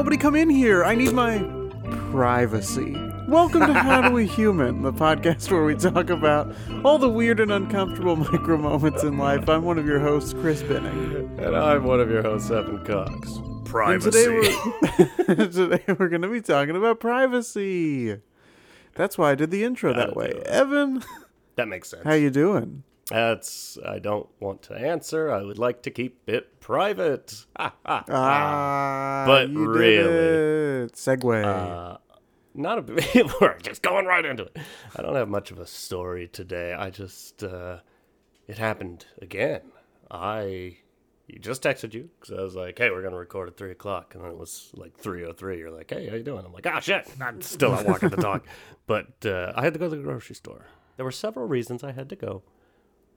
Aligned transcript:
nobody 0.00 0.16
come 0.16 0.34
in 0.34 0.48
here. 0.48 0.82
I 0.82 0.94
need 0.94 1.12
my 1.12 1.40
privacy. 2.10 2.96
Welcome 3.28 3.66
to 3.66 3.74
How 3.74 4.00
Do 4.00 4.14
We 4.14 4.26
Human, 4.26 4.80
the 4.80 4.94
podcast 4.94 5.50
where 5.50 5.62
we 5.62 5.74
talk 5.74 6.08
about 6.08 6.56
all 6.86 6.96
the 6.96 7.10
weird 7.10 7.38
and 7.38 7.52
uncomfortable 7.52 8.16
micro 8.32 8.56
moments 8.56 9.02
in 9.02 9.18
life. 9.18 9.46
I'm 9.46 9.62
one 9.62 9.78
of 9.78 9.84
your 9.84 10.00
hosts, 10.00 10.32
Chris 10.32 10.62
Binning. 10.62 11.38
And 11.38 11.54
I'm 11.54 11.84
one 11.84 12.00
of 12.00 12.08
your 12.08 12.22
hosts, 12.22 12.50
Evan 12.50 12.82
Cox. 12.82 13.28
And 13.30 13.66
Privacy. 13.66 14.10
today 14.10 15.10
we're, 15.28 15.46
today 15.48 15.84
we're 15.98 16.08
going 16.08 16.22
to 16.22 16.28
be 16.28 16.40
talking 16.40 16.76
about 16.76 16.98
privacy. 16.98 18.22
That's 18.94 19.18
why 19.18 19.32
I 19.32 19.34
did 19.34 19.50
the 19.50 19.64
intro 19.64 19.92
that 19.92 20.14
Gotta 20.14 20.18
way. 20.18 20.42
Evan, 20.46 21.04
that 21.56 21.68
makes 21.68 21.90
sense. 21.90 22.04
how 22.04 22.14
you 22.14 22.30
doing? 22.30 22.84
That's. 23.10 23.78
I 23.84 23.98
don't 23.98 24.28
want 24.40 24.62
to 24.62 24.74
answer. 24.74 25.30
I 25.30 25.42
would 25.42 25.58
like 25.58 25.82
to 25.82 25.90
keep 25.90 26.18
it 26.28 26.60
private. 26.60 27.44
Ha, 27.58 27.74
ha, 27.84 28.04
ha. 28.08 28.14
Ah, 28.14 29.24
But 29.26 29.50
really, 29.50 30.84
it. 30.84 30.92
Segue. 30.94 31.44
Uh, 31.44 31.98
not 32.54 32.78
a. 32.78 33.32
We're 33.40 33.58
just 33.58 33.82
going 33.82 34.06
right 34.06 34.24
into 34.24 34.44
it. 34.44 34.56
I 34.96 35.02
don't 35.02 35.14
have 35.16 35.28
much 35.28 35.50
of 35.50 35.58
a 35.58 35.66
story 35.66 36.28
today. 36.28 36.72
I 36.72 36.90
just. 36.90 37.42
Uh, 37.44 37.78
it 38.48 38.58
happened 38.58 39.06
again. 39.20 39.62
I. 40.10 40.76
You 41.28 41.38
just 41.38 41.62
texted 41.62 41.94
you 41.94 42.10
because 42.20 42.36
I 42.36 42.42
was 42.42 42.56
like, 42.56 42.76
"Hey, 42.76 42.90
we're 42.90 43.02
gonna 43.02 43.16
record 43.16 43.48
at 43.48 43.56
three 43.56 43.70
o'clock," 43.70 44.14
and 44.16 44.24
then 44.24 44.32
it 44.32 44.36
was 44.36 44.70
like 44.74 44.96
three 44.96 45.24
o 45.24 45.32
three. 45.32 45.58
You're 45.58 45.70
like, 45.70 45.88
"Hey, 45.88 46.08
how 46.08 46.16
you 46.16 46.24
doing?" 46.24 46.44
I'm 46.44 46.52
like, 46.52 46.66
"Ah, 46.66 46.80
shit, 46.80 47.06
I'm 47.22 47.40
still 47.40 47.70
not 47.70 47.86
walking 47.86 48.08
the 48.08 48.16
dog." 48.16 48.42
But 48.88 49.24
uh, 49.24 49.52
I 49.54 49.62
had 49.62 49.72
to 49.74 49.78
go 49.78 49.88
to 49.88 49.94
the 49.94 50.02
grocery 50.02 50.34
store. 50.34 50.66
There 50.96 51.04
were 51.04 51.12
several 51.12 51.46
reasons 51.46 51.84
I 51.84 51.92
had 51.92 52.08
to 52.08 52.16
go, 52.16 52.42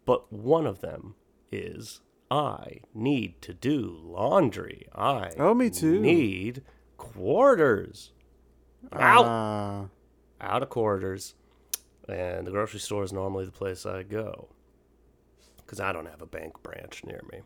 but 0.05 0.31
one 0.31 0.66
of 0.66 0.81
them 0.81 1.16
is 1.52 2.02
I 2.31 2.81
need 2.93 3.41
to 3.43 3.53
do 3.53 3.99
laundry. 4.03 4.87
I 4.95 5.32
Oh, 5.37 5.54
me 5.54 5.70
too. 5.70 5.99
Need 5.99 6.63
quarters. 6.98 8.12
Out 8.91 9.26
Ah. 9.26 9.85
out 10.41 10.63
of 10.63 10.70
quarters, 10.70 11.35
and 12.10 12.45
the 12.45 12.51
grocery 12.51 12.79
store 12.79 13.04
is 13.04 13.13
normally 13.13 13.45
the 13.45 13.51
place 13.51 13.85
I 13.85 14.04
go 14.04 14.49
because 15.57 15.79
I 15.79 15.93
don't 15.93 16.07
have 16.07 16.21
a 16.21 16.26
bank 16.26 16.62
branch 16.63 17.04
near 17.05 17.21
me. 17.32 17.41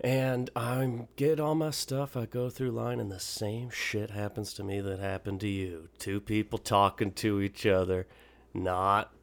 And 0.00 0.50
I 0.54 1.06
get 1.16 1.40
all 1.40 1.54
my 1.54 1.70
stuff. 1.70 2.16
I 2.16 2.26
go 2.26 2.50
through 2.50 2.72
line, 2.72 3.00
and 3.00 3.10
the 3.10 3.20
same 3.20 3.70
shit 3.70 4.10
happens 4.10 4.52
to 4.54 4.64
me 4.64 4.80
that 4.80 4.98
happened 4.98 5.40
to 5.40 5.48
you. 5.48 5.88
Two 5.98 6.20
people 6.20 6.58
talking 6.58 7.12
to 7.12 7.40
each 7.40 7.64
other, 7.64 8.06
not 8.52 9.13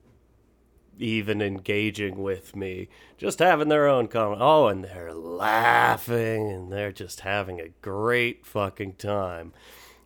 even 0.97 1.41
engaging 1.41 2.21
with 2.21 2.55
me, 2.55 2.89
just 3.17 3.39
having 3.39 3.69
their 3.69 3.87
own 3.87 4.07
comment. 4.07 4.41
Oh, 4.41 4.67
and 4.67 4.83
they're 4.83 5.13
laughing, 5.13 6.51
and 6.51 6.71
they're 6.71 6.91
just 6.91 7.21
having 7.21 7.59
a 7.59 7.69
great 7.81 8.45
fucking 8.45 8.93
time. 8.93 9.53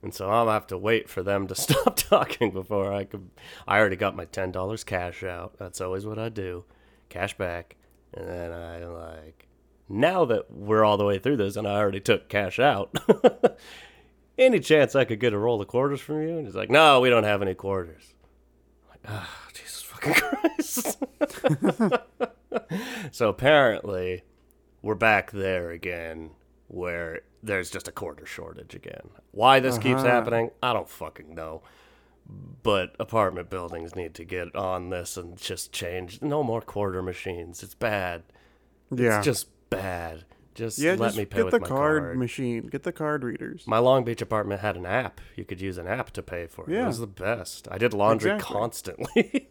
And 0.02 0.14
so 0.14 0.30
I'll 0.30 0.50
have 0.50 0.68
to 0.68 0.78
wait 0.78 1.10
for 1.10 1.24
them 1.24 1.48
to 1.48 1.56
stop 1.56 1.96
talking 1.96 2.52
before 2.52 2.94
I 2.94 3.06
could. 3.06 3.30
I 3.68 3.80
already 3.80 3.96
got 3.96 4.16
my 4.16 4.26
ten 4.26 4.52
dollars 4.52 4.84
cash 4.84 5.24
out. 5.24 5.58
That's 5.58 5.82
always 5.82 6.06
what 6.06 6.20
I 6.20 6.30
do, 6.30 6.66
cash 7.10 7.38
back. 7.38 7.76
And 8.14 8.28
then 8.28 8.52
I 8.52 8.86
like, 8.86 9.48
now 9.90 10.26
that 10.26 10.50
we're 10.52 10.86
all 10.86 10.98
the 10.98 11.06
way 11.06 11.20
through 11.20 11.38
this, 11.38 11.56
and 11.56 11.68
I 11.68 11.76
already 11.76 12.00
took 12.00 12.30
cash 12.30 12.60
out. 12.60 12.96
any 14.38 14.60
chance 14.60 14.96
I 14.96 15.06
could 15.06 15.20
get 15.20 15.34
a 15.34 15.38
roll 15.38 15.62
of 15.62 15.68
quarters 15.68 16.02
from 16.02 16.22
you? 16.22 16.38
And 16.38 16.46
he's 16.46 16.56
like, 16.56 16.70
no, 16.70 17.00
we 17.02 17.10
don't 17.10 17.24
have 17.24 17.42
any 17.42 17.54
quarters. 17.54 18.14
I'm 18.84 18.90
like, 18.90 19.00
ah, 19.08 19.48
Jesus 19.54 19.82
Christ. 20.14 20.98
so 23.12 23.30
apparently, 23.30 24.24
we're 24.82 24.96
back 24.96 25.32
there 25.32 25.72
again 25.72 26.32
where 26.68 27.22
there's 27.44 27.70
just 27.70 27.88
a 27.88 27.92
quarter 27.92 28.26
shortage 28.26 28.74
again. 28.76 29.10
Why 29.32 29.60
this 29.60 29.78
keeps 29.78 30.02
Uh-huh. 30.02 30.10
happening, 30.10 30.52
I 30.64 30.74
don't 30.74 30.90
fucking 30.90 31.34
know. 31.36 31.62
But 32.64 32.96
apartment 33.00 33.52
buildings 33.52 33.96
need 33.96 34.16
to 34.16 34.26
get 34.26 34.56
on 34.56 34.90
this 34.90 35.16
and 35.16 35.38
just 35.38 35.72
change. 35.72 36.24
No 36.24 36.42
more 36.42 36.62
quarter 36.62 37.04
machines. 37.04 37.62
It's 37.62 37.76
bad. 37.76 38.24
Yeah. 38.90 39.18
It's 39.18 39.26
just 39.26 39.48
bad. 39.70 40.26
Just 40.56 40.80
yeah, 40.80 40.92
let 40.92 41.08
just 41.08 41.18
me 41.18 41.26
pay 41.26 41.38
get 41.38 41.46
with 41.46 41.52
the 41.54 41.60
my 41.60 41.68
card, 41.68 42.02
card. 42.02 42.18
machine. 42.18 42.68
Get 42.68 42.84
the 42.84 42.92
card 42.94 43.24
readers. 43.24 43.66
My 43.68 43.78
Long 43.80 44.04
Beach 44.06 44.22
apartment 44.22 44.62
had 44.62 44.78
an 44.78 44.86
app. 44.86 45.20
You 45.36 45.44
could 45.44 45.60
use 45.62 45.78
an 45.78 45.86
app 45.86 46.12
to 46.12 46.24
pay 46.24 46.48
for 46.48 46.64
it. 46.70 46.74
Yeah. 46.74 46.86
It 46.86 46.88
was 46.88 47.00
the 47.00 47.08
best. 47.08 47.68
I 47.70 47.78
did 47.78 47.94
laundry 47.94 48.32
Exactly. 48.32 48.56
constantly. 48.56 49.50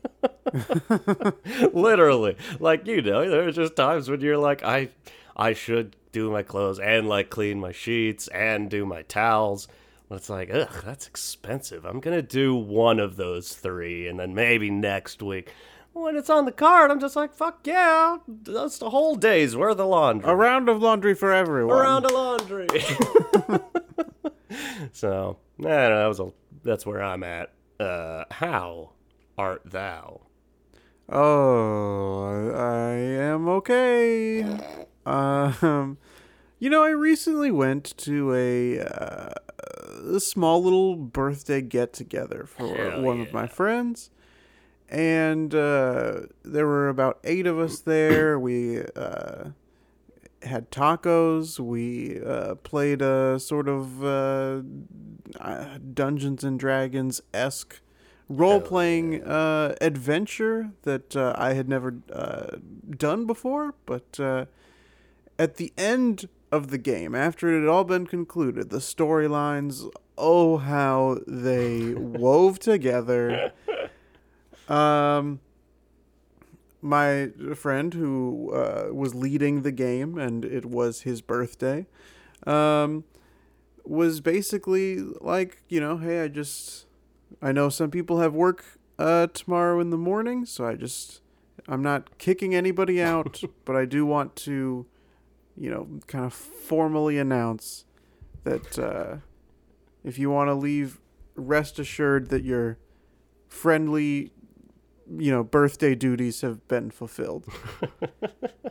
Literally. 1.73 2.37
Like, 2.61 2.87
you 2.87 3.03
know, 3.03 3.29
there's 3.29 3.57
just 3.57 3.77
times 3.77 4.09
when 4.11 4.21
you're 4.21 4.39
like, 4.39 4.63
I 4.65 4.89
I 5.37 5.53
should 5.53 5.97
do 6.13 6.31
my 6.31 6.43
clothes 6.43 6.79
and 6.79 7.09
like 7.09 7.31
clean 7.31 7.61
my 7.61 7.73
sheets 7.73 8.29
and 8.29 8.71
do 8.71 8.87
my 8.87 9.03
towels. 9.03 9.69
But 10.09 10.17
it's 10.17 10.31
like, 10.31 10.51
ugh, 10.53 10.83
that's 10.85 11.07
expensive. 11.07 11.85
I'm 11.85 12.01
gonna 12.01 12.23
do 12.23 12.55
one 12.55 12.99
of 13.01 13.17
those 13.17 13.53
three 13.53 14.07
and 14.09 14.19
then 14.19 14.35
maybe 14.35 14.71
next 14.71 15.23
week. 15.23 15.51
When 15.95 16.17
it's 16.17 16.29
on 16.29 16.45
the 16.45 16.53
card, 16.53 16.91
I'm 16.91 16.99
just 16.99 17.15
like, 17.15 17.33
fuck 17.33 17.61
yeah, 17.65 18.19
that's 18.27 18.79
the 18.79 18.91
whole 18.91 19.15
day's 19.15 19.57
worth 19.57 19.79
of 19.79 19.87
laundry. 19.87 20.29
A 20.29 20.35
round 20.35 20.69
of 20.69 20.83
laundry 20.83 21.15
for 21.15 21.33
everyone. 21.33 21.79
A 21.79 21.81
round 21.81 22.05
of 22.05 22.11
laundry. 22.11 22.67
so, 24.93 25.39
I 25.61 25.63
don't 25.63 25.71
know, 25.91 25.99
that 26.01 26.07
was 26.07 26.19
a, 26.19 26.33
that's 26.65 26.85
where 26.85 27.01
I'm 27.01 27.23
at. 27.23 27.53
Uh, 27.79 28.25
how 28.33 28.91
art 29.39 29.63
thou? 29.65 30.23
Oh, 31.09 32.51
I 32.53 32.91
am 32.91 33.49
okay. 33.49 34.43
Um, 35.07 35.99
you 36.59 36.71
know, 36.71 36.83
I 36.83 36.91
recently 36.91 37.53
went 37.53 37.97
to 37.99 38.35
a, 38.35 38.81
uh, 38.81 39.35
a 40.17 40.21
small 40.21 40.63
little 40.63 40.97
birthday 40.97 41.61
get 41.61 41.93
together 41.93 42.47
for 42.49 42.75
Hell 42.75 43.03
one 43.03 43.21
of 43.21 43.33
my 43.33 43.47
friends. 43.47 44.11
And 44.95 45.53
uh, 45.53 46.21
there 46.45 46.67
were 46.69 46.89
about 46.89 47.19
eight 47.25 47.49
of 47.49 47.59
us 47.59 47.81
there. 47.81 48.39
We 48.39 48.81
uh, 48.95 49.51
had 50.45 50.71
tacos. 50.71 51.59
We 51.59 52.23
uh, 52.25 52.55
played 52.57 53.03
a 53.03 53.41
sort 53.41 53.69
of 53.69 54.05
uh, 54.05 54.61
uh, 55.41 55.79
Dungeons 55.93 56.45
and 56.45 56.61
Dragons 56.61 57.21
esque 57.33 57.81
role 58.29 58.61
playing 58.61 59.25
uh, 59.25 59.75
adventure 59.81 60.71
that 60.83 61.17
uh, 61.17 61.35
I 61.37 61.55
had 61.55 61.69
never 61.69 61.97
uh, 62.13 62.59
done 62.97 63.27
before. 63.27 63.75
But 63.87 64.21
uh, 64.21 64.45
at 65.41 65.57
the 65.57 65.73
end 65.77 66.29
of 66.53 66.71
the 66.71 66.79
game, 66.79 67.17
after 67.17 67.53
it 67.53 67.61
had 67.61 67.69
all 67.69 67.83
been 67.83 68.07
concluded, 68.07 68.71
the 68.71 68.79
storylines, 68.79 69.91
oh, 70.17 70.59
how 70.59 71.19
they 71.27 71.95
wove 71.97 72.61
together. 72.61 73.53
Um, 74.69 75.41
my 76.81 77.31
friend 77.55 77.95
who 77.95 78.53
uh, 78.55 78.89
was 78.93 79.15
leading 79.15 79.63
the 79.63 79.73
game, 79.73 80.19
and 80.19 80.45
it 80.45 80.67
was 80.67 81.03
his 81.03 81.23
birthday, 81.23 81.87
um, 82.47 83.05
was 83.85 84.21
basically 84.21 84.99
like, 84.99 85.63
you 85.69 85.81
know, 85.81 85.97
hey, 85.97 86.23
I 86.23 86.29
just, 86.29 86.87
I 87.41 87.53
know 87.53 87.69
some 87.71 87.91
people 87.91 88.21
have 88.21 88.35
work 88.35 88.79
uh, 88.99 89.29
tomorrow 89.29 89.81
in 89.81 89.91
the 89.91 89.97
morning, 89.97 90.45
so 90.45 90.67
I 90.67 90.75
just, 90.75 91.21
I'm 91.67 91.83
not 91.83 92.19
kicking 92.19 92.55
anybody 92.55 93.01
out, 93.01 93.43
but 93.65 93.77
I 93.77 93.87
do 93.87 94.05
want 94.05 94.37
to, 94.37 94.87
you 95.57 95.71
know, 95.71 95.89
kind 96.07 96.27
of 96.27 96.35
formally 96.35 97.19
announce 97.19 97.85
that 98.45 98.79
uh, 98.79 99.17
if 100.05 100.19
you 100.19 100.31
want 100.31 100.49
to 100.49 100.55
leave, 100.55 101.01
rest 101.35 101.79
assured 101.79 102.29
that 102.29 102.45
your 102.45 102.79
friendly, 103.49 104.31
you 105.19 105.31
know, 105.31 105.43
birthday 105.43 105.95
duties 105.95 106.41
have 106.43 106.67
been 106.69 106.91
fulfilled. 106.91 107.47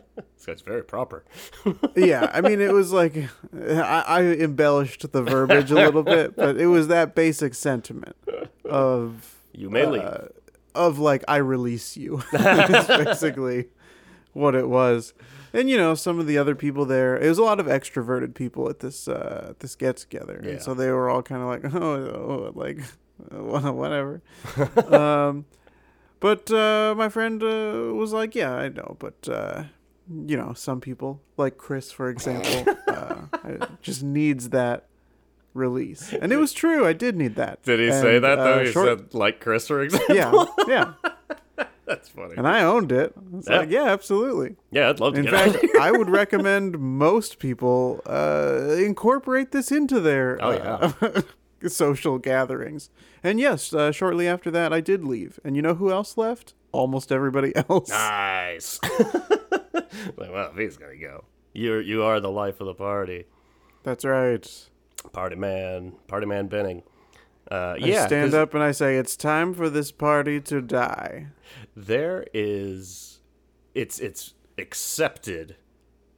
So 0.44 0.52
it's 0.52 0.62
very 0.62 0.84
proper. 0.84 1.24
yeah, 1.96 2.30
I 2.34 2.42
mean, 2.42 2.60
it 2.60 2.74
was 2.74 2.92
like 2.92 3.16
I, 3.56 4.04
I 4.06 4.22
embellished 4.24 5.10
the 5.10 5.22
verbiage 5.22 5.72
a 5.72 5.76
little 5.76 6.04
bit, 6.04 6.36
but 6.36 6.58
it 6.58 6.68
was 6.68 6.90
that 6.90 7.16
basic 7.16 7.54
sentiment 7.56 8.18
of 8.66 9.38
You 9.54 9.70
may 9.70 9.86
leave. 9.86 10.02
uh, 10.02 10.28
of 10.76 11.00
like 11.00 11.24
I 11.30 11.38
release 11.38 11.96
you. 11.96 12.24
It's 12.34 12.88
basically 12.88 13.70
what 14.34 14.54
it 14.54 14.68
was. 14.68 15.14
And 15.54 15.70
you 15.70 15.78
know, 15.78 15.96
some 15.96 16.20
of 16.20 16.28
the 16.28 16.38
other 16.38 16.56
people 16.56 16.84
there, 16.84 17.18
it 17.18 17.30
was 17.30 17.38
a 17.38 17.44
lot 17.44 17.62
of 17.62 17.68
extroverted 17.68 18.36
people 18.36 18.70
at 18.70 18.80
this 18.80 19.08
uh 19.08 19.54
this 19.60 19.78
get 19.78 19.96
together. 19.96 20.42
Yeah. 20.44 20.52
And 20.52 20.62
so 20.62 20.74
they 20.74 20.92
were 20.92 21.10
all 21.10 21.24
kind 21.24 21.42
of 21.42 21.48
like, 21.48 21.74
oh, 21.74 22.52
oh 22.52 22.52
like 22.54 22.80
whatever. 23.32 24.22
um 24.94 25.46
but 26.24 26.44
uh 26.52 26.94
my 27.04 27.10
friend 27.16 27.38
uh, 27.44 27.94
was 28.02 28.12
like, 28.20 28.32
yeah, 28.42 28.54
I 28.66 28.68
know, 28.78 28.90
but 29.06 29.20
uh 29.40 29.64
you 30.28 30.36
know, 30.42 30.52
some 30.68 30.80
people, 30.82 31.12
like 31.44 31.56
Chris 31.66 31.92
for 31.92 32.08
example, 32.10 32.76
uh 32.88 33.68
just 33.88 34.02
needs 34.04 34.50
that 34.50 34.80
release. 35.54 36.04
And 36.22 36.32
it 36.36 36.38
was 36.38 36.52
true, 36.54 36.82
I 36.92 36.94
did 36.94 37.16
need 37.16 37.36
that. 37.36 37.62
Did 37.64 37.80
he 37.80 37.92
say 37.92 38.20
that 38.20 38.36
though? 38.46 38.60
uh, 38.60 38.64
he 38.66 38.72
short- 38.72 38.88
said 38.88 39.14
like 39.14 39.40
Chris, 39.40 39.68
for 39.68 39.82
example. 39.82 40.16
yeah, 40.16 40.46
yeah. 40.68 40.86
That's 41.86 42.08
funny. 42.10 42.36
and 42.38 42.48
I 42.48 42.64
owned 42.64 42.92
it. 42.94 43.14
It's 43.38 43.50
Yeah. 43.50 43.58
like, 43.60 43.70
yeah, 43.70 43.88
absolutely. 43.98 44.56
Yeah, 44.72 44.90
I'd 44.90 45.00
love 45.02 45.14
to 45.16 45.20
In 45.20 45.28
fact. 45.28 45.58
I 45.88 45.92
would 45.92 46.10
recommend 46.10 46.80
most 46.80 47.40
people 47.40 48.00
uh, 48.08 48.76
incorporate 48.90 49.52
this 49.52 49.70
into 49.70 50.00
their 50.00 50.40
Oh, 50.42 50.52
uh, 50.52 51.22
social 51.68 52.18
gatherings. 52.18 52.90
And 53.24 53.40
yes, 53.40 53.74
uh, 53.74 53.92
shortly 53.92 54.28
after 54.28 54.52
that, 54.52 54.74
I 54.74 54.82
did 54.82 55.04
leave. 55.04 55.40
And 55.44 55.56
you 55.56 55.62
know 55.62 55.76
who 55.76 55.92
else 55.92 56.18
left? 56.18 56.54
Almost 56.72 57.12
everybody 57.12 57.54
else. 57.70 57.90
Nice. 57.90 58.80
like, 60.18 60.32
well, 60.32 60.54
he's 60.58 60.78
gonna 60.78 60.98
go, 60.98 61.26
you 61.54 61.78
you 61.78 62.04
are 62.04 62.20
the 62.20 62.32
life 62.32 62.60
of 62.62 62.68
the 62.68 62.74
party, 62.74 63.26
That's 63.84 64.06
right. 64.06 64.70
party 65.12 65.36
man, 65.36 65.94
party 66.08 66.26
man 66.26 66.48
Benning. 66.48 66.84
Uh, 67.52 67.76
I 67.76 67.86
yeah, 67.86 68.08
stand 68.08 68.34
up 68.34 68.54
and 68.54 68.64
I 68.64 68.72
say, 68.72 68.96
it's 68.96 69.18
time 69.18 69.54
for 69.54 69.70
this 69.70 69.92
party 69.92 70.40
to 70.42 70.62
die. 70.62 71.28
There 71.76 72.26
is, 72.34 73.20
it's 73.76 74.00
it's 74.00 74.34
accepted 74.58 75.58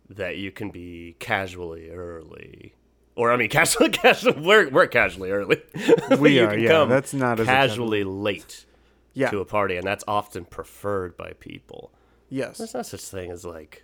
that 0.08 0.38
you 0.38 0.52
can 0.52 0.70
be 0.70 1.16
casually 1.20 1.90
early, 1.90 2.76
or 3.16 3.32
I 3.32 3.38
mean, 3.38 3.50
casually, 3.58 3.90
casually. 3.90 4.40
We're 4.42 4.70
we're 4.70 4.88
casually 4.88 5.32
early. 5.32 5.62
We 6.20 6.40
are, 6.40 6.58
yeah. 6.58 6.70
come 6.70 6.90
That's 6.90 7.14
not 7.14 7.40
as 7.40 7.48
casually 7.48 8.04
late 8.04 8.66
Yeah. 9.14 9.30
to 9.32 9.40
a 9.40 9.46
party, 9.46 9.76
and 9.78 9.86
that's 9.86 10.04
often 10.08 10.46
preferred 10.46 11.16
by 11.18 11.34
people. 11.34 11.92
Yes. 12.30 12.58
There's 12.58 12.74
not 12.74 12.86
such 12.86 13.04
thing 13.04 13.32
as 13.32 13.46
like 13.46 13.84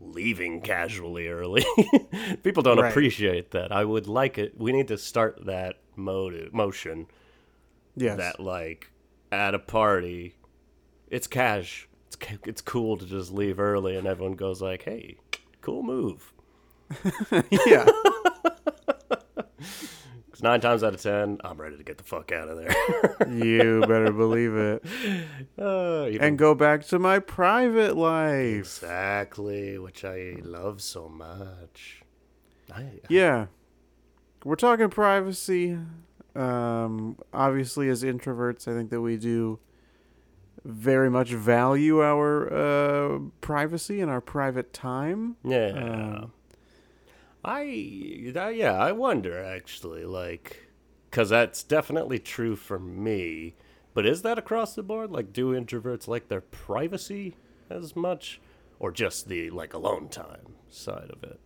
leaving 0.00 0.60
casually 0.60 1.26
early. 1.28 1.64
People 2.44 2.62
don't 2.62 2.78
Right. 2.78 2.88
appreciate 2.90 3.50
that. 3.50 3.72
I 3.72 3.84
would 3.84 4.06
like 4.06 4.38
it. 4.38 4.56
We 4.56 4.70
need 4.72 4.88
to 4.88 4.98
start 4.98 5.46
that 5.46 5.76
mode 5.96 6.50
motion 6.52 7.06
Yes. 7.96 8.16
that 8.18 8.38
like 8.38 8.92
at 9.32 9.54
a 9.54 9.58
party, 9.58 10.36
it's 11.08 11.26
cash. 11.26 11.88
It's 12.06 12.16
it's 12.46 12.60
cool 12.60 12.96
to 12.98 13.04
just 13.06 13.32
leave 13.32 13.58
early, 13.58 13.96
and 13.96 14.06
everyone 14.06 14.36
goes 14.36 14.62
like, 14.62 14.82
"Hey, 14.82 15.16
cool 15.60 15.82
move." 15.82 16.32
yeah. 17.66 17.86
Because 20.26 20.42
nine 20.42 20.60
times 20.60 20.82
out 20.84 20.94
of 20.94 21.00
ten, 21.02 21.38
I'm 21.42 21.60
ready 21.60 21.76
to 21.76 21.82
get 21.82 21.98
the 21.98 22.04
fuck 22.04 22.32
out 22.32 22.48
of 22.48 22.56
there. 22.58 23.16
You 23.28 23.80
better 23.80 24.12
believe 24.12 24.54
it. 24.54 24.84
uh, 25.58 26.04
And 26.04 26.38
go 26.38 26.54
back 26.54 26.86
to 26.88 26.98
my 26.98 27.18
private 27.18 27.96
life. 27.96 28.56
exactly, 28.56 29.78
which 29.78 30.04
I 30.04 30.36
love 30.42 30.80
so 30.82 31.08
much. 31.08 32.02
I, 32.72 32.86
Yeah. 33.08 33.46
We're 34.44 34.54
talking 34.56 34.88
privacy. 34.88 35.76
Um, 36.36 37.18
obviously, 37.32 37.88
as 37.88 38.02
introverts, 38.04 38.68
I 38.68 38.74
think 38.76 38.90
that 38.90 39.00
we 39.00 39.16
do 39.16 39.58
very 40.64 41.10
much 41.10 41.30
value 41.30 42.00
our 42.02 42.52
uh, 42.52 43.18
privacy 43.40 44.00
and 44.00 44.10
our 44.10 44.20
private 44.20 44.72
time. 44.72 45.36
Yeah. 45.42 45.70
Um, 46.22 46.32
I, 47.48 47.62
yeah, 47.62 48.74
I 48.74 48.92
wonder 48.92 49.42
actually, 49.42 50.04
like, 50.04 50.68
because 51.10 51.30
that's 51.30 51.62
definitely 51.62 52.18
true 52.18 52.56
for 52.56 52.78
me. 52.78 53.54
But 53.94 54.04
is 54.04 54.20
that 54.20 54.38
across 54.38 54.74
the 54.74 54.82
board? 54.82 55.10
Like, 55.10 55.32
do 55.32 55.52
introverts 55.52 56.06
like 56.06 56.28
their 56.28 56.42
privacy 56.42 57.36
as 57.70 57.96
much, 57.96 58.38
or 58.78 58.92
just 58.92 59.28
the 59.28 59.48
like 59.48 59.72
alone 59.72 60.08
time 60.10 60.56
side 60.68 61.10
of 61.10 61.24
it? 61.24 61.40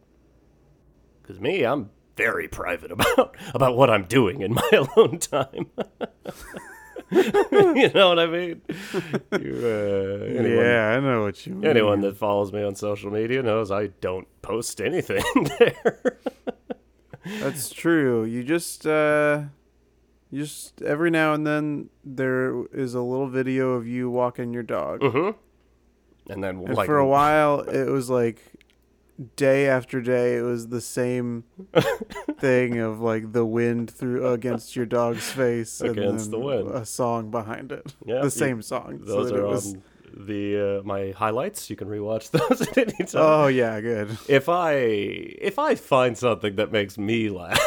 Because 1.23 1.41
me, 1.41 1.65
I'm 1.65 1.91
very 2.17 2.49
private 2.49 2.91
about 2.91 3.37
about 3.55 3.77
what 3.77 3.89
I'm 3.89 4.05
doing 4.05 4.41
in 4.41 4.55
my 4.55 4.69
alone 4.73 5.21
time. 5.21 5.71
you 7.11 7.91
know 7.95 8.09
what 8.11 8.19
I 8.19 8.27
mean? 8.27 8.63
You, 9.33 9.55
uh, 9.63 10.25
anyone- 10.27 10.47
yeah, 10.57 10.95
I 10.97 11.01
know 11.01 11.23
what 11.23 11.47
you 11.47 11.55
mean. 11.55 11.71
Anyone 11.71 12.01
that 12.03 12.17
follows 12.17 12.53
me 12.53 12.63
on 12.63 12.75
social 12.75 13.11
media 13.11 13.43
knows 13.43 13.71
I 13.71 13.89
don't 14.01 14.27
post 14.43 14.81
anything 14.81 15.23
there. 15.59 16.19
That's 17.41 17.71
true. 17.71 18.25
You 18.25 18.43
just 18.43 18.87
uh 18.87 19.43
you 20.31 20.43
just 20.43 20.81
every 20.83 21.11
now 21.11 21.35
and 21.35 21.47
then 21.47 21.91
there 22.05 22.65
is 22.73 22.95
a 22.95 23.01
little 23.03 23.29
video 23.29 23.73
of 23.75 23.87
you 23.87 24.11
walking 24.11 24.53
your 24.53 24.63
dog. 24.65 25.01
mm-hmm. 25.01 25.39
And 26.33 26.43
then 26.43 26.59
And 26.59 26.75
like 26.75 26.87
for 26.87 26.99
a 26.99 27.07
while 27.07 27.61
it 27.61 27.89
was 27.91 28.09
like 28.11 28.41
day 29.37 29.69
after 29.69 30.01
day 30.01 30.37
it 30.37 30.43
was 30.43 30.69
the 30.69 30.81
same 30.81 31.45
thing 32.39 32.79
of 32.79 33.01
like 33.01 33.33
the 33.33 33.45
wind 33.45 33.91
through 33.91 34.27
against 34.33 34.75
your 34.75 34.87
dog's 34.87 35.31
face 35.31 35.81
Against 35.81 36.27
and 36.27 36.33
the 36.35 36.39
wind. 36.39 36.71
a 36.71 36.85
song 36.87 37.31
behind 37.31 37.73
it. 37.73 37.95
Yeah, 38.07 38.19
the 38.19 38.25
you- 38.25 38.31
same 38.31 38.63
song. 38.63 39.01
so 39.07 39.13
those 39.15 39.31
that 39.31 39.39
are 39.39 39.47
was- 39.47 39.75
on 39.75 39.83
the 40.15 40.81
uh, 40.81 40.83
my 40.83 41.13
highlights. 41.17 41.71
You 41.71 41.77
can 41.77 41.89
rewatch 41.89 42.31
those 42.37 42.61
at 42.63 42.77
any 42.77 42.93
time. 42.93 43.09
Oh 43.23 43.47
yeah, 43.47 43.81
good. 43.81 44.17
if 44.29 44.49
I 44.49 44.73
if 44.75 45.59
I 45.59 45.75
find 45.75 46.19
something 46.19 46.57
that 46.57 46.71
makes 46.71 46.99
me 46.99 47.31
laugh 47.31 47.59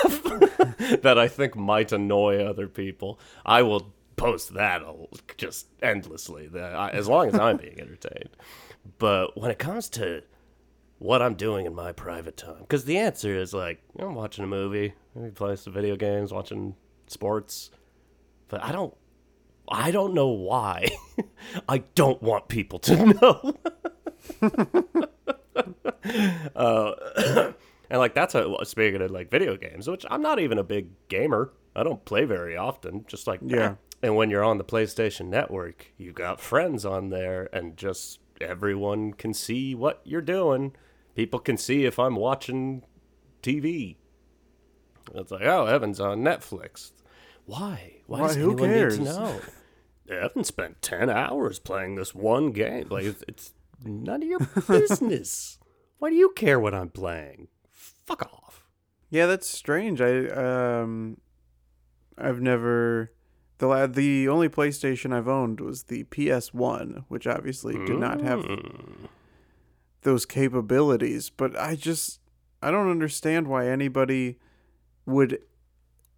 that 1.01 1.15
I 1.17 1.27
think 1.27 1.55
might 1.55 1.91
annoy 1.91 2.43
other 2.43 2.67
people, 2.67 3.19
I 3.45 3.63
will 3.63 3.93
post 4.15 4.53
that 4.53 4.83
just 5.37 5.67
endlessly. 5.81 6.49
As 6.55 7.07
long 7.07 7.29
as 7.29 7.39
I'm 7.39 7.57
being 7.57 7.79
entertained. 7.81 8.29
But 8.99 9.35
when 9.35 9.49
it 9.49 9.57
comes 9.57 9.89
to 9.89 10.21
what 11.05 11.21
I'm 11.21 11.35
doing 11.35 11.65
in 11.65 11.75
my 11.75 11.91
private 11.91 12.35
time, 12.35 12.59
because 12.59 12.85
the 12.85 12.97
answer 12.97 13.35
is 13.35 13.53
like 13.53 13.81
I'm 13.99 14.15
watching 14.15 14.43
a 14.43 14.47
movie, 14.47 14.93
maybe 15.13 15.31
playing 15.31 15.57
some 15.57 15.73
video 15.73 15.95
games, 15.95 16.33
watching 16.33 16.75
sports, 17.07 17.71
but 18.49 18.63
I 18.63 18.71
don't. 18.71 18.93
I 19.67 19.89
don't 19.89 20.13
know 20.13 20.27
why. 20.27 20.89
I 21.69 21.79
don't 21.95 22.21
want 22.21 22.49
people 22.49 22.77
to 22.79 23.05
know. 23.21 23.55
uh, 26.55 26.91
and 27.89 27.99
like 27.99 28.13
that's 28.13 28.35
a 28.35 28.55
speaking 28.63 29.01
of 29.01 29.11
like 29.11 29.31
video 29.31 29.57
games, 29.57 29.87
which 29.87 30.05
I'm 30.09 30.21
not 30.21 30.39
even 30.39 30.57
a 30.57 30.63
big 30.63 30.89
gamer. 31.07 31.51
I 31.75 31.83
don't 31.83 32.03
play 32.05 32.25
very 32.25 32.55
often. 32.55 33.05
Just 33.07 33.27
like 33.27 33.39
Yeah. 33.43 33.75
And 34.03 34.15
when 34.15 34.29
you're 34.29 34.43
on 34.43 34.59
the 34.59 34.63
PlayStation 34.63 35.27
Network, 35.27 35.87
you 35.97 36.11
got 36.11 36.39
friends 36.39 36.85
on 36.85 37.09
there, 37.09 37.49
and 37.51 37.75
just 37.75 38.19
everyone 38.39 39.13
can 39.13 39.33
see 39.33 39.73
what 39.73 40.01
you're 40.03 40.21
doing. 40.21 40.75
People 41.15 41.39
can 41.39 41.57
see 41.57 41.85
if 41.85 41.97
I'm 41.97 42.15
watching 42.15 42.83
TV. 43.41 43.97
It's 45.13 45.31
like, 45.31 45.43
oh, 45.43 45.65
Evan's 45.65 45.99
on 45.99 46.19
Netflix. 46.21 46.91
Why? 47.45 47.97
Why, 48.07 48.21
Why, 48.21 48.27
does 48.27 48.35
who 48.37 48.51
anyone 48.51 48.69
cares? 48.69 48.99
need 48.99 49.05
to 49.05 49.11
know? 49.13 49.41
Evan 50.09 50.43
spent 50.43 50.81
ten 50.81 51.09
hours 51.09 51.57
playing 51.59 51.95
this 51.95 52.13
one 52.13 52.51
game. 52.51 52.87
Like 52.89 53.05
it's, 53.27 53.53
none 53.83 54.21
of 54.23 54.27
your 54.27 54.39
business. 54.67 55.57
Why 55.99 56.09
do 56.09 56.15
you 56.15 56.29
care 56.35 56.59
what 56.59 56.73
I'm 56.75 56.89
playing? 56.89 57.47
Fuck 57.71 58.23
off. 58.23 58.63
Yeah, 59.09 59.25
that's 59.27 59.47
strange. 59.47 60.01
I 60.01 60.27
um, 60.27 61.17
I've 62.17 62.41
never 62.41 63.13
the 63.59 63.67
la- 63.67 63.87
the 63.87 64.27
only 64.27 64.49
PlayStation 64.49 65.13
I've 65.13 65.27
owned 65.27 65.59
was 65.61 65.83
the 65.83 66.03
PS 66.05 66.53
One, 66.53 67.05
which 67.07 67.25
obviously 67.25 67.73
did 67.85 67.97
not 67.99 68.21
have 68.21 68.39
Mm. 68.41 69.07
Those 70.05 70.25
capabilities. 70.25 71.29
But 71.29 71.59
I 71.59 71.75
just 71.75 72.21
I 72.61 72.71
don't 72.71 72.89
understand 72.89 73.47
why 73.47 73.67
anybody 73.67 74.39
would 75.05 75.39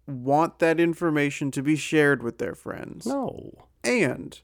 want 0.06 0.60
that 0.60 0.78
information 0.80 1.50
to 1.50 1.62
be 1.62 1.76
shared 1.76 2.22
with 2.22 2.38
their 2.38 2.54
friends, 2.54 3.04
No. 3.04 3.66
and 3.84 4.40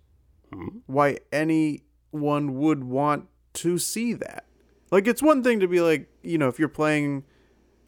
Hmm? 0.52 0.68
why 0.86 1.18
anyone 1.32 2.54
would 2.58 2.84
want 2.84 3.28
to 3.54 3.78
see 3.78 4.12
that. 4.12 4.44
Like 4.90 5.06
it's 5.08 5.22
one 5.22 5.42
thing 5.42 5.60
to 5.60 5.66
be 5.68 5.80
like, 5.80 6.08
you 6.22 6.36
know, 6.36 6.48
if 6.48 6.58
you're 6.58 6.68
playing, 6.68 7.24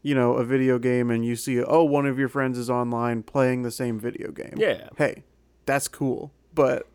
you 0.03 0.15
know, 0.15 0.35
a 0.35 0.45
video 0.45 0.79
game 0.79 1.11
and 1.11 1.25
you 1.25 1.37
see, 1.37 1.63
oh, 1.63 1.85
one 1.85 2.07
of 2.07 2.19
your 2.19 2.29
friends 2.29 2.57
is 2.57 2.71
online 2.71 3.23
playing 3.23 3.63
the 3.63 3.71
same 3.71 4.01
video 4.01 4.31
game. 4.33 4.55
Yeah. 4.57 4.89
Hey, 4.97 5.25
that's 5.67 5.87
cool. 5.89 6.33
But 6.55 6.89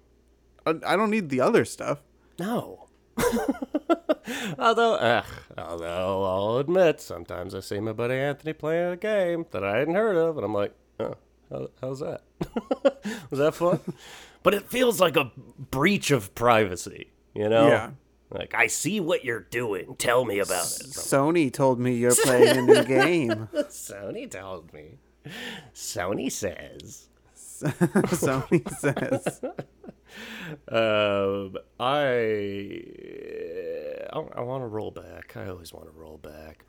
I, 0.65 0.73
I 0.85 0.95
don't 0.95 1.11
need 1.11 1.29
the 1.29 1.41
other 1.41 1.63
stuff. 1.65 2.01
No. 2.39 2.87
although, 4.59 4.95
ugh, 4.95 5.25
although 5.57 6.23
I'll 6.23 6.57
admit, 6.57 7.01
sometimes 7.01 7.55
I 7.55 7.59
see 7.59 7.79
my 7.79 7.93
buddy 7.93 8.15
Anthony 8.15 8.53
playing 8.53 8.91
a 8.93 8.97
game 8.97 9.45
that 9.51 9.63
I 9.63 9.77
hadn't 9.77 9.95
heard 9.95 10.15
of, 10.15 10.37
and 10.37 10.45
I'm 10.45 10.53
like, 10.53 10.73
oh, 10.99 11.15
how, 11.49 11.69
how's 11.81 11.99
that? 11.99 12.21
Was 13.29 13.39
that 13.39 13.55
fun? 13.55 13.79
but 14.43 14.53
it 14.53 14.69
feels 14.69 14.99
like 14.99 15.15
a 15.17 15.31
breach 15.69 16.11
of 16.11 16.33
privacy, 16.35 17.11
you 17.33 17.49
know? 17.49 17.67
Yeah. 17.67 17.91
Like, 18.29 18.55
I 18.55 18.67
see 18.67 19.01
what 19.01 19.25
you're 19.25 19.41
doing. 19.41 19.95
Tell 19.97 20.23
me 20.23 20.39
about 20.39 20.65
it. 20.65 20.87
Sony 20.87 21.51
told 21.51 21.79
me 21.79 21.95
you're 21.95 22.15
playing 22.15 22.57
a 22.57 22.61
new 22.61 22.83
game. 22.85 23.49
Sony 23.53 24.31
told 24.31 24.71
me. 24.73 24.99
Sony 25.73 26.31
says. 26.31 27.09
Sony 28.11 28.67
says. 28.79 29.41
Um, 30.67 31.57
I 31.79 32.01
I, 34.11 34.19
I 34.39 34.41
want 34.41 34.63
to 34.63 34.67
roll 34.67 34.91
back. 34.91 35.35
I 35.35 35.47
always 35.47 35.73
want 35.73 35.85
to 35.87 35.91
roll 35.91 36.17
back. 36.17 36.65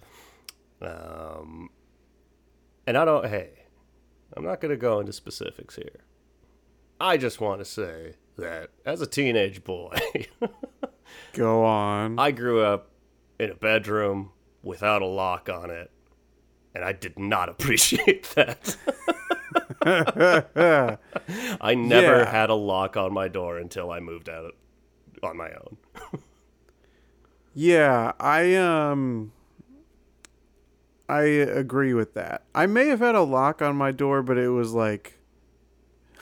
Um, 0.80 1.70
and 2.86 2.96
I 2.96 3.04
don't. 3.04 3.26
Hey, 3.26 3.50
I'm 4.36 4.44
not 4.44 4.60
going 4.60 4.70
to 4.70 4.76
go 4.76 5.00
into 5.00 5.12
specifics 5.12 5.76
here. 5.76 6.04
I 7.00 7.16
just 7.16 7.40
want 7.40 7.60
to 7.60 7.64
say 7.64 8.14
that 8.38 8.70
as 8.86 9.00
a 9.00 9.06
teenage 9.06 9.64
boy, 9.64 9.98
Go 11.32 11.64
on. 11.64 12.18
I 12.18 12.30
grew 12.30 12.62
up 12.62 12.90
in 13.38 13.50
a 13.50 13.54
bedroom 13.54 14.30
without 14.62 15.02
a 15.02 15.06
lock 15.06 15.48
on 15.48 15.70
it, 15.70 15.90
and 16.74 16.84
I 16.84 16.92
did 16.92 17.18
not 17.18 17.48
appreciate 17.48 18.24
that. 18.34 18.76
I 21.60 21.74
never 21.74 22.18
Yeah. 22.18 22.30
had 22.30 22.50
a 22.50 22.54
lock 22.54 22.96
on 22.96 23.12
my 23.12 23.28
door 23.28 23.58
until 23.58 23.90
I 23.90 24.00
moved 24.00 24.28
out 24.28 24.54
on 25.22 25.36
my 25.36 25.50
own. 25.50 25.76
Yeah, 27.54 28.12
I 28.18 28.54
um 28.54 29.32
I 31.08 31.22
agree 31.22 31.92
with 31.94 32.14
that. 32.14 32.44
I 32.54 32.66
may 32.66 32.86
have 32.88 33.00
had 33.00 33.14
a 33.14 33.20
lock 33.22 33.60
on 33.60 33.76
my 33.76 33.90
door, 33.92 34.22
but 34.22 34.38
it 34.38 34.48
was 34.48 34.72
like 34.72 35.18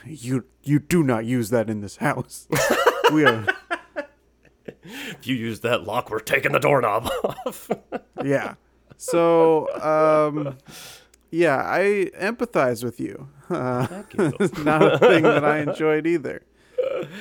you 0.04 0.44
you 0.62 0.78
do 0.78 1.02
not 1.02 1.24
use 1.24 1.50
that 1.50 1.70
in 1.70 1.80
this 1.82 1.96
house. 1.96 2.48
we 3.12 3.24
are 3.24 3.46
If 4.66 5.26
you 5.26 5.36
use 5.36 5.60
that 5.60 5.84
lock, 5.84 6.10
we're 6.10 6.18
taking 6.20 6.52
the 6.52 6.58
doorknob 6.58 7.06
off. 7.24 7.70
yeah. 8.24 8.54
So 8.96 9.68
um 9.82 10.56
yeah, 11.30 11.56
I 11.64 12.10
empathize 12.20 12.82
with 12.84 12.98
you. 13.00 13.28
Uh, 13.48 13.86
Thank 13.86 14.14
you. 14.14 14.32
it's 14.40 14.58
not 14.58 14.82
a 14.82 14.98
thing 14.98 15.22
that 15.22 15.44
I 15.44 15.58
enjoyed 15.68 16.06
either. 16.06 16.42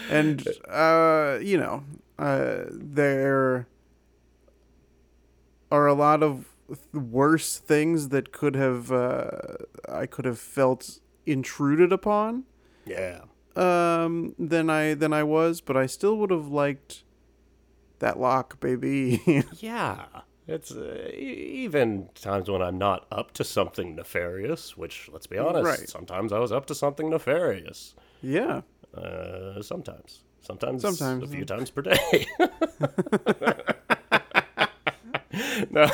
And 0.09 0.45
uh, 0.67 1.37
you 1.41 1.57
know, 1.57 1.83
uh, 2.17 2.65
there 2.71 3.67
are 5.71 5.87
a 5.87 5.93
lot 5.93 6.23
of 6.23 6.45
worse 6.93 7.57
things 7.57 8.09
that 8.09 8.31
could 8.31 8.55
have 8.55 8.91
uh, 8.91 9.29
I 9.87 10.05
could 10.05 10.25
have 10.25 10.39
felt 10.39 10.99
intruded 11.25 11.91
upon 11.91 12.43
Yeah. 12.85 13.21
um, 13.55 14.33
than 14.39 14.69
I 14.69 14.93
than 14.93 15.13
I 15.13 15.23
was, 15.23 15.61
but 15.61 15.75
I 15.77 15.85
still 15.85 16.17
would 16.17 16.31
have 16.31 16.47
liked 16.47 17.03
that 17.99 18.19
lock, 18.19 18.59
baby. 18.59 19.21
Yeah. 19.59 20.05
It's 20.49 20.71
uh, 20.71 21.09
e- 21.13 21.63
even 21.65 22.09
times 22.15 22.49
when 22.49 22.61
I'm 22.61 22.77
not 22.77 23.05
up 23.11 23.31
to 23.33 23.43
something 23.43 23.95
nefarious, 23.95 24.75
which, 24.75 25.09
let's 25.13 25.27
be 25.27 25.37
honest, 25.37 25.65
Right. 25.65 25.89
sometimes 25.89 26.33
I 26.33 26.39
was 26.39 26.51
up 26.51 26.65
to 26.67 26.75
something 26.75 27.09
nefarious. 27.09 27.95
yeah. 28.21 28.61
Uh, 28.97 29.61
sometimes. 29.61 30.21
Sometimes. 30.41 30.81
Sometimes, 30.81 31.23
A 31.23 31.27
few 31.27 31.45
times 31.45 31.69
per 31.69 31.83
day. 31.83 32.25
no. 35.71 35.83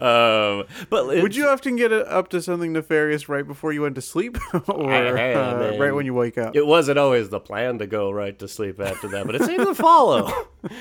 um, 0.00 0.64
but 0.90 1.06
Would 1.06 1.36
you 1.36 1.46
often 1.48 1.76
get 1.76 1.92
uh, 1.92 1.96
up 2.08 2.28
to 2.30 2.40
something 2.42 2.72
nefarious 2.72 3.28
right 3.28 3.46
before 3.46 3.72
you 3.72 3.82
went 3.82 3.94
to 3.96 4.00
sleep, 4.02 4.38
or 4.68 4.90
Hey, 4.90 5.34
uh, 5.34 5.56
man. 5.58 5.78
right 5.80 5.94
when 5.94 6.06
you 6.06 6.14
wake 6.14 6.38
up? 6.38 6.56
It 6.56 6.66
wasn't 6.66 6.98
always 6.98 7.28
the 7.28 7.40
plan 7.40 7.78
to 7.78 7.86
go 7.86 8.10
right 8.10 8.38
to 8.38 8.48
sleep 8.48 8.80
after 8.80 9.08
that, 9.08 9.26
but 9.26 9.34
it 9.34 9.42
seemed 9.44 9.66
to 9.66 9.74
follow. 9.74 10.30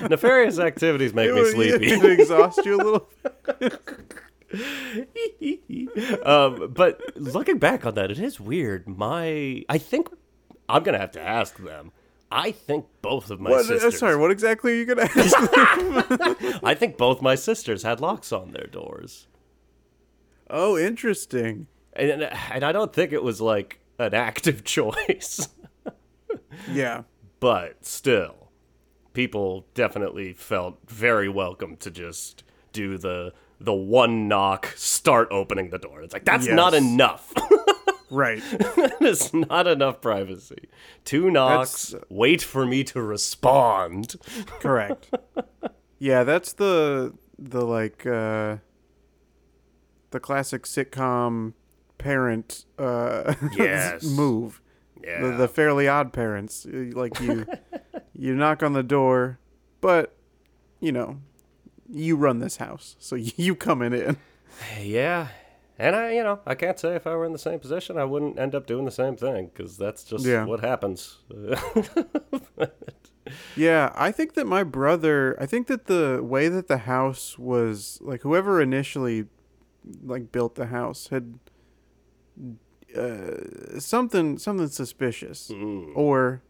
Nefarious 0.10 0.60
activities 0.60 1.14
make 1.14 1.30
It 1.30 1.34
me 1.36 1.42
would- 1.42 1.52
sleepy. 1.52 1.88
It 1.92 2.20
exhaust 2.20 2.66
you 2.66 2.76
a 2.76 2.82
little. 2.84 3.10
um, 6.26 6.72
but 6.74 7.00
looking 7.16 7.58
back 7.58 7.86
on 7.86 7.94
that, 7.96 8.12
it 8.12 8.20
is 8.20 8.40
weird. 8.40 8.88
My, 8.88 9.64
I 9.70 9.78
think 9.78 10.10
I'm 10.68 10.84
gonna 10.84 11.00
have 11.00 11.12
to 11.12 11.22
ask 11.22 11.58
them. 11.58 11.92
I 12.32 12.52
think 12.52 12.86
both 13.02 13.30
of 13.30 13.40
my 13.42 13.50
What, 13.50 13.60
uh, 13.62 13.64
sisters. 13.64 14.00
sorry, 14.00 14.16
what 14.16 14.32
exactly 14.32 14.72
are 14.72 14.76
you 14.76 14.86
gonna 14.86 15.02
ask? 15.16 15.36
I 16.64 16.74
think 16.76 16.98
both 16.98 17.22
my 17.22 17.36
sisters 17.36 17.84
had 17.84 18.00
locks 18.00 18.32
on 18.32 18.52
their 18.52 18.68
doors, 18.68 19.28
oh, 20.50 20.78
interesting. 20.78 21.68
and 21.94 22.24
and 22.24 22.64
I 22.64 22.72
don't 22.72 22.94
think 22.94 23.12
it 23.12 23.24
was 23.24 23.42
like 23.42 23.80
an 24.00 24.14
active 24.14 24.64
choice, 24.76 25.50
Yeah. 26.72 27.04
but 27.40 27.86
still, 27.86 28.50
people 29.14 29.66
definitely 29.74 30.34
felt 30.34 30.78
very 30.88 31.28
welcome 31.30 31.76
to 31.78 31.92
just 31.92 32.44
do 32.72 32.98
the 32.98 33.34
the 33.60 33.74
one 33.74 34.28
knock, 34.28 34.74
start 34.76 35.28
opening 35.32 35.70
the 35.70 35.78
door. 35.78 36.02
It's 36.02 36.14
like 36.14 36.26
that's 36.26 36.48
not 36.48 36.74
enough. 36.74 37.32
Right. 38.12 38.44
It's 39.02 39.34
not 39.34 39.66
enough 39.68 40.00
privacy. 40.02 40.68
Two 41.06 41.32
knocks, 41.32 41.88
That's- 41.92 42.06
wait 42.10 42.42
for 42.44 42.66
me 42.68 42.84
to 42.84 43.02
respond. 43.02 44.16
Correct. 44.60 45.10
Yeah, 46.04 46.24
that's 46.24 46.54
the 46.54 47.14
the 47.38 47.64
like 47.64 48.06
uh 48.08 48.58
the 50.10 50.20
classic 50.20 50.64
sitcom 50.64 51.54
parent 52.00 52.66
uh 52.80 53.36
Yes. 53.58 54.04
move. 54.04 54.62
Yeah. 55.04 55.22
The, 55.22 55.32
the 55.38 55.48
fairly 55.48 55.88
odd 55.88 56.12
parents. 56.12 56.66
Uh, 56.66 56.90
Like 56.94 57.20
you 57.22 57.46
you 58.16 58.34
knock 58.36 58.64
on 58.64 58.74
the 58.74 58.82
door, 58.84 59.38
but 59.80 60.16
you 60.80 60.92
know, 60.92 61.20
you 61.88 62.16
run 62.16 62.40
this 62.40 62.58
house. 62.58 62.96
So 63.00 63.16
you 63.16 63.56
coming 63.56 63.94
in. 63.94 64.18
yeah. 64.82 65.28
And 65.82 65.96
I, 65.96 66.12
you 66.12 66.24
know, 66.24 66.40
I 66.46 66.54
can't 66.56 66.78
say 66.80 66.96
if 66.96 67.08
I 67.08 67.16
were 67.16 67.26
in 67.26 67.32
the 67.34 67.40
same 67.40 67.60
position, 67.60 67.98
I 67.98 68.06
wouldn't 68.06 68.38
end 68.38 68.54
up 68.54 68.68
doing 68.68 68.86
the 68.86 68.92
same 68.92 69.16
thing 69.16 69.50
because 69.52 69.78
that's 69.78 70.04
just 70.04 70.24
Yeah. 70.26 70.46
what 70.46 70.60
happens. 70.62 71.18
Yeah, 73.56 73.92
I 73.96 74.12
think 74.12 74.34
that 74.34 74.46
my 74.48 74.64
brother, 74.64 75.38
I 75.40 75.46
think 75.46 75.68
that 75.68 75.86
the 75.86 76.22
way 76.24 76.48
that 76.50 76.68
the 76.68 76.80
house 76.80 77.38
was, 77.38 78.00
like 78.02 78.24
whoever 78.24 78.60
initially 78.62 79.28
like 80.04 80.32
built 80.32 80.56
the 80.56 80.66
house 80.68 81.08
had 81.10 81.40
uh, 82.98 83.80
something 83.80 84.38
something 84.38 84.68
suspicious 84.68 85.50
Mm. 85.54 85.92
or 85.96 86.42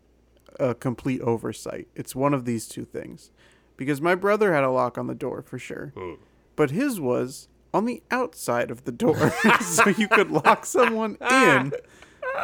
a 0.59 0.73
complete 0.73 1.21
oversight. 1.21 1.87
It's 1.93 2.15
one 2.15 2.33
of 2.33 2.45
these 2.45 2.67
two 2.67 2.85
things. 2.85 3.31
Because 3.77 4.01
my 4.01 4.15
brother 4.15 4.53
had 4.53 4.63
a 4.63 4.71
lock 4.71 4.97
on 4.97 5.07
the 5.07 5.15
door 5.15 5.41
for 5.41 5.59
sure. 5.59 5.93
Mm. 5.95 6.17
But 6.55 6.71
his 6.71 6.99
was 6.99 7.47
on 7.73 7.85
the 7.85 8.03
outside 8.11 8.71
of 8.71 8.83
the 8.85 8.91
door. 8.91 9.31
so 9.61 9.89
you 9.89 10.07
could 10.07 10.31
lock 10.31 10.65
someone 10.65 11.17
in, 11.29 11.73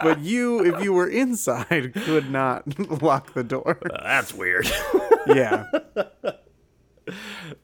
but 0.01 0.19
you 0.19 0.63
if 0.63 0.84
you 0.84 0.93
were 0.93 1.07
inside 1.07 1.93
could 1.93 2.29
not 2.31 2.63
lock 3.01 3.34
the 3.34 3.43
door. 3.43 3.77
Uh, 3.86 4.03
that's 4.03 4.34
weird. 4.34 4.69
Yeah. 5.27 5.65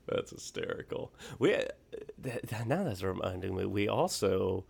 that's 0.05 0.31
hysterical. 0.31 1.13
We 1.39 1.55
uh, 1.55 1.63
now 2.65 2.83
that's 2.83 3.01
reminding 3.01 3.55
me. 3.55 3.65
We 3.65 3.87
also 3.87 4.65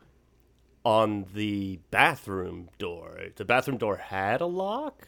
on 0.86 1.26
the 1.34 1.80
bathroom 1.92 2.70
door. 2.78 3.20
The 3.36 3.46
bathroom 3.46 3.78
door 3.78 3.98
had 3.98 4.42
a 4.42 4.46
lock. 4.46 5.08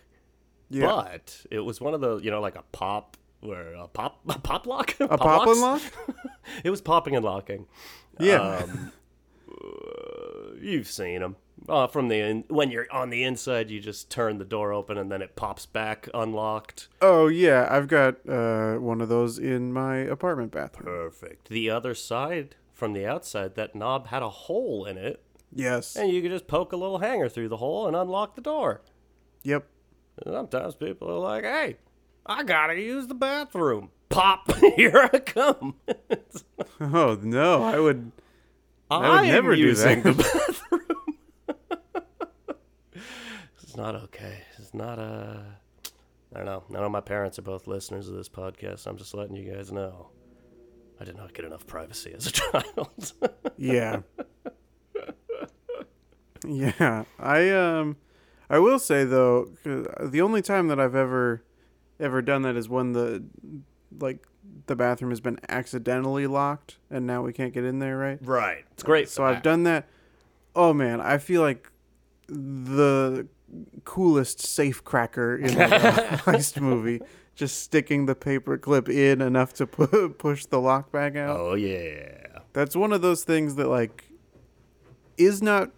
Yeah. 0.70 0.88
But 0.88 1.46
it 1.51 1.60
was 1.60 1.80
one 1.80 1.94
of 1.94 2.01
the, 2.01 2.18
you 2.18 2.32
know, 2.32 2.42
like 2.42 2.56
a 2.56 2.63
pop, 2.72 3.18
where 3.48 3.74
a 3.74 3.88
pop, 3.88 4.20
a 4.30 4.40
pop 4.40 4.66
lock, 4.68 4.96
A 5.00 5.18
pop 5.18 5.48
and 5.48 5.60
lock? 5.62 5.82
It 6.64 6.70
was 6.70 6.82
popping 6.82 7.16
and 7.16 7.25
locking. 7.25 7.66
Yeah. 8.20 8.58
Um, 8.64 8.92
uh, 9.52 10.56
you've 10.62 10.88
seen 10.88 11.22
them 11.22 11.36
uh, 11.68 11.88
from 11.88 12.08
the 12.08 12.20
in- 12.20 12.46
when 12.50 12.72
you're 12.72 12.88
on 12.92 13.10
the 13.10 13.24
inside. 13.24 13.70
You 13.72 13.80
just 13.80 14.10
turn 14.10 14.38
the 14.38 14.46
door 14.46 14.72
open 14.74 14.98
and 14.98 15.12
then 15.12 15.22
it 15.22 15.36
pops 15.36 15.66
back 15.66 16.08
unlocked. 16.14 16.88
oh 17.02 17.28
yeah, 17.28 17.68
I've 17.70 17.88
got 17.88 18.28
uh, 18.30 18.75
one 18.75 19.02
of 19.02 19.10
those 19.10 19.40
in 19.40 19.74
my 19.74 19.98
apartment 19.98 20.52
bathroom. 20.52 20.86
Perfect. 20.86 21.50
The 21.50 21.70
other 21.70 21.96
side, 21.96 22.56
from 22.74 22.94
the 22.94 23.06
outside, 23.06 23.56
that 23.56 23.75
knob 23.75 24.08
had 24.08 24.22
a 24.22 24.30
hole 24.30 24.86
in 24.86 24.98
it, 24.98 25.22
Yes. 25.54 25.96
and 25.96 26.12
you 26.12 26.22
could 26.22 26.32
just 26.32 26.48
poke 26.48 26.74
a 26.74 26.78
little 26.78 27.00
hanger 27.00 27.30
through 27.30 27.50
the 27.50 27.58
hole 27.58 27.88
and 27.88 27.96
unlock 27.96 28.36
the 28.36 28.42
door. 28.42 28.82
Yep. 29.44 29.66
Sometimes 30.25 30.75
people 30.75 31.10
are 31.10 31.20
like, 31.20 31.44
"Hey, 31.44 31.78
I 32.25 32.44
gotta 32.44 32.79
use 32.79 33.08
the 33.08 33.15
bathroom." 33.15 33.91
Pop! 34.10 34.53
Here 34.75 35.10
I 35.12 35.20
come. 35.20 35.75
Oh 36.79 37.17
no, 37.22 37.63
I 37.63 37.79
would. 37.79 38.12
I, 38.91 38.98
would 38.98 39.20
am 39.20 39.27
never 39.27 39.55
do 39.55 39.74
that. 39.74 40.03
the 40.03 40.13
bathroom. 40.62 41.15
it's 43.63 43.77
not 43.77 43.96
okay. 43.96 44.39
It's 44.58 44.74
not 44.74 45.00
a. 45.00 45.41
I 46.34 46.38
don't 46.38 46.46
know. 46.46 46.63
None 46.70 46.84
of 46.84 46.91
my 46.91 47.00
parents 47.00 47.39
are 47.39 47.44
both 47.44 47.65
listeners 47.65 48.10
of 48.10 48.15
this 48.15 48.27
podcast. 48.27 48.88
I'm 48.88 48.98
just 48.98 49.13
letting 49.13 49.38
you 49.38 49.53
guys 49.53 49.72
know. 49.72 50.10
I 51.00 51.05
did 51.05 51.15
not 51.15 51.34
get 51.34 51.46
enough 51.46 51.65
privacy 51.65 52.13
as 52.13 52.27
a 52.27 52.32
child. 52.32 53.13
Yeah. 53.58 54.01
yeah. 56.46 57.05
I 57.17 57.50
um, 57.51 57.96
I 58.50 58.60
will 58.60 58.79
say 58.79 59.05
though, 59.05 59.50
the 59.63 60.22
only 60.22 60.41
time 60.41 60.67
that 60.67 60.79
I've 60.79 60.96
ever, 60.96 61.44
ever 62.00 62.22
done 62.22 62.44
that 62.44 62.56
is 62.56 62.68
when 62.70 62.94
the, 62.94 63.24
like, 64.00 64.25
the 64.68 64.75
bathroom 64.75 65.12
has 65.12 65.20
been 65.20 65.40
accidentally 65.50 66.28
locked 66.28 66.78
and 66.90 67.06
now 67.06 67.22
we 67.22 67.34
can't 67.34 67.54
get 67.54 67.64
in 67.64 67.80
there, 67.80 67.98
right? 67.98 68.20
right. 68.22 68.66
It's 68.72 68.84
great. 68.84 69.10
So 69.10 69.24
I've 69.24 69.44
done 69.44 69.64
that. 69.64 69.88
Oh 70.56 70.74
man, 70.74 71.02
I 71.02 71.18
feel 71.18 71.42
like 71.42 71.70
the 72.28 73.28
coolest 73.84 74.40
safe 74.42 74.84
cracker 74.84 75.36
in 75.36 75.50
a 75.60 75.68
heist 75.70 76.60
movie. 76.62 77.02
Just 77.36 77.62
sticking 77.62 78.06
the 78.06 78.16
paper 78.16 78.58
clip 78.58 78.88
in 78.88 79.22
enough 79.22 79.54
to 79.56 79.68
pu- 79.68 80.10
push 80.18 80.46
the 80.46 80.60
lock 80.60 80.92
back 80.92 81.18
out. 81.18 81.38
Oh 81.38 81.54
yeah. 81.54 82.40
That's 82.54 82.75
one 82.75 82.94
of 82.94 83.02
those 83.02 83.25
things 83.25 83.56
that 83.56 83.68
like 83.68 84.06
is 85.18 85.42
not 85.42 85.72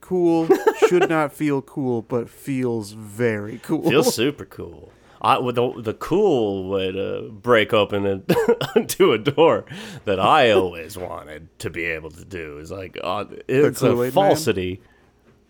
cool, 0.00 0.48
should 0.88 1.08
not 1.08 1.32
feel 1.32 1.60
cool, 1.60 2.00
but 2.02 2.30
feels 2.30 2.92
very 2.92 3.58
cool. 3.58 3.82
Feels 3.88 4.14
super 4.14 4.46
cool. 4.46 4.92
I 5.26 5.40
the 5.50 5.72
the 5.82 5.94
cool 5.94 6.68
way 6.68 6.92
to 6.92 7.28
break 7.32 7.72
open 7.72 8.06
a, 8.06 8.84
to 8.84 9.12
a 9.12 9.18
door 9.18 9.64
that 10.04 10.20
I 10.20 10.50
always 10.50 10.96
wanted 10.96 11.48
to 11.58 11.70
be 11.70 11.84
able 11.84 12.10
to 12.10 12.24
do 12.24 12.58
is 12.58 12.70
like 12.70 12.96
uh, 13.02 13.24
it's 13.48 13.82
a 13.82 14.10
falsity. 14.12 14.80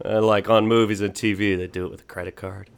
Uh, 0.04 0.20
like 0.22 0.48
on 0.48 0.66
movies 0.66 1.00
and 1.00 1.14
TV, 1.14 1.56
they 1.56 1.66
do 1.66 1.84
it 1.86 1.90
with 1.90 2.02
a 2.02 2.04
credit 2.04 2.36
card. 2.36 2.70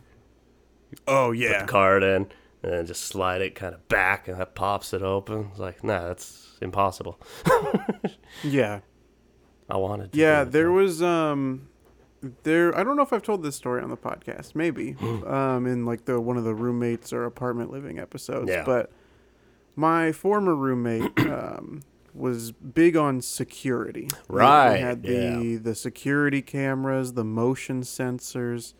oh 1.06 1.30
yeah. 1.32 1.52
Put 1.52 1.66
the 1.66 1.72
card 1.72 2.02
in 2.02 2.26
and 2.62 2.86
just 2.86 3.02
slide 3.04 3.42
it 3.42 3.54
kind 3.54 3.74
of 3.74 3.86
back, 3.88 4.26
and 4.26 4.40
that 4.40 4.54
pops 4.56 4.92
it 4.92 5.02
open. 5.02 5.48
It's 5.50 5.60
like, 5.60 5.84
nah, 5.84 6.08
that's 6.08 6.58
impossible. 6.60 7.18
Yeah. 8.44 8.80
I 9.70 9.76
wanted. 9.76 10.12
To 10.12 10.18
Yeah, 10.18 10.44
there 10.44 10.70
was 10.70 11.02
um 11.02 11.68
there 12.42 12.76
I 12.76 12.82
don't 12.84 12.96
know 12.96 13.02
if 13.02 13.12
I've 13.12 13.22
told 13.22 13.42
this 13.42 13.56
story 13.56 13.82
on 13.82 13.90
the 13.90 13.96
podcast, 13.96 14.54
maybe. 14.54 14.96
um 15.26 15.66
in 15.66 15.84
like 15.86 16.04
the 16.04 16.20
one 16.20 16.36
of 16.36 16.44
the 16.44 16.54
roommates 16.54 17.12
or 17.12 17.24
apartment 17.24 17.70
living 17.70 17.98
episodes, 17.98 18.50
Yeah. 18.50 18.64
but 18.64 18.90
my 19.76 20.12
former 20.12 20.54
roommate 20.54 21.18
um 21.26 21.82
was 22.14 22.50
big 22.52 22.96
on 22.96 23.20
security. 23.20 24.08
Right, 24.28 24.72
We 24.74 24.80
had 24.80 25.02
the 25.02 25.56
the 25.56 25.74
security 25.74 26.42
cameras, 26.42 27.12
the 27.12 27.24
motion 27.24 27.82
sensors, 27.82 28.74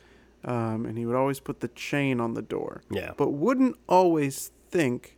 um 0.44 0.86
and 0.86 0.98
he 0.98 1.06
would 1.06 1.16
always 1.16 1.38
put 1.40 1.60
the 1.60 1.68
chain 1.68 2.20
on 2.20 2.34
the 2.34 2.42
door. 2.42 2.82
Yeah. 2.90 3.12
But 3.16 3.30
wouldn't 3.30 3.76
always 3.88 4.50
think, 4.70 5.16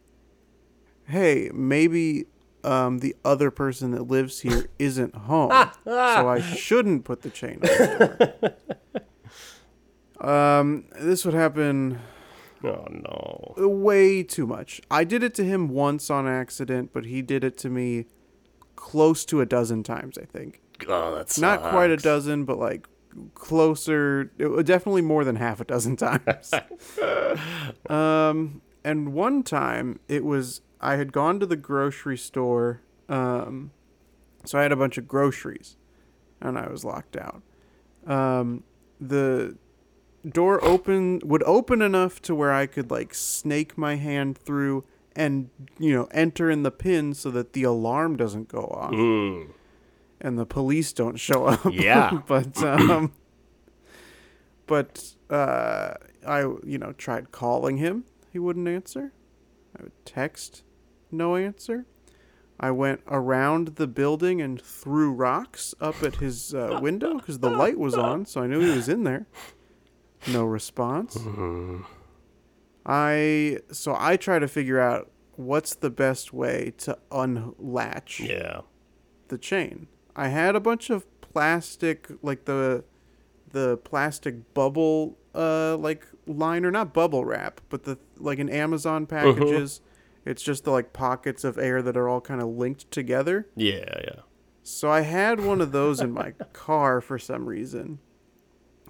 "Hey, 1.05 1.51
maybe 1.55 2.27
um, 2.65 2.99
the 2.99 3.15
other 3.25 3.51
person 3.51 3.91
that 3.93 4.05
lives 4.09 4.41
here 4.41 4.67
isn't 4.79 5.15
home, 5.15 5.51
so 5.85 6.29
I 6.29 6.41
shouldn't 6.57 7.05
put 7.05 7.23
the 7.23 7.31
chain 7.31 7.55
on 7.55 7.61
the 7.63 8.55
door." 10.21 10.31
um, 10.31 10.85
this 10.99 11.25
would 11.25 11.35
happen 11.35 11.99
Oh 12.63 12.85
no. 12.91 13.55
way 13.57 14.23
too 14.23 14.47
much. 14.47 14.83
I 14.91 15.05
did 15.05 15.23
it 15.23 15.35
to 15.37 15.45
him 15.45 15.69
once 15.69 16.11
on 16.11 16.27
accident, 16.27 16.91
but 16.93 17.07
he 17.07 17.23
did 17.23 17.43
it 17.43 17.57
to 17.59 17.71
me 17.71 18.05
close 18.77 19.25
to 19.27 19.41
a 19.41 19.47
dozen 19.47 19.83
times. 19.83 20.19
I 20.19 20.25
think 20.27 20.61
Oh, 20.89 21.15
that's 21.15 21.39
not 21.39 21.61
quite 21.61 21.91
a 21.91 21.97
dozen, 21.97 22.45
but 22.45 22.59
like 22.59 22.87
closer, 23.35 24.31
it 24.39 24.65
definitely 24.67 25.03
more 25.03 25.25
than 25.25 25.37
half 25.37 25.61
a 25.61 25.65
dozen 25.65 25.97
times. 25.97 26.53
um, 27.89 28.61
and 28.85 29.13
one 29.13 29.43
time 29.43 29.99
it 30.09 30.25
was 30.25 30.61
I 30.81 30.97
had 30.97 31.13
gone 31.13 31.39
to 31.41 31.47
the 31.47 31.57
grocery 31.57 32.17
store, 32.17 32.81
um, 33.09 33.71
so 34.45 34.59
I 34.59 34.63
had 34.63 34.73
a 34.73 34.77
bunch 34.77 34.97
of 34.99 35.07
groceries, 35.07 35.77
and 36.41 36.59
I 36.59 36.69
was 36.71 36.85
locked 36.85 37.17
out. 37.17 37.43
Um, 38.07 38.65
the 39.01 39.57
door 40.29 40.63
open 40.65 41.21
would 41.25 41.43
open 41.45 41.83
enough 41.83 42.21
to 42.23 42.35
where 42.35 42.53
I 42.53 42.67
could 42.67 42.91
like 42.91 43.15
snake 43.15 43.77
my 43.79 43.97
hand 43.97 44.37
through 44.39 44.85
and 45.17 45.51
you 45.79 45.93
know 45.95 46.09
enter 46.13 46.51
in 46.51 46.63
the 46.63 46.71
pin 46.71 47.15
so 47.15 47.31
that 47.31 47.53
the 47.53 47.63
alarm 47.65 48.17
doesn't 48.17 48.49
go 48.49 48.61
off 48.65 48.93
Mm. 48.93 49.49
and 50.21 50.39
the 50.39 50.47
police 50.47 50.93
don't 50.93 51.17
show 51.19 51.47
up. 51.47 51.61
Yeah. 51.71 52.21
but 52.27 52.63
um, 52.63 53.13
but 54.67 55.15
uh, 55.29 55.95
I 56.27 56.41
you 56.65 56.79
know 56.79 56.93
tried 56.93 57.33
calling 57.33 57.79
him. 57.79 58.05
He 58.33 58.39
wouldn't 58.39 58.69
answer. 58.69 59.13
I 59.79 59.83
would 59.85 60.05
text, 60.05 60.63
no 61.13 61.37
answer. 61.37 61.87
I 62.63 62.71
went 62.73 63.01
around 63.09 63.77
the 63.77 63.87
building 63.87 64.41
and 64.43 64.61
threw 64.61 65.13
rocks 65.13 65.75
up 65.81 66.03
at 66.03 66.17
his 66.17 66.55
uh, 66.55 66.79
window 66.83 67.15
because 67.15 67.39
the 67.39 67.49
light 67.51 67.79
was 67.79 67.95
on, 67.95 68.27
so 68.27 68.43
I 68.43 68.47
knew 68.47 68.61
he 68.61 68.71
was 68.77 68.89
in 68.89 69.05
there. 69.05 69.27
No 70.29 70.45
response. 70.45 71.17
I 72.85 73.59
so 73.71 73.95
I 73.99 74.17
try 74.17 74.39
to 74.39 74.49
figure 74.49 74.81
out 74.81 75.11
what's 75.37 75.75
the 75.75 75.91
best 75.91 76.33
way 76.33 76.73
to 76.79 76.99
unlatch 77.11 78.21
Yeah. 78.21 78.61
the 79.29 79.39
chain. 79.39 79.87
I 80.17 80.29
had 80.29 80.57
a 80.57 80.61
bunch 80.61 80.91
of 80.91 81.07
plastic, 81.21 82.09
like 82.23 82.45
the 82.45 82.85
the 83.53 83.79
plastic 83.79 84.53
bubble, 84.55 85.19
uh, 85.35 85.77
like 85.77 86.07
liner, 86.27 86.71
not 86.71 86.93
bubble 86.93 87.25
wrap, 87.25 87.61
but 87.69 87.85
the 87.85 87.99
like 88.19 88.39
in 88.39 88.49
Amazon 88.49 89.07
packages. 89.07 89.81
It's 90.25 90.43
just 90.43 90.65
the 90.65 90.71
like 90.71 90.93
pockets 90.93 91.45
of 91.45 91.59
air 91.59 91.83
that 91.83 91.97
are 91.97 92.09
all 92.09 92.21
kind 92.21 92.41
of 92.41 92.49
linked 92.49 92.91
together. 92.91 93.49
Yeah. 93.57 94.01
Yeah. 94.05 94.21
So 94.63 94.91
I 94.91 95.01
had 95.01 95.45
one 95.45 95.61
of 95.61 95.73
those 95.73 96.01
in 96.01 96.13
my 96.13 96.31
car 96.53 97.01
for 97.01 97.19
some 97.19 97.47
reason. 97.47 97.99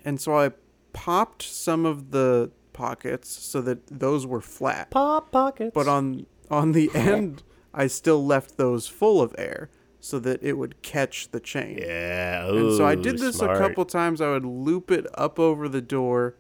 And 0.04 0.20
so 0.20 0.36
I 0.36 0.52
popped 0.92 1.42
some 1.42 1.86
of 1.86 2.10
the 2.10 2.50
pockets 2.72 3.28
so 3.28 3.60
that 3.62 3.86
those 3.86 4.26
were 4.26 4.40
flat. 4.40 4.90
Pop 4.90 5.30
pockets. 5.30 5.72
But 5.74 5.88
on 5.88 6.26
on 6.50 6.72
the 6.72 6.90
end 6.94 7.42
I 7.72 7.86
still 7.86 8.24
left 8.24 8.56
those 8.56 8.88
full 8.88 9.22
of 9.22 9.34
air 9.38 9.70
so 10.00 10.18
that 10.18 10.42
it 10.42 10.54
would 10.54 10.82
catch 10.82 11.30
the 11.30 11.40
chain. 11.40 11.78
Yeah. 11.78 12.48
And 12.48 12.76
so 12.76 12.84
I 12.86 12.94
did 12.94 13.18
this 13.18 13.36
smart. 13.36 13.56
a 13.56 13.60
couple 13.60 13.84
times. 13.84 14.20
I 14.20 14.30
would 14.30 14.44
loop 14.44 14.90
it 14.90 15.06
up 15.14 15.38
over 15.38 15.68
the 15.68 15.82
door 15.82 16.36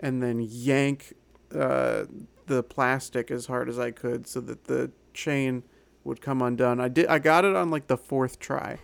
and 0.00 0.22
then 0.22 0.40
yank 0.40 1.14
uh, 1.54 2.04
the 2.46 2.62
plastic 2.62 3.30
as 3.30 3.46
hard 3.46 3.68
as 3.68 3.78
I 3.78 3.90
could 3.90 4.26
so 4.26 4.40
that 4.40 4.64
the 4.64 4.90
chain 5.12 5.62
would 6.04 6.20
come 6.20 6.42
undone. 6.42 6.80
I 6.80 6.88
did. 6.88 7.06
I 7.06 7.18
got 7.18 7.44
it 7.44 7.56
on 7.56 7.70
like 7.70 7.86
the 7.86 7.96
fourth 7.96 8.38
try, 8.38 8.78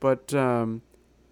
but 0.00 0.32
um, 0.34 0.82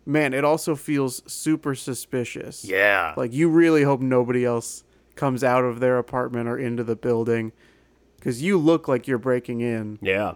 man, 0.06 0.34
it 0.34 0.44
also 0.44 0.74
feels 0.74 1.22
super 1.32 1.74
suspicious. 1.74 2.64
Yeah. 2.64 3.14
Like 3.16 3.32
you 3.32 3.48
really 3.48 3.82
hope 3.82 4.00
nobody 4.00 4.44
else 4.44 4.84
comes 5.14 5.44
out 5.44 5.64
of 5.64 5.80
their 5.80 5.98
apartment 5.98 6.48
or 6.48 6.58
into 6.58 6.82
the 6.82 6.96
building, 6.96 7.52
because 8.16 8.42
you 8.42 8.58
look 8.58 8.88
like 8.88 9.06
you're 9.06 9.18
breaking 9.18 9.60
in. 9.60 9.98
yeah. 10.02 10.34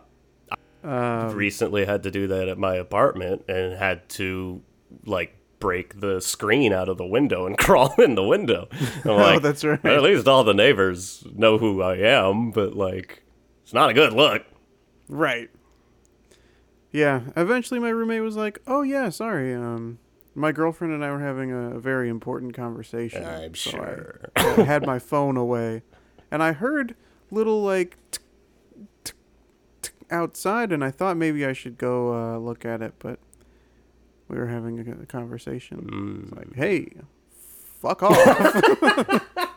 Um, 0.84 1.34
Recently 1.34 1.84
had 1.84 2.04
to 2.04 2.10
do 2.12 2.28
that 2.28 2.46
at 2.48 2.56
my 2.56 2.76
apartment 2.76 3.44
and 3.48 3.76
had 3.76 4.08
to 4.10 4.62
like 5.04 5.34
break 5.58 6.00
the 6.00 6.20
screen 6.20 6.72
out 6.72 6.88
of 6.88 6.98
the 6.98 7.06
window 7.06 7.46
and 7.46 7.58
crawl 7.58 7.94
in 7.98 8.14
the 8.14 8.22
window. 8.22 8.68
I'm 9.04 9.10
oh, 9.10 9.16
like, 9.16 9.42
that's 9.42 9.64
right. 9.64 9.82
Well, 9.82 9.96
at 9.96 10.02
least 10.02 10.28
all 10.28 10.44
the 10.44 10.54
neighbors 10.54 11.24
know 11.34 11.58
who 11.58 11.82
I 11.82 11.96
am, 11.96 12.50
but 12.50 12.74
like, 12.74 13.22
it's 13.62 13.72
not 13.72 13.90
a 13.90 13.94
good 13.94 14.12
look. 14.12 14.44
Right. 15.08 15.50
Yeah. 16.90 17.22
Eventually, 17.36 17.80
my 17.80 17.90
roommate 17.90 18.22
was 18.22 18.36
like, 18.36 18.60
"Oh 18.66 18.82
yeah, 18.82 19.10
sorry. 19.10 19.54
Um, 19.54 19.98
my 20.34 20.52
girlfriend 20.52 20.94
and 20.94 21.04
I 21.04 21.10
were 21.10 21.20
having 21.20 21.52
a 21.52 21.78
very 21.78 22.08
important 22.08 22.54
conversation. 22.54 23.24
I'm 23.24 23.54
so 23.54 23.70
sure. 23.70 24.30
I, 24.36 24.60
I 24.60 24.62
had 24.62 24.86
my 24.86 24.98
phone 24.98 25.36
away, 25.36 25.82
and 26.30 26.42
I 26.42 26.52
heard 26.52 26.94
little 27.30 27.62
like 27.62 27.98
tick, 28.10 28.22
tick, 29.04 29.16
tick 29.82 29.94
outside, 30.10 30.72
and 30.72 30.84
I 30.84 30.90
thought 30.90 31.16
maybe 31.16 31.44
I 31.44 31.52
should 31.52 31.76
go 31.76 32.14
uh, 32.14 32.38
look 32.38 32.64
at 32.64 32.80
it, 32.82 32.94
but 32.98 33.18
we 34.28 34.36
were 34.36 34.46
having 34.46 34.78
a, 34.80 35.06
conversation. 35.06 35.78
It's 35.78 36.30
Mm. 36.32 36.36
like, 36.36 36.54
hey, 36.54 36.92
fuck 37.80 38.02
off. 38.02 38.16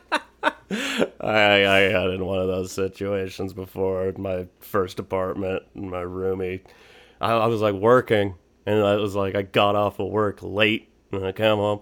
I, 1.20 1.66
I 1.66 1.80
had 1.92 2.10
in 2.12 2.26
one 2.26 2.40
of 2.40 2.48
those 2.48 2.72
situations 2.72 3.54
before 3.54 4.08
in 4.08 4.22
my 4.22 4.48
first 4.60 5.00
apartment 5.00 5.64
in 5.76 5.90
my 5.90 6.04
roomie. 6.04 6.62
I, 7.20 7.34
I 7.34 7.46
was 7.48 7.62
like 7.62 7.76
working, 7.76 8.36
and 8.66 8.84
I 8.84 8.96
was 8.96 9.16
like, 9.16 9.36
I 9.36 9.42
got 9.42 9.76
off 9.76 10.00
of 10.00 10.10
work 10.10 10.40
late, 10.42 10.90
and 11.12 11.26
I 11.26 11.32
come 11.34 11.60
home, 11.60 11.82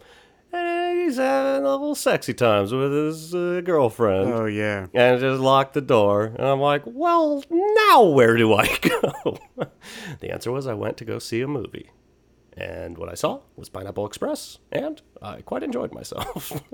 and 0.52 1.02
he's 1.02 1.18
having 1.18 1.64
a 1.66 1.70
little 1.70 1.94
sexy 1.96 2.34
times 2.34 2.74
with 2.74 2.92
his 2.92 3.34
uh, 3.36 3.62
girlfriend. 3.64 4.34
oh 4.34 4.46
yeah. 4.46 4.88
and 4.94 5.16
I 5.16 5.20
just 5.20 5.40
locked 5.42 5.76
the 5.76 5.82
door. 5.82 6.26
And 6.26 6.42
I'm 6.48 6.60
like, 6.60 6.82
well, 6.86 7.44
now 7.52 8.04
where 8.06 8.36
do 8.38 8.54
I 8.56 8.68
go? 8.82 9.38
the 10.20 10.32
answer 10.34 10.52
was 10.52 10.66
I 10.68 10.74
went 10.74 10.98
to 10.98 11.06
go 11.06 11.20
see 11.20 11.42
a 11.42 11.48
movie. 11.48 11.92
And 12.60 12.98
what 12.98 13.10
I 13.10 13.14
saw 13.16 13.40
was 13.56 13.70
Pineapple 13.70 14.06
Express, 14.06 14.58
and 14.72 15.02
I 15.22 15.42
quite 15.42 15.64
enjoyed 15.64 15.94
myself. 15.94 16.62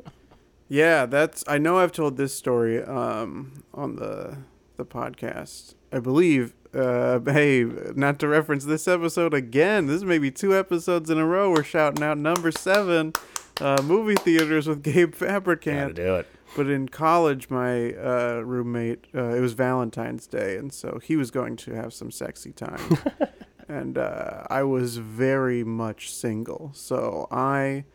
Yeah, 0.67 1.05
that's. 1.05 1.43
I 1.47 1.59
know 1.59 1.77
I've 1.77 1.91
told 1.91 2.17
this 2.17 2.33
story 2.33 2.81
um, 2.83 3.63
on 3.71 3.97
the 3.97 4.37
the 4.77 4.83
podcast. 4.85 5.75
I 5.91 5.99
believe. 5.99 6.55
Uh, 6.73 7.19
hey, 7.25 7.63
not 7.95 8.17
to 8.19 8.27
reference 8.27 8.65
this 8.65 8.87
episode 8.87 9.35
again. 9.35 9.85
This 9.85 10.01
may 10.01 10.17
be 10.17 10.31
two 10.31 10.57
episodes 10.57 11.11
in 11.11 11.19
a 11.19 11.25
row. 11.25 11.51
We're 11.51 11.63
shouting 11.63 12.03
out 12.03 12.17
number 12.17 12.51
seven, 12.51 13.13
uh, 13.61 13.79
movie 13.83 14.15
theaters 14.15 14.67
with 14.67 14.81
Gabe 14.81 15.11
Gotta 15.11 15.25
Fabricant. 15.25 15.95
do 15.95 16.15
it. 16.15 16.27
But 16.55 16.67
in 16.67 16.89
college, 16.89 17.51
my 17.51 17.93
uh, 17.93 18.41
roommate, 18.43 19.05
uh, 19.13 19.35
it 19.35 19.41
was 19.41 19.53
Valentine's 19.53 20.25
Day, 20.25 20.57
and 20.57 20.73
so 20.73 20.99
he 21.03 21.15
was 21.15 21.29
going 21.29 21.57
to 21.57 21.73
have 21.75 21.93
some 21.93 22.09
sexy 22.09 22.51
time. 22.51 22.79
and 23.67 23.97
uh, 23.97 24.43
I 24.49 24.63
was 24.63 24.97
very 24.97 25.63
much 25.63 26.11
single, 26.11 26.71
so 26.73 27.27
I 27.31 27.85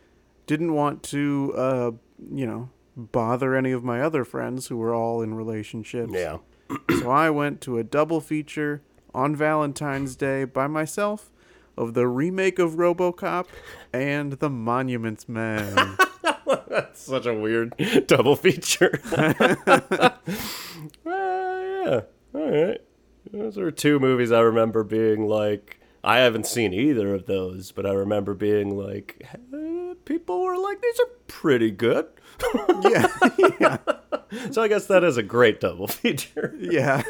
didn't 0.47 0.75
want 0.75 1.03
to, 1.05 1.53
uh, 1.57 1.91
you 2.33 2.47
know, 2.47 2.71
bother 2.97 3.55
any 3.55 3.73
of 3.73 3.85
my 3.85 4.03
other 4.03 4.25
friends 4.25 4.67
who 4.67 4.77
were 4.77 4.95
all 4.95 5.23
in 5.23 5.35
relationships. 5.35 6.13
Yeah. 6.15 6.39
So 7.01 7.11
I 7.11 7.31
went 7.31 7.61
to 7.63 7.79
a 7.79 7.85
double 7.85 8.21
feature 8.21 8.83
on 9.13 9.35
Valentine's 9.35 10.15
Day 10.15 10.45
by 10.45 10.67
myself 10.67 11.31
of 11.77 11.95
the 11.95 12.07
remake 12.07 12.59
of 12.59 12.73
RoboCop 12.73 13.47
and 13.93 14.35
The 14.35 14.51
Monuments 14.51 15.29
Men. 15.29 15.75
That's 16.69 17.01
such 17.03 17.27
a 17.27 17.35
weird 17.35 17.75
double 18.07 18.37
feature. 18.37 19.01
uh, 19.13 20.11
yeah. 21.05 22.01
All 22.35 22.51
right. 22.51 22.81
Those 23.33 23.59
are 23.59 23.71
two 23.71 23.99
movies 23.99 24.33
I 24.33 24.41
remember 24.41 24.83
being 24.85 25.27
like. 25.27 25.77
I 26.03 26.19
haven't 26.21 26.47
seen 26.47 26.73
either 26.73 27.15
of 27.15 27.27
those, 27.27 27.73
but 27.73 27.85
I 27.85 27.93
remember 27.93 28.33
being 28.33 28.75
like, 28.77 29.27
eh, 29.53 29.95
people 30.07 30.43
were 30.43 30.57
like, 30.57 30.81
these 30.81 30.99
are 31.01 31.09
pretty 31.27 31.71
good. 31.71 32.07
yeah, 32.85 33.07
yeah, 33.61 33.77
So 34.51 34.63
I 34.63 34.69
guess 34.69 34.87
that 34.87 35.05
is 35.05 35.19
a 35.19 35.23
great 35.23 35.61
double 35.61 35.87
feature. 35.89 36.55
yeah. 36.59 37.03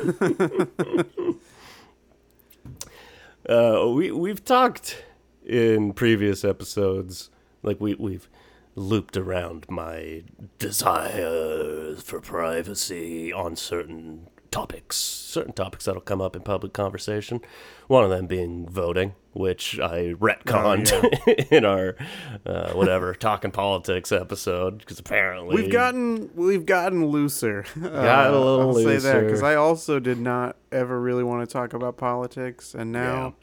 Uh, 3.48 3.88
we 3.94 4.10
we've 4.10 4.44
talked 4.44 5.04
in 5.44 5.92
previous 5.92 6.44
episodes, 6.44 7.30
like 7.62 7.80
we 7.80 7.94
we've 7.94 8.28
looped 8.74 9.16
around 9.16 9.66
my 9.68 10.22
desire 10.58 11.96
for 11.96 12.20
privacy 12.20 13.32
on 13.32 13.56
certain 13.56 14.28
topics, 14.50 14.96
certain 14.96 15.52
topics 15.52 15.84
that'll 15.84 16.00
come 16.00 16.20
up 16.20 16.34
in 16.36 16.42
public 16.42 16.72
conversation. 16.72 17.40
One 17.86 18.04
of 18.04 18.10
them 18.10 18.26
being 18.26 18.68
voting, 18.68 19.14
which 19.32 19.78
I 19.78 20.14
retconned 20.18 21.48
in 21.52 21.64
our 21.64 21.96
uh, 22.44 22.72
whatever 22.72 23.14
talking 23.14 23.50
politics 23.50 24.12
episode 24.12 24.78
because 24.78 24.98
apparently 24.98 25.56
We've 25.56 25.72
gotten 25.72 26.30
we've 26.34 26.66
gotten 26.66 27.06
looser. 27.06 27.64
Got 27.80 28.28
a 28.28 28.38
little 28.38 28.68
I'll 28.68 28.74
say 28.74 28.98
that 28.98 29.24
because. 29.24 29.42
I 29.42 29.54
also 29.54 29.98
did 29.98 30.18
not 30.18 30.56
ever 30.72 31.00
really 31.00 31.24
want 31.24 31.48
to 31.48 31.52
talk 31.52 31.72
about 31.72 31.96
politics, 31.96 32.74
and 32.74 32.92
now 32.92 33.34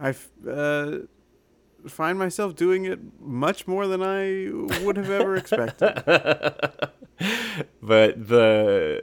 I 0.00 0.10
f- 0.10 0.30
uh, 0.48 0.98
find 1.88 2.18
myself 2.18 2.54
doing 2.54 2.84
it 2.84 2.98
much 3.20 3.66
more 3.66 3.86
than 3.86 4.02
I 4.02 4.82
would 4.84 4.96
have 4.96 5.10
ever 5.10 5.36
expected. 5.36 6.02
but 7.82 8.28
the 8.28 9.02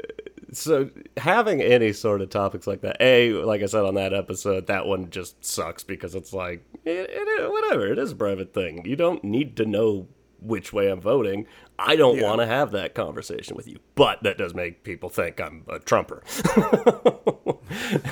so 0.54 0.90
having 1.18 1.62
any 1.62 1.92
sort 1.94 2.22
of 2.22 2.30
topics 2.30 2.66
like 2.68 2.82
that 2.82 2.98
a 3.00 3.34
like 3.34 3.62
i 3.62 3.66
said 3.66 3.84
on 3.86 3.96
that 3.96 4.14
episode 4.14 4.68
that 4.68 4.86
one 4.86 5.10
just 5.10 5.44
sucks 5.44 5.84
because 5.84 6.16
it's 6.16 6.32
like 6.34 6.64
it, 6.86 7.10
it, 7.12 7.52
whatever 7.52 7.86
it 7.88 7.98
is 8.00 8.12
a 8.12 8.16
private 8.16 8.54
thing. 8.54 8.86
You 8.86 8.96
don't 8.96 9.24
need 9.24 9.58
to 9.58 9.66
know 9.66 10.08
which 10.40 10.74
way 10.74 10.90
i'm 10.92 11.00
voting. 11.02 11.48
I 11.80 11.96
don't 11.96 12.18
Yeah. 12.18 12.24
want 12.28 12.42
to 12.42 12.46
have 12.46 12.72
that 12.72 12.94
conversation 12.94 13.56
with 13.56 13.68
you. 13.68 13.80
But 13.96 14.22
that 14.24 14.38
does 14.38 14.54
make 14.54 14.84
people 14.84 15.10
think 15.10 15.40
i'm 15.42 15.64
a 15.70 15.80
trumper. 15.80 16.24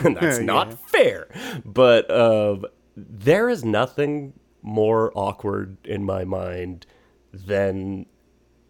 And 0.04 0.16
that's 0.18 0.40
Yeah. 0.40 0.46
not 0.46 0.90
fair. 0.90 1.28
But 1.66 2.10
um, 2.10 2.66
there 2.96 3.50
is 3.50 3.64
nothing 3.64 4.34
more 4.62 5.12
awkward 5.16 5.78
in 5.86 6.04
my 6.04 6.24
mind 6.24 6.86
than 7.34 8.06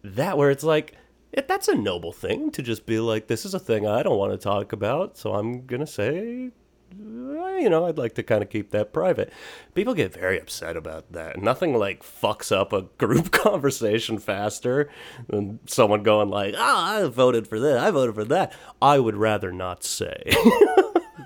that 0.04 0.36
where 0.36 0.50
it's 0.50 0.64
like 0.64 0.94
it, 1.32 1.48
that's 1.48 1.68
a 1.68 1.74
noble 1.74 2.12
thing 2.12 2.50
to 2.50 2.62
just 2.62 2.86
be 2.86 2.98
like 3.00 3.26
this 3.26 3.44
is 3.44 3.54
a 3.54 3.58
thing 3.58 3.86
i 3.86 4.02
don't 4.02 4.18
want 4.18 4.32
to 4.32 4.38
talk 4.38 4.72
about 4.72 5.16
so 5.16 5.34
i'm 5.34 5.64
gonna 5.66 5.86
say 5.86 6.50
uh, 6.94 7.56
you 7.56 7.70
know 7.70 7.86
i'd 7.86 7.96
like 7.98 8.14
to 8.14 8.22
kind 8.22 8.42
of 8.42 8.50
keep 8.50 8.70
that 8.70 8.92
private. 8.92 9.32
People 9.74 9.94
get 9.94 10.12
very 10.12 10.38
upset 10.38 10.76
about 10.76 11.10
that. 11.12 11.40
Nothing 11.40 11.74
like 11.74 12.02
fucks 12.02 12.54
up 12.54 12.72
a 12.72 12.82
group 12.98 13.30
conversation 13.30 14.18
faster 14.18 14.90
than 15.28 15.58
someone 15.66 16.02
going 16.02 16.28
like 16.28 16.54
ah 16.58 16.98
i 16.98 17.06
voted 17.08 17.46
for 17.48 17.58
this 17.58 17.80
i 17.80 17.90
voted 17.90 18.14
for 18.14 18.24
that. 18.24 18.52
I 18.82 18.98
would 18.98 19.16
rather 19.16 19.52
not 19.52 19.84
say. 19.84 20.32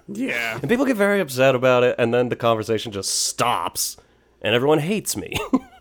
Yeah, 0.08 0.58
and 0.60 0.68
people 0.68 0.84
get 0.84 0.96
very 0.96 1.20
upset 1.20 1.56
about 1.56 1.82
it 1.82 1.96
and 1.98 2.14
then 2.14 2.28
the 2.28 2.36
conversation 2.36 2.92
just 2.92 3.24
stops 3.26 3.96
and 4.40 4.54
everyone 4.54 4.78
hates 4.78 5.16
me 5.16 5.34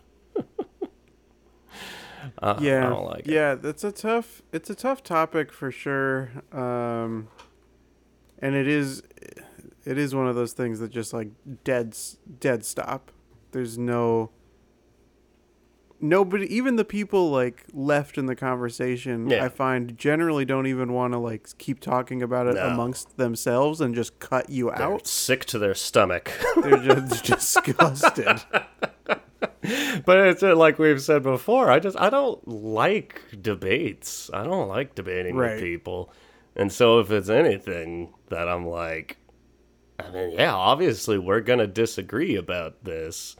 Uh, 2.42 2.58
yeah, 2.60 2.86
I 2.86 2.90
don't 2.90 3.06
like 3.06 3.20
it. 3.26 3.32
yeah. 3.32 3.54
That's 3.54 3.84
a 3.84 3.92
tough. 3.92 4.42
It's 4.52 4.68
a 4.70 4.74
tough 4.74 5.02
topic 5.02 5.52
for 5.52 5.70
sure. 5.70 6.30
Um, 6.52 7.28
and 8.40 8.54
it 8.54 8.68
is, 8.68 9.02
it 9.84 9.96
is 9.98 10.14
one 10.14 10.28
of 10.28 10.34
those 10.34 10.52
things 10.52 10.78
that 10.80 10.90
just 10.90 11.12
like 11.12 11.28
dead, 11.64 11.96
dead 12.40 12.64
stop. 12.64 13.10
There's 13.52 13.78
no. 13.78 14.30
Nobody, 16.00 16.54
even 16.54 16.76
the 16.76 16.84
people 16.84 17.30
like 17.30 17.64
left 17.72 18.18
in 18.18 18.26
the 18.26 18.36
conversation, 18.36 19.30
Yeah. 19.30 19.44
I 19.44 19.48
find 19.48 19.96
generally 19.96 20.44
don't 20.44 20.66
even 20.66 20.92
want 20.92 21.14
to 21.14 21.18
like 21.18 21.48
keep 21.58 21.80
talking 21.80 22.22
about 22.22 22.46
it 22.46 22.54
No. 22.56 22.66
amongst 22.68 23.16
themselves 23.16 23.80
and 23.80 23.94
just 23.94 24.18
cut 24.18 24.50
you 24.50 24.70
They're 24.76 24.82
out. 24.94 25.06
sick 25.06 25.46
to 25.46 25.58
their 25.58 25.74
stomach. 25.74 26.30
They're 26.62 26.78
just 26.78 27.24
disgusted. 27.24 28.42
but 30.04 30.18
it's 30.26 30.42
uh, 30.42 30.54
like 30.54 30.78
we've 30.78 31.00
said 31.02 31.22
before. 31.22 31.70
I 31.70 31.78
just 31.78 31.98
I 31.98 32.10
don't 32.10 32.46
like 32.46 33.22
debates. 33.40 34.30
I 34.32 34.44
don't 34.44 34.68
like 34.68 34.94
debating 34.94 35.36
Right. 35.36 35.52
with 35.52 35.60
people. 35.62 36.12
And 36.54 36.72
so 36.72 37.00
if 37.00 37.10
it's 37.10 37.28
anything 37.28 38.14
that 38.28 38.48
I'm 38.48 38.66
like, 38.66 39.18
I 39.98 40.10
mean, 40.10 40.30
yeah, 40.32 40.54
obviously 40.54 41.18
we're 41.18 41.40
gonna 41.40 41.66
disagree 41.66 42.36
about 42.36 42.84
this. 42.84 43.36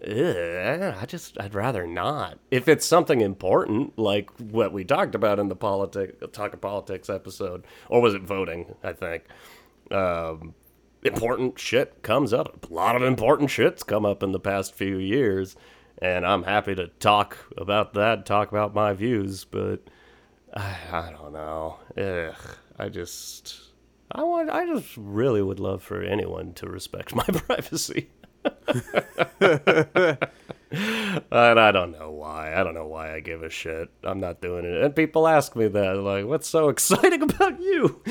I 0.00 1.04
just 1.06 1.40
I'd 1.40 1.54
rather 1.54 1.86
not. 1.86 2.38
If 2.50 2.68
it's 2.68 2.86
something 2.86 3.20
important, 3.20 3.98
like 3.98 4.30
what 4.38 4.72
we 4.72 4.84
talked 4.84 5.14
about 5.14 5.38
in 5.38 5.48
the 5.48 5.56
politic 5.56 6.32
talk 6.32 6.54
of 6.54 6.60
politics 6.60 7.10
episode, 7.10 7.64
or 7.88 8.00
was 8.00 8.14
it 8.14 8.22
voting? 8.22 8.74
I 8.82 8.92
think. 8.92 9.24
Um, 9.90 10.54
important 11.02 11.58
shit 11.58 12.02
comes 12.02 12.32
up. 12.32 12.70
A 12.70 12.74
lot 12.74 12.96
of 12.96 13.02
important 13.02 13.50
shit's 13.50 13.82
come 13.82 14.04
up 14.04 14.22
in 14.22 14.32
the 14.32 14.40
past 14.40 14.74
few 14.74 14.98
years, 14.98 15.56
and 16.00 16.26
I'm 16.26 16.44
happy 16.44 16.74
to 16.74 16.88
talk 17.00 17.38
about 17.56 17.94
that, 17.94 18.26
talk 18.26 18.50
about 18.50 18.74
my 18.74 18.92
views, 18.92 19.44
but 19.44 19.88
I, 20.54 20.76
I 20.92 21.10
don't 21.10 21.32
know. 21.32 21.78
Ugh, 21.96 22.56
I 22.78 22.88
just 22.88 23.60
I 24.12 24.22
want 24.22 24.50
I 24.50 24.66
just 24.66 24.96
really 24.96 25.42
would 25.42 25.60
love 25.60 25.82
for 25.82 26.02
anyone 26.02 26.52
to 26.54 26.68
respect 26.68 27.14
my 27.14 27.24
privacy. 27.24 28.10
And 30.70 31.58
I 31.60 31.72
don't 31.72 31.92
know 31.92 32.10
why. 32.10 32.54
I 32.54 32.62
don't 32.62 32.74
know 32.74 32.86
why 32.86 33.14
I 33.14 33.20
give 33.20 33.42
a 33.42 33.50
shit. 33.50 33.90
I'm 34.02 34.20
not 34.20 34.40
doing 34.40 34.64
it. 34.64 34.82
And 34.82 34.94
people 34.94 35.26
ask 35.26 35.56
me 35.56 35.68
that, 35.68 35.96
like, 35.98 36.26
what's 36.26 36.48
so 36.48 36.68
exciting 36.70 37.22
about 37.22 37.60
you? 37.60 38.02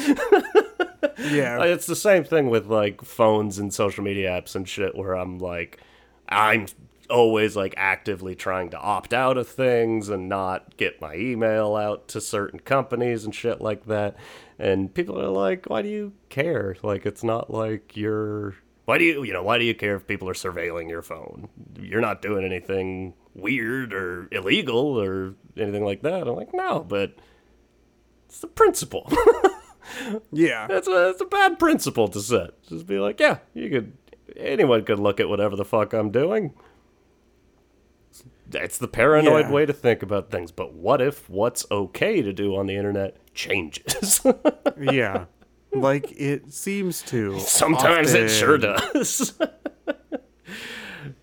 Yeah. 1.20 1.64
It's 1.64 1.86
the 1.86 1.96
same 1.96 2.24
thing 2.24 2.50
with 2.50 2.68
like 2.68 3.02
phones 3.02 3.60
and 3.60 3.74
social 3.74 4.04
media 4.04 4.30
apps 4.30 4.56
and 4.56 4.68
shit 4.68 4.96
where 4.96 5.14
I'm 5.14 5.40
like 5.40 5.82
I'm 6.30 6.68
always 7.10 7.56
like 7.56 7.74
actively 7.78 8.36
trying 8.36 8.70
to 8.72 8.78
opt 8.78 9.14
out 9.14 9.38
of 9.38 9.48
things 9.48 10.10
and 10.10 10.28
not 10.28 10.76
get 10.78 11.02
my 11.02 11.16
email 11.16 11.76
out 11.76 12.08
to 12.10 12.22
certain 12.22 12.60
companies 12.60 13.24
and 13.26 13.34
shit 13.34 13.62
like 13.62 13.86
that. 13.86 14.16
And 14.60 14.94
people 14.94 15.20
are 15.20 15.30
like, 15.30 15.66
"Why 15.68 15.82
do 15.82 15.90
you 15.90 16.14
care? 16.30 16.76
Like 16.84 17.06
it's 17.06 17.24
not 17.24 17.50
like 17.52 17.96
you're 17.96 18.56
why 18.88 18.98
do 18.98 19.04
you, 19.04 19.24
you 19.24 19.34
know, 19.34 19.44
why 19.44 19.58
do 19.58 19.66
you 19.66 19.76
care 19.76 19.96
if 19.98 20.08
people 20.08 20.28
are 20.30 20.34
surveilling 20.34 20.90
your 20.90 21.02
phone? 21.02 21.50
You're 21.80 22.00
not 22.02 22.22
doing 22.22 22.46
anything 22.46 23.14
weird 23.36 23.94
or 23.94 24.30
illegal 24.32 24.98
or 25.00 25.36
anything 25.58 25.84
like 25.84 26.02
that." 26.04 26.28
I'm 26.28 26.36
like, 26.36 26.54
"No, 26.54 26.80
but 26.88 27.14
it's 28.26 28.40
the 28.40 28.48
principle." 28.48 29.12
yeah. 30.32 30.68
That's 30.68 30.88
a 30.88 30.92
that's 30.92 31.22
a 31.22 31.26
bad 31.26 31.60
principle 31.60 32.08
to 32.08 32.20
set. 32.22 32.62
Just 32.64 32.88
be 32.88 32.98
like, 33.00 33.20
yeah, 33.20 33.40
you 33.54 33.70
could 33.70 33.98
anyone 34.36 34.84
could 34.86 35.00
look 35.00 35.20
at 35.20 35.28
whatever 35.30 35.56
the 35.56 35.66
fuck 35.66 35.94
I'm 35.94 36.10
doing. 36.12 36.54
It's 38.54 38.78
the 38.78 38.88
paranoid 38.88 39.48
Yeah. 39.48 39.52
way 39.52 39.66
to 39.66 39.74
think 39.74 40.02
about 40.02 40.32
things. 40.32 40.52
But 40.52 40.74
what 40.74 41.02
if 41.02 41.30
what's 41.30 41.66
okay 41.70 42.22
to 42.22 42.32
do 42.32 42.56
on 42.56 42.68
the 42.68 42.76
internet 42.78 43.18
changes? 43.34 44.22
Yeah. 44.80 45.26
Like 45.82 46.12
it 46.12 46.52
seems 46.54 47.02
to. 47.04 47.40
Sometimes 47.40 48.14
it 48.14 48.30
sure 48.30 48.58
does. 48.58 49.34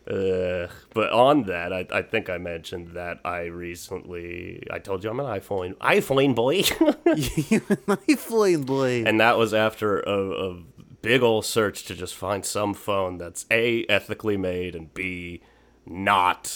uh, 0.06 0.68
but 0.92 1.12
on 1.12 1.44
that, 1.44 1.72
I, 1.72 1.86
I 1.90 2.02
think 2.02 2.28
I 2.30 2.38
mentioned 2.38 2.92
that 2.94 3.20
I 3.24 3.44
recently 3.44 4.62
I 4.70 4.78
told 4.78 5.04
you 5.04 5.10
I'm 5.10 5.20
an 5.20 5.26
iPhone 5.26 5.74
iPhone 5.78 6.34
boy. 6.34 6.62
Lifeline 8.08 8.62
blade. 8.62 9.06
and 9.08 9.20
that 9.20 9.36
was 9.38 9.54
after 9.54 10.00
a, 10.00 10.50
a 10.50 10.62
big 11.02 11.22
old 11.22 11.44
search 11.44 11.84
to 11.84 11.94
just 11.94 12.14
find 12.14 12.46
some 12.46 12.72
phone 12.72 13.18
that's 13.18 13.44
a 13.50 13.84
ethically 13.90 14.38
made 14.38 14.74
and 14.74 14.94
b 14.94 15.42
not 15.84 16.50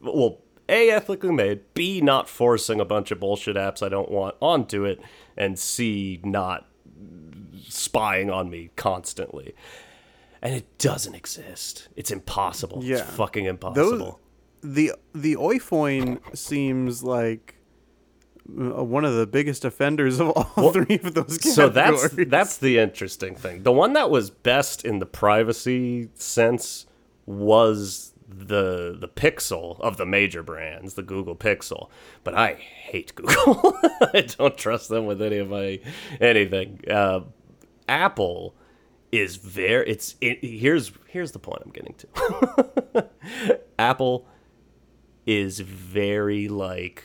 well 0.00 0.38
a 0.68 0.88
ethically 0.90 1.32
made 1.32 1.60
b 1.74 2.00
not 2.00 2.28
forcing 2.28 2.78
a 2.80 2.84
bunch 2.84 3.10
of 3.10 3.18
bullshit 3.18 3.56
apps 3.56 3.82
i 3.82 3.88
don't 3.88 4.08
want 4.08 4.36
onto 4.40 4.84
it 4.84 5.00
and 5.36 5.58
c 5.58 6.20
not 6.22 6.68
spying 7.78 8.30
on 8.30 8.50
me 8.50 8.70
constantly 8.76 9.54
and 10.42 10.54
it 10.54 10.78
doesn't 10.78 11.14
exist 11.14 11.88
it's 11.96 12.10
impossible 12.10 12.80
Yeah. 12.84 12.96
it's 12.98 13.10
fucking 13.10 13.44
impossible 13.46 14.20
the 14.62 14.92
the 15.14 15.34
iPhone 15.36 16.18
seems 16.36 17.02
like 17.04 17.54
uh, 18.50 18.82
one 18.82 19.04
of 19.04 19.14
the 19.14 19.26
biggest 19.26 19.64
offenders 19.64 20.18
of 20.20 20.30
all 20.30 20.72
three 20.72 20.98
of 21.04 21.12
those 21.14 21.38
categories. 21.38 21.54
So 21.54 21.68
that's 21.68 22.08
that's 22.28 22.56
the 22.56 22.78
interesting 22.78 23.36
thing. 23.36 23.62
The 23.62 23.70
one 23.72 23.92
that 23.92 24.08
was 24.10 24.30
best 24.30 24.84
in 24.86 25.00
the 25.00 25.06
privacy 25.06 26.08
sense 26.14 26.86
was 27.26 28.14
the 28.26 28.96
the 28.98 29.06
Pixel 29.08 29.78
of 29.80 29.96
the 29.98 30.06
major 30.06 30.42
brands, 30.42 30.94
the 30.94 31.02
Google 31.02 31.36
Pixel. 31.36 31.88
But 32.24 32.34
I 32.34 32.54
hate 32.54 33.14
Google. 33.14 33.78
I 34.14 34.22
don't 34.22 34.56
trust 34.56 34.88
them 34.88 35.04
with 35.06 35.20
any 35.22 35.36
of 35.38 35.50
my 35.50 35.78
anything. 36.20 36.80
Uh, 36.90 37.20
Apple 37.88 38.54
is 39.10 39.36
very 39.36 39.88
it's 39.88 40.16
it, 40.20 40.44
here's 40.44 40.92
here's 41.08 41.32
the 41.32 41.38
point 41.38 41.62
I'm 41.64 41.72
getting 41.72 41.94
to. 41.94 43.08
Apple 43.78 44.26
is 45.26 45.60
very 45.60 46.48
like 46.48 47.04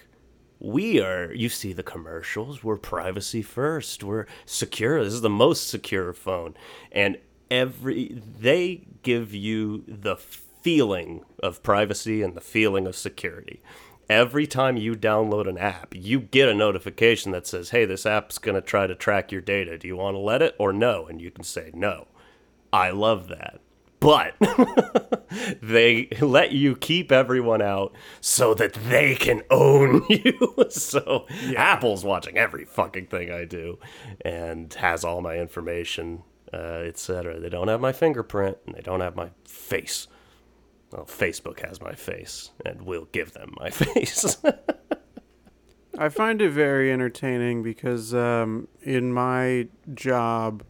we 0.59 1.01
are 1.01 1.33
you 1.33 1.49
see 1.49 1.73
the 1.73 1.83
commercials 1.83 2.63
we're 2.63 2.77
privacy 2.77 3.41
first 3.41 4.01
we're 4.01 4.25
secure 4.45 5.03
this 5.03 5.13
is 5.13 5.19
the 5.19 5.29
most 5.29 5.67
secure 5.67 6.13
phone 6.13 6.55
and 6.93 7.17
every 7.51 8.21
they 8.39 8.87
give 9.03 9.33
you 9.33 9.83
the 9.89 10.15
feeling 10.15 11.21
of 11.43 11.61
privacy 11.63 12.21
and 12.21 12.33
the 12.33 12.41
feeling 12.41 12.87
of 12.87 12.95
security 12.95 13.61
every 14.09 14.45
time 14.45 14.77
you 14.77 14.93
download 14.95 15.47
an 15.47 15.57
app 15.57 15.93
you 15.95 16.19
get 16.19 16.49
a 16.49 16.53
notification 16.53 17.31
that 17.31 17.47
says 17.47 17.69
hey 17.69 17.85
this 17.85 18.05
app's 18.05 18.37
going 18.37 18.55
to 18.55 18.61
try 18.61 18.87
to 18.87 18.95
track 18.95 19.31
your 19.31 19.41
data 19.41 19.77
do 19.77 19.87
you 19.87 19.97
want 19.97 20.15
to 20.15 20.19
let 20.19 20.41
it 20.41 20.55
or 20.59 20.73
no 20.73 21.05
and 21.07 21.21
you 21.21 21.31
can 21.31 21.43
say 21.43 21.71
no 21.73 22.07
i 22.71 22.89
love 22.89 23.27
that 23.27 23.59
but 24.03 24.35
they 25.61 26.09
let 26.19 26.51
you 26.51 26.75
keep 26.75 27.09
everyone 27.09 27.61
out 27.61 27.95
so 28.19 28.53
that 28.53 28.73
they 28.73 29.15
can 29.15 29.43
own 29.49 30.05
you. 30.09 30.55
so 30.69 31.25
Apple's 31.55 32.03
watching 32.03 32.37
every 32.37 32.65
fucking 32.65 33.07
thing 33.07 33.31
I 33.31 33.45
do 33.45 33.79
and 34.19 34.73
has 34.73 35.05
all 35.05 35.21
my 35.21 35.37
information, 35.37 36.23
uh, 36.51 36.83
etc. 36.85 37.39
They 37.39 37.47
don't 37.47 37.69
have 37.69 37.79
my 37.79 37.93
fingerprint 37.93 38.57
and 38.65 38.75
they 38.75 38.81
don't 38.81 38.99
have 38.99 39.15
my 39.15 39.29
face. 39.45 40.09
Well, 40.93 41.06
Facebook 41.06 41.60
has 41.67 41.82
my 41.82 41.95
face 41.95 42.51
and 42.63 42.84
will 42.84 43.08
give 43.12 43.34
them 43.34 43.56
my 43.60 43.69
face. 43.71 44.38
I 45.97 46.10
find 46.10 46.39
it 46.39 46.51
very 46.51 46.91
entertaining 46.91 47.63
because 47.63 48.13
um, 48.13 48.67
in 48.84 49.12
my 49.12 49.69
job, 49.95 50.63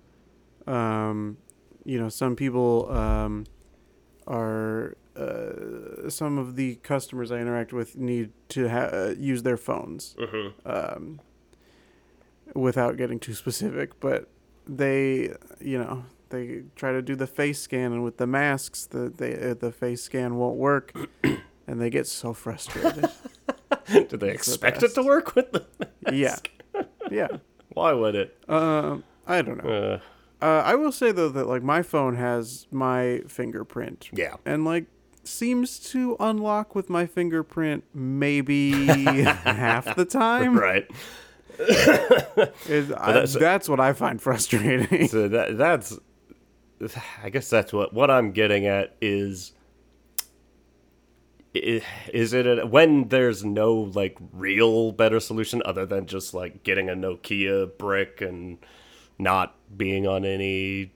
um, 0.66 1.38
you 1.84 2.00
know, 2.00 2.08
some 2.08 2.38
people 2.38 2.90
um, 2.90 3.46
are 4.26 4.96
uh, 5.18 6.10
some 6.10 6.38
of 6.38 6.56
the 6.56 6.76
customers 6.76 7.30
I 7.30 7.40
interact 7.40 7.74
with 7.74 7.98
need 7.98 8.32
to 8.50 8.70
ha- 8.70 8.90
uh, 8.94 9.16
use 9.18 9.44
their 9.44 9.58
phones 9.58 10.16
um, 10.66 11.20
without 12.56 12.96
getting 12.96 13.20
too 13.20 13.34
specific, 13.34 14.00
but 14.00 14.30
they, 14.66 15.34
you 15.60 15.78
know, 15.78 16.06
they 16.34 16.64
try 16.76 16.92
to 16.92 17.02
do 17.02 17.16
the 17.16 17.28
face 17.28 17.62
scan, 17.62 17.94
and 17.94 18.04
with 18.04 18.18
the 18.18 18.28
masks, 18.28 18.86
the 18.88 19.10
they, 19.16 19.52
uh, 19.52 19.54
the 19.54 19.72
face 19.72 20.02
scan 20.02 20.36
won't 20.36 20.58
work, 20.58 20.92
and 21.68 21.80
they 21.82 21.90
get 21.90 22.08
so 22.08 22.34
frustrated. 22.34 23.06
Do 24.10 24.18
they 24.18 24.30
expect 24.32 24.84
it 24.84 24.94
to 24.96 25.04
work 25.04 25.36
with 25.36 25.52
them? 25.52 25.66
yeah, 26.12 26.38
yeah. 27.12 27.28
Why 27.70 27.92
would 27.94 28.16
it? 28.16 28.38
Um, 28.48 29.04
I 29.28 29.42
don't 29.42 29.64
know. 29.64 29.70
Uh, 29.70 30.00
Uh, 30.46 30.62
I 30.66 30.76
will 30.76 30.92
say 30.92 31.12
though 31.14 31.30
that 31.30 31.48
like 31.48 31.64
my 31.64 31.82
phone 31.82 32.16
has 32.18 32.68
my 32.70 33.22
fingerprint 33.28 34.10
yeah. 34.12 34.36
and 34.46 34.66
like 34.66 34.86
seems 35.24 35.80
to 35.92 36.18
unlock 36.20 36.76
with 36.76 36.90
my 36.90 37.06
fingerprint 37.06 37.84
maybe 37.94 38.72
half 39.46 39.96
the 39.96 40.04
time. 40.06 40.58
Right. 40.60 40.86
Is- 41.60 42.92
I- 42.92 43.14
that's- 43.14 43.34
that's, 43.34 43.70
what 43.70 43.80
I 43.80 43.94
find 43.94 44.22
frustrating. 44.22 45.08
So 45.08 45.28
that 45.30 45.58
that's 45.58 45.98
I 47.24 47.30
guess 47.30 47.50
that's 47.50 47.74
what 47.74 47.94
what 47.94 48.10
I'm 48.10 48.32
getting 48.32 48.66
at 48.66 48.96
is 49.02 49.54
is 51.54 52.34
it 52.34 52.48
a, 52.48 52.66
when 52.66 53.10
there's 53.10 53.46
no 53.46 53.74
like 53.74 54.18
real 54.32 54.92
better 54.92 55.20
solution 55.20 55.62
other 55.66 55.86
than 55.86 56.08
just 56.08 56.34
like 56.34 56.64
getting 56.64 56.90
a 56.90 56.94
Nokia 56.94 57.78
brick 57.78 58.22
and 58.22 58.58
not 59.20 59.56
being 59.78 60.08
on 60.08 60.26
any 60.26 60.92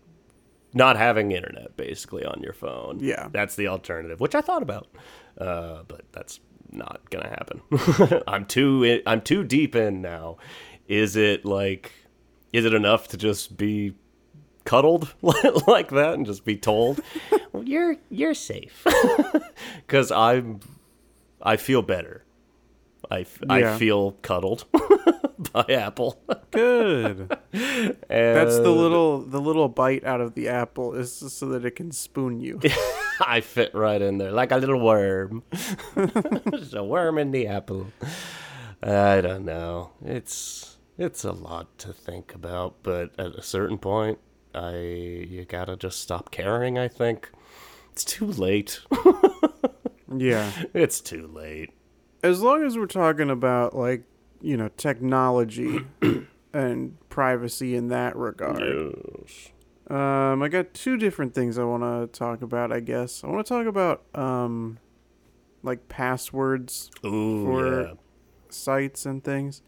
not 0.73 0.97
having 0.97 1.31
internet 1.31 1.77
basically 1.77 2.25
on 2.25 2.41
your 2.41 2.53
phone. 2.53 2.99
Yeah. 2.99 3.29
That's 3.31 3.55
the 3.55 3.67
alternative, 3.67 4.19
which 4.19 4.35
I 4.35 4.41
thought 4.41 4.61
about. 4.61 4.87
Uh, 5.37 5.83
but 5.87 6.01
that's 6.11 6.39
not 6.71 7.09
going 7.09 7.23
to 7.23 7.29
happen. 7.29 8.23
I'm 8.27 8.45
too 8.45 9.01
I'm 9.05 9.21
too 9.21 9.43
deep 9.43 9.75
in 9.75 10.01
now. 10.01 10.37
Is 10.87 11.15
it 11.15 11.45
like 11.45 11.91
is 12.53 12.65
it 12.65 12.73
enough 12.73 13.09
to 13.09 13.17
just 13.17 13.57
be 13.57 13.93
cuddled 14.67 15.13
like 15.67 15.89
that 15.91 16.13
and 16.15 16.25
just 16.25 16.43
be 16.43 16.57
told 16.57 16.99
well, 17.53 17.63
you're 17.63 17.95
you're 18.09 18.33
safe 18.33 18.85
because 19.77 20.11
i'm 20.11 20.59
i 21.41 21.55
feel 21.55 21.81
better 21.81 22.23
I 23.09 23.25
Yeah. 23.47 23.77
feel 23.77 24.11
cuddled 24.21 24.65
by 25.53 25.63
apple 25.69 26.19
Good. 26.51 27.29
That's 28.09 28.57
the 28.59 28.69
little 28.83 29.19
the 29.21 29.39
little 29.39 29.69
bite 29.69 30.03
out 30.03 30.19
of 30.19 30.33
the 30.33 30.49
apple 30.49 30.93
is 30.93 31.19
just 31.21 31.37
so 31.37 31.45
that 31.49 31.63
it 31.63 31.71
can 31.77 31.91
spoon 31.93 32.41
you. 32.41 32.59
i 33.21 33.39
fit 33.39 33.73
right 33.73 34.01
in 34.01 34.17
there 34.17 34.31
like 34.33 34.51
a 34.51 34.57
little 34.57 34.81
worm 34.81 35.43
There's 35.95 36.73
a 36.73 36.83
worm 36.83 37.17
in 37.17 37.31
the 37.31 37.47
apple 37.47 37.87
i 38.83 39.21
don't 39.21 39.45
know 39.45 39.91
it's 40.03 40.77
it's 40.97 41.23
a 41.23 41.31
lot 41.31 41.77
to 41.79 41.93
think 41.93 42.33
about 42.35 42.75
but 42.83 43.11
at 43.17 43.35
a 43.35 43.41
certain 43.41 43.77
point 43.77 44.19
i 44.55 44.75
you 44.77 45.45
gotta 45.47 45.75
just 45.75 45.99
stop 46.01 46.31
caring 46.31 46.77
i 46.77 46.87
think 46.87 47.29
it's 47.91 48.03
too 48.05 48.27
late 48.27 48.79
yeah. 50.15 50.51
It's 50.73 51.01
too 51.01 51.27
late. 51.27 51.71
As 52.23 52.41
long 52.41 52.63
as 52.63 52.77
we're 52.77 52.85
talking 52.85 53.29
about 53.29 53.75
like, 53.75 54.03
you 54.41 54.55
know, 54.55 54.69
technology 54.77 55.81
and 56.53 56.97
privacy 57.09 57.75
in 57.75 57.89
that 57.89 58.15
regard. 58.15 58.59
Yes. 58.61 59.49
Um, 59.89 60.41
I 60.41 60.47
got 60.47 60.73
two 60.73 60.97
different 60.97 61.33
things 61.33 61.57
I 61.57 61.63
want 61.63 61.83
to 61.83 62.07
talk 62.17 62.41
about. 62.41 62.71
I 62.71 62.79
guess 62.79 63.23
I 63.23 63.27
want 63.27 63.45
to 63.45 63.53
talk 63.53 63.67
about 63.67 64.03
um, 64.15 64.79
like 65.63 65.87
passwords, 65.89 66.89
Ooh, 67.05 67.43
For- 67.45 67.81
yeah. 67.83 67.93
sites, 68.49 69.05
and 69.05 69.23
things. 69.23 69.61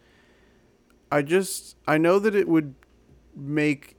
I 1.11 1.21
just 1.21 1.75
I 1.87 1.97
know 1.97 2.19
that 2.19 2.35
it 2.35 2.47
would 2.47 2.75
make 3.35 3.95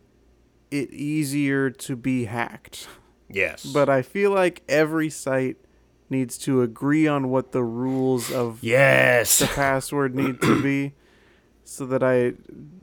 it 0.70 0.90
easier 0.90 1.70
to 1.70 1.96
be 1.96 2.24
hacked, 2.24 2.87
Yes. 3.28 3.64
but 3.64 3.88
I 3.88 4.02
feel 4.02 4.30
like 4.30 4.62
every 4.68 5.11
site 5.11 5.56
needs 6.09 6.37
to 6.38 6.62
agree 6.62 7.06
on 7.06 7.28
what 7.30 7.52
the 7.52 7.62
rules 7.62 8.33
of 8.33 8.62
yes. 8.62 9.38
the 9.38 9.46
password 9.46 10.14
need 10.14 10.40
to 10.42 10.61
be 10.62 10.92
so 11.64 11.87
that 11.87 12.02
I 12.02 12.33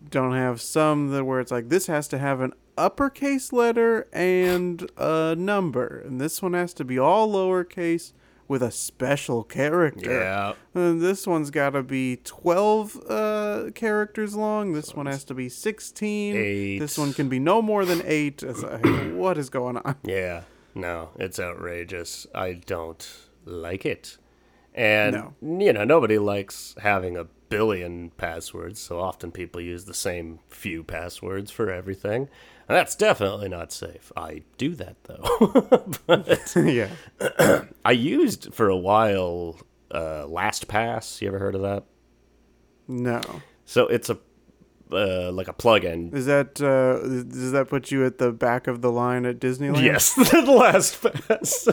don't 0.10 0.34
have 0.34 0.62
some 0.62 1.10
that 1.10 1.26
where 1.26 1.41
it's 1.41 1.52
like 1.52 1.67
this 1.69 1.88
has 1.88 2.08
to 2.10 2.17
have 2.17 2.39
an 2.39 2.54
uppercase 2.78 3.52
letter 3.52 4.08
and 4.13 4.89
a 4.97 5.36
number 5.36 6.04
and 6.06 6.21
this 6.21 6.41
one 6.41 6.54
has 6.54 6.73
to 6.76 6.86
be 6.86 6.97
all 6.97 7.28
lowercase 7.34 8.13
with 8.48 8.64
a 8.64 8.72
special 8.72 9.44
character. 9.44 10.12
yeah. 10.12 10.54
And 10.74 11.02
this 11.02 11.28
one's 11.28 11.50
got 11.52 11.72
to 11.72 11.84
be 11.84 12.18
12 12.18 13.02
uh, 13.10 13.64
characters 13.76 14.36
long. 14.36 14.74
This 14.74 14.94
one 14.96 15.06
has 15.06 15.24
to 15.26 15.34
be 15.34 15.50
16. 15.50 16.36
Eight. 16.36 16.80
This 16.80 16.98
one 16.98 17.14
can 17.14 17.30
be 17.30 17.40
no 17.40 17.62
more 17.62 17.84
than 17.86 18.02
8. 18.06 18.44
It's 18.44 18.62
like, 18.64 18.86
what 19.14 19.38
is 19.38 19.50
going 19.50 19.78
on? 19.78 19.96
Yeah. 20.04 20.44
No, 20.76 21.10
it's 21.18 21.40
outrageous. 21.40 22.28
I 22.36 22.54
don't 22.54 23.06
like 23.46 23.86
it. 23.86 24.18
And 24.76 25.16
No. 25.42 25.66
you 25.66 25.74
know, 25.74 25.84
nobody 25.84 26.20
likes 26.20 26.76
having 26.82 27.18
a 27.18 27.26
billion 27.50 28.12
passwords, 28.12 28.80
so 28.80 29.00
often 29.00 29.32
people 29.32 29.60
use 29.60 29.86
the 29.86 29.94
same 29.94 30.40
few 30.50 30.84
passwords 30.84 31.50
for 31.50 31.72
everything. 31.72 32.30
That's 32.67 32.95
definitely 32.95 33.47
not 33.49 33.71
safe. 33.71 34.12
I 34.15 34.43
do 34.58 34.75
that 34.75 34.97
though. 35.03 35.86
but 36.08 36.56
yeah. 36.56 36.89
I 37.86 37.91
used 37.91 38.53
for 38.53 38.69
a 38.69 38.77
while 38.77 39.58
uh 39.91 40.25
LastPass. 40.27 41.21
You 41.21 41.30
ever 41.30 41.39
heard 41.39 41.56
of 41.56 41.62
that? 41.62 41.86
No. 42.88 43.21
So 43.65 43.88
it's 43.88 44.10
a 44.10 44.17
uh, 44.91 45.32
like 45.32 45.47
a 45.47 45.53
plugin 45.53 46.13
Is 46.13 46.27
that 46.27 46.62
uh, 46.62 47.06
does 47.06 47.51
that 47.51 47.67
put 47.67 47.91
you 47.91 48.06
at 48.06 48.17
the 48.17 48.32
back 48.32 48.67
of 48.67 48.82
the 48.82 48.91
line 48.91 49.25
at 49.25 49.39
Disneyland? 49.39 49.84
Yes, 49.84 50.13
the 50.15 50.41
last 50.43 51.01
pass. 51.01 51.67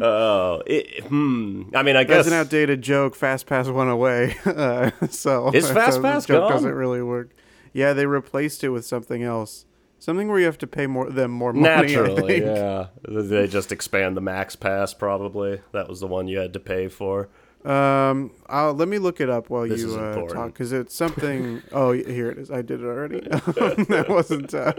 oh, 0.00 0.62
it, 0.66 1.04
hmm. 1.04 1.62
I 1.74 1.82
mean, 1.82 1.96
I 1.96 2.04
guess 2.04 2.24
That's 2.24 2.28
an 2.28 2.34
outdated 2.34 2.82
joke. 2.82 3.14
Fast 3.14 3.46
Pass 3.46 3.68
went 3.68 3.90
away, 3.90 4.36
uh, 4.44 4.90
so 5.08 5.50
Is 5.52 5.70
Fast 5.70 6.02
Pass 6.02 6.26
gone? 6.26 6.50
doesn't 6.50 6.74
really 6.74 7.02
work. 7.02 7.30
Yeah, 7.76 7.92
they 7.92 8.06
replaced 8.06 8.64
it 8.64 8.70
with 8.70 8.86
something 8.86 9.22
else, 9.22 9.66
something 9.98 10.28
where 10.28 10.38
you 10.38 10.46
have 10.46 10.56
to 10.58 10.66
pay 10.66 10.86
more 10.86 11.10
them 11.10 11.30
more 11.30 11.52
money. 11.52 11.94
Naturally, 11.94 12.42
yeah, 12.42 12.86
they 13.06 13.46
just 13.46 13.70
expand 13.70 14.16
the 14.16 14.22
Max 14.22 14.56
Pass. 14.56 14.94
Probably 14.94 15.60
that 15.72 15.86
was 15.86 16.00
the 16.00 16.06
one 16.06 16.26
you 16.26 16.38
had 16.38 16.54
to 16.54 16.60
pay 16.60 16.88
for. 16.88 17.28
Um, 17.66 18.30
I'll, 18.46 18.72
let 18.72 18.88
me 18.88 18.98
look 18.98 19.20
it 19.20 19.28
up 19.28 19.50
while 19.50 19.68
This 19.68 19.82
you 19.82 19.94
uh, 19.94 20.14
talk 20.26 20.54
because 20.54 20.72
it's 20.72 20.94
something. 20.94 21.62
oh, 21.72 21.92
here 21.92 22.30
it 22.30 22.38
is. 22.38 22.50
I 22.50 22.62
did 22.62 22.80
it 22.80 22.86
already. 22.86 23.20
that 23.28 24.06
wasn't. 24.08 24.54
Uh, 24.54 24.72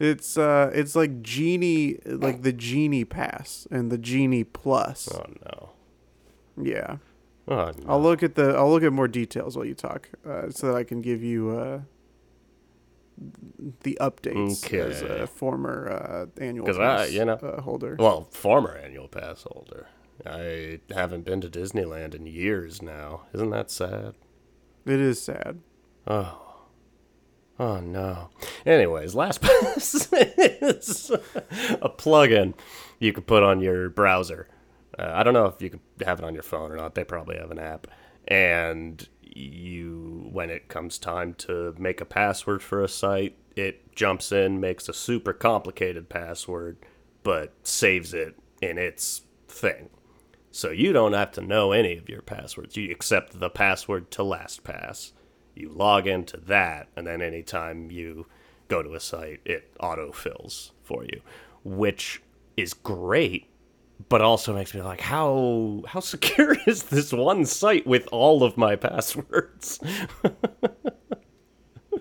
it's 0.00 0.38
uh, 0.38 0.70
it's 0.72 0.96
like 0.96 1.20
genie, 1.20 1.98
like 2.06 2.40
the 2.40 2.52
genie 2.52 3.04
pass 3.04 3.68
and 3.70 3.92
the 3.92 3.98
genie 3.98 4.44
plus. 4.44 5.08
Oh 5.12 5.26
no. 5.44 5.70
Yeah, 6.56 6.96
Oh 7.48 7.66
no. 7.66 7.72
I'll 7.86 8.02
look 8.02 8.22
at 8.22 8.34
the. 8.34 8.56
I'll 8.56 8.70
look 8.70 8.82
at 8.82 8.92
more 8.92 9.08
details 9.08 9.56
while 9.56 9.66
you 9.66 9.74
talk, 9.74 10.08
uh, 10.26 10.50
so 10.50 10.68
that 10.68 10.76
I 10.76 10.84
can 10.84 11.00
give 11.00 11.22
you 11.22 11.50
uh, 11.50 11.80
the 13.82 13.96
updates 14.00 14.72
as 14.74 15.02
a 15.02 15.26
former 15.26 15.90
uh, 15.90 16.26
annual 16.42 16.66
'Cause 16.66 16.78
I- 16.78 16.82
pass 16.96 17.12
you 17.12 17.24
know- 17.24 17.34
uh, 17.34 17.60
holder. 17.62 17.96
Well, 17.98 18.28
former 18.30 18.76
annual 18.76 19.08
pass 19.08 19.42
holder. 19.42 19.86
I 20.24 20.80
haven't 20.90 21.24
been 21.24 21.40
to 21.42 21.48
Disneyland 21.48 22.14
in 22.14 22.26
years 22.26 22.80
now. 22.82 23.22
Isn't 23.34 23.50
that 23.50 23.70
sad? 23.70 24.14
It 24.86 25.00
is 25.00 25.20
sad. 25.20 25.60
Oh. 26.06 26.42
Oh 27.58 27.80
no. 27.80 28.28
Anyways, 28.66 29.14
LastPass 29.14 30.12
is 30.68 31.10
a 31.10 31.88
plugin 31.88 32.54
you 32.98 33.12
can 33.12 33.22
put 33.24 33.42
on 33.42 33.60
your 33.60 33.88
browser. 33.90 34.48
Uh, 34.98 35.10
I 35.12 35.22
don't 35.22 35.34
know 35.34 35.46
if 35.46 35.60
you 35.62 35.70
can 35.70 35.80
have 36.04 36.18
it 36.18 36.24
on 36.24 36.34
your 36.34 36.42
phone 36.42 36.70
or 36.70 36.76
not. 36.76 36.94
They 36.94 37.04
probably 37.04 37.36
have 37.36 37.50
an 37.50 37.58
app. 37.58 37.86
And 38.28 39.06
you, 39.36 40.28
when 40.32 40.50
it 40.50 40.68
comes 40.68 40.98
time 40.98 41.34
to 41.34 41.74
make 41.78 42.00
a 42.00 42.06
password 42.06 42.62
for 42.62 42.82
a 42.82 42.88
site, 42.88 43.36
it 43.54 43.94
jumps 43.94 44.32
in, 44.32 44.60
makes 44.60 44.88
a 44.88 44.92
super 44.92 45.32
complicated 45.32 46.08
password, 46.08 46.78
but 47.22 47.52
saves 47.62 48.14
it 48.14 48.36
in 48.60 48.78
its 48.78 49.22
thing. 49.48 49.90
So 50.50 50.70
you 50.70 50.92
don't 50.92 51.12
have 51.12 51.32
to 51.32 51.40
know 51.40 51.72
any 51.72 51.96
of 51.96 52.08
your 52.08 52.22
passwords. 52.22 52.76
You 52.76 52.90
accept 52.90 53.38
the 53.38 53.50
password 53.50 54.10
to 54.12 54.22
LastPass. 54.22 55.12
You 55.54 55.70
log 55.70 56.06
into 56.06 56.38
that, 56.38 56.88
and 56.96 57.06
then 57.06 57.20
anytime 57.20 57.90
you 57.90 58.26
go 58.68 58.82
to 58.82 58.94
a 58.94 59.00
site, 59.00 59.40
it 59.44 59.74
autofills 59.78 60.70
for 60.82 61.04
you, 61.04 61.20
which 61.64 62.22
is 62.56 62.72
great, 62.72 63.48
but 64.08 64.20
also 64.20 64.54
makes 64.54 64.74
me 64.74 64.82
like, 64.82 65.00
how 65.00 65.82
how 65.86 66.00
secure 66.00 66.56
is 66.66 66.84
this 66.84 67.12
one 67.12 67.44
site 67.44 67.86
with 67.86 68.08
all 68.12 68.42
of 68.42 68.56
my 68.56 68.76
passwords? 68.76 69.80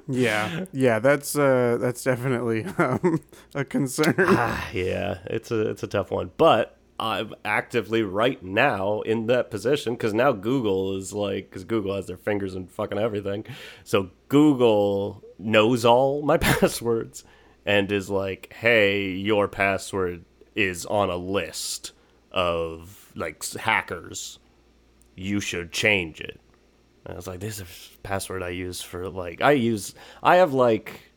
Yeah, 0.08 0.66
yeah, 0.72 1.00
that's 1.00 1.36
uh, 1.38 1.78
that's 1.80 2.04
definitely 2.04 2.66
um, 2.78 3.22
a 3.56 3.66
concern. 3.66 4.16
Ah, 4.20 4.70
yeah, 4.72 5.20
it's 5.26 5.50
a 5.52 5.70
it's 5.70 5.84
a 5.84 5.88
tough 5.88 6.12
one, 6.12 6.32
but 6.38 6.78
I'm 7.00 7.34
actively 7.44 8.04
right 8.04 8.42
now 8.44 9.02
in 9.02 9.26
that 9.28 9.50
position 9.50 9.94
because 9.94 10.14
now 10.14 10.32
Google 10.32 10.96
is 10.96 11.12
like 11.12 11.50
because 11.50 11.64
Google 11.64 11.96
has 11.96 12.06
their 12.08 12.18
fingers 12.18 12.56
in 12.56 12.68
fucking 12.68 13.00
everything, 13.00 13.46
so 13.84 14.12
Google 14.30 15.24
knows 15.40 15.86
all 15.86 16.22
my 16.22 16.38
passwords 16.38 17.24
and 17.66 17.92
is 17.92 18.10
like, 18.10 18.54
hey, 18.54 19.10
your 19.10 19.48
password 19.48 20.24
is 20.56 20.86
on 20.86 21.10
a 21.10 21.18
list 21.18 21.92
of 22.32 23.12
like 23.16 23.46
hackers. 23.54 24.40
You 25.16 25.40
should 25.40 25.72
change 25.72 26.20
it. 26.22 26.40
And 27.06 27.14
I 27.14 27.16
was 27.18 27.28
like, 27.28 27.40
this 27.40 27.56
is 27.56 27.62
a 27.62 28.00
password 28.04 28.44
I 28.44 28.50
use 28.50 28.82
for 28.82 29.10
like 29.10 29.42
I 29.42 29.52
use 29.52 29.94
I 30.24 30.38
have 30.38 30.54
like 30.54 31.12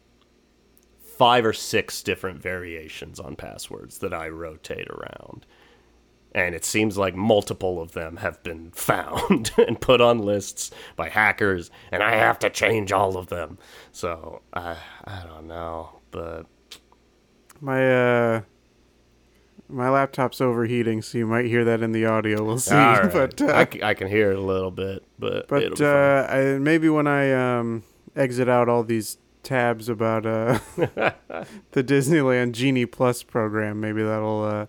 five 1.01 1.45
or 1.45 1.53
six 1.53 2.03
different 2.03 2.41
variations 2.41 3.19
on 3.19 3.35
passwords 3.37 3.99
that 3.99 4.15
I 4.15 4.29
rotate 4.29 4.89
around. 4.89 5.47
And 6.33 6.55
it 6.55 6.65
seems 6.65 6.97
like 6.99 7.17
multiple 7.17 7.81
of 7.81 7.93
them 7.93 8.19
have 8.19 8.43
been 8.43 8.71
found 8.75 9.51
and 9.57 9.81
put 9.81 10.01
on 10.01 10.19
lists 10.21 10.71
by 10.95 11.09
hackers, 11.09 11.71
and 11.91 12.03
I 12.03 12.15
have 12.17 12.39
to 12.41 12.51
change 12.51 12.93
all 12.93 13.17
of 13.17 13.29
them. 13.29 13.59
So 13.93 14.43
I 14.53 14.77
I 15.05 15.25
don't 15.27 15.49
know, 15.49 16.01
but 16.11 16.47
My 17.61 17.93
uh, 18.37 18.43
my 19.69 19.89
laptop's 19.91 20.41
overheating, 20.41 21.03
so 21.03 21.19
you 21.19 21.27
might 21.27 21.45
hear 21.47 21.65
that 21.65 21.83
in 21.83 21.93
the 21.93 22.07
audio. 22.07 22.43
We'll 22.43 22.59
see. 22.59 22.75
right. 22.75 23.13
But 23.13 23.41
uh, 23.43 23.47
I, 23.55 23.69
c- 23.71 23.83
I 23.83 23.95
can 23.95 24.09
hear 24.09 24.31
it 24.31 24.39
a 24.39 24.43
little 24.43 24.71
bit, 24.71 25.05
but 25.19 25.47
it'll 25.51 25.71
but 25.71 25.71
be 25.71 25.77
fine. 25.77 25.85
uh, 25.85 26.27
I, 26.31 26.59
maybe 26.59 26.89
when 26.89 27.07
I 27.07 27.33
um 27.59 27.83
exit 28.17 28.49
out 28.49 28.69
all 28.69 28.83
these 28.83 29.19
tabs 29.43 29.89
about 29.89 30.27
uh 30.27 30.59
the 31.73 31.85
Disneyland 31.85 32.53
Genie 32.53 32.87
Plus 32.87 33.23
program, 33.23 33.81
maybe 33.81 34.03
that'll 34.03 34.43
uh 34.45 34.67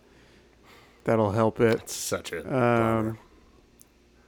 that'll 1.05 1.31
help 1.31 1.59
it. 1.59 1.75
it's 1.81 1.95
such 1.95 2.31
a. 2.31 2.55
Um, 2.55 3.17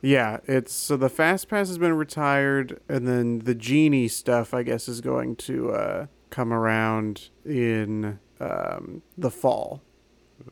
yeah, 0.02 0.40
it's 0.46 0.74
so 0.74 0.98
the 0.98 1.10
fast 1.10 1.48
pass 1.48 1.68
has 1.68 1.78
been 1.78 1.94
retired, 1.94 2.80
and 2.90 3.08
then 3.08 3.40
the 3.40 3.54
genie 3.54 4.08
stuff, 4.08 4.52
I 4.54 4.64
guess, 4.64 4.88
is 4.88 5.00
going 5.00 5.36
to 5.38 5.72
uh, 5.72 6.06
come 6.32 6.52
around 6.52 7.30
in 7.46 8.20
um, 8.40 9.04
the 9.16 9.30
fall. 9.30 9.84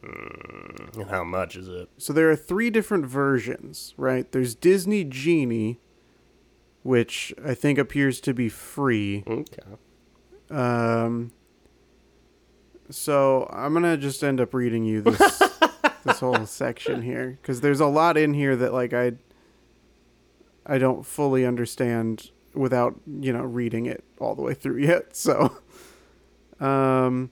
And 0.04 1.10
how 1.10 1.24
much 1.24 1.56
is 1.56 1.68
it? 1.68 1.90
So 1.98 2.14
there 2.14 2.30
are 2.30 2.36
three 2.36 2.70
different 2.70 3.06
versions, 3.06 3.94
right? 3.98 4.32
There's 4.32 4.56
Disney 4.56 5.04
Genie, 5.04 5.80
which 6.84 7.34
I 7.44 7.54
think 7.54 7.78
appears 7.78 8.20
to 8.22 8.34
be 8.34 8.50
free. 8.50 9.24
Okay. 9.28 9.62
Um, 10.50 11.32
so 12.90 13.48
I'm 13.52 13.74
gonna 13.74 13.98
just 13.98 14.24
end 14.24 14.42
up 14.42 14.54
reading 14.54 14.84
you 14.84 15.02
this 15.02 15.42
this 16.04 16.20
whole 16.20 16.46
section 16.46 17.02
here 17.02 17.38
because 17.42 17.62
there's 17.62 17.80
a 17.80 17.86
lot 17.86 18.18
in 18.18 18.34
here 18.34 18.56
that 18.56 18.74
like 18.74 18.94
I 18.94 19.14
I 20.66 20.78
don't 20.78 21.06
fully 21.06 21.46
understand 21.46 22.32
without 22.54 23.00
you 23.06 23.32
know 23.32 23.44
reading 23.44 23.86
it 23.86 24.04
all 24.20 24.36
the 24.36 24.42
way 24.42 24.54
through 24.54 24.78
yet. 24.78 25.16
So, 25.16 25.58
um, 26.60 27.30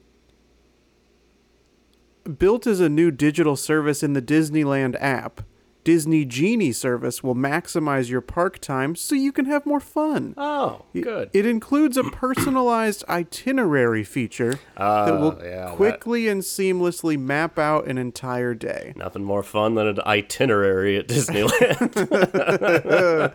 built 2.28 2.66
as 2.66 2.80
a 2.80 2.88
new 2.88 3.10
digital 3.10 3.56
service 3.56 4.02
in 4.02 4.12
the 4.12 4.22
Disneyland 4.22 4.96
app. 5.00 5.42
Disney 5.84 6.26
Genie 6.26 6.72
service 6.72 7.22
will 7.22 7.34
maximize 7.34 8.10
your 8.10 8.20
park 8.20 8.58
time 8.58 8.94
so 8.94 9.14
you 9.14 9.32
can 9.32 9.46
have 9.46 9.64
more 9.64 9.80
fun. 9.80 10.34
Oh, 10.36 10.84
good. 10.92 11.30
It 11.32 11.46
includes 11.46 11.96
a 11.96 12.04
personalized 12.04 13.04
itinerary 13.08 14.04
feature 14.04 14.58
that 14.76 15.08
oh, 15.08 15.18
will 15.18 15.38
Oh, 15.40 15.42
yeah, 15.42 15.66
that- 15.66 15.76
quickly 15.76 16.28
and 16.28 16.42
seamlessly 16.42 17.18
map 17.18 17.58
out 17.58 17.86
an 17.86 17.96
entire 17.96 18.52
day. 18.52 18.92
Nothing 18.96 19.24
more 19.24 19.42
fun 19.42 19.76
than 19.76 19.86
an 19.86 20.00
itinerary 20.00 20.98
at 20.98 21.08
Disneyland. 21.08 22.02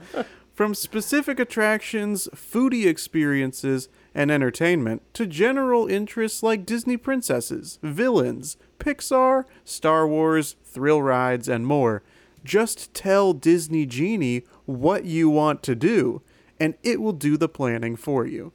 From 0.54 0.76
specific 0.76 1.40
attractions, 1.40 2.28
foodie 2.36 2.86
experiences, 2.86 3.90
and 4.16 4.32
entertainment 4.32 5.02
to 5.14 5.26
general 5.26 5.88
interests 5.88 6.44
like 6.44 6.66
Disney 6.66 6.98
princesses, 6.98 7.80
villains, 7.82 8.58
Pixar, 8.80 9.46
Star 9.64 10.08
Wars, 10.08 10.56
thrill 10.64 11.02
rides, 11.02 11.48
and 11.48 11.66
more. 11.66 12.04
Just 12.44 12.94
tell 12.94 13.34
Disney 13.34 13.86
Genie 13.86 14.44
what 14.66 15.06
you 15.06 15.30
want 15.30 15.64
to 15.64 15.76
do, 15.76 16.22
and 16.60 16.76
it 16.84 17.02
will 17.02 17.14
do 17.14 17.38
the 17.38 17.50
planning 17.50 17.96
for 17.96 18.26
you. 18.26 18.52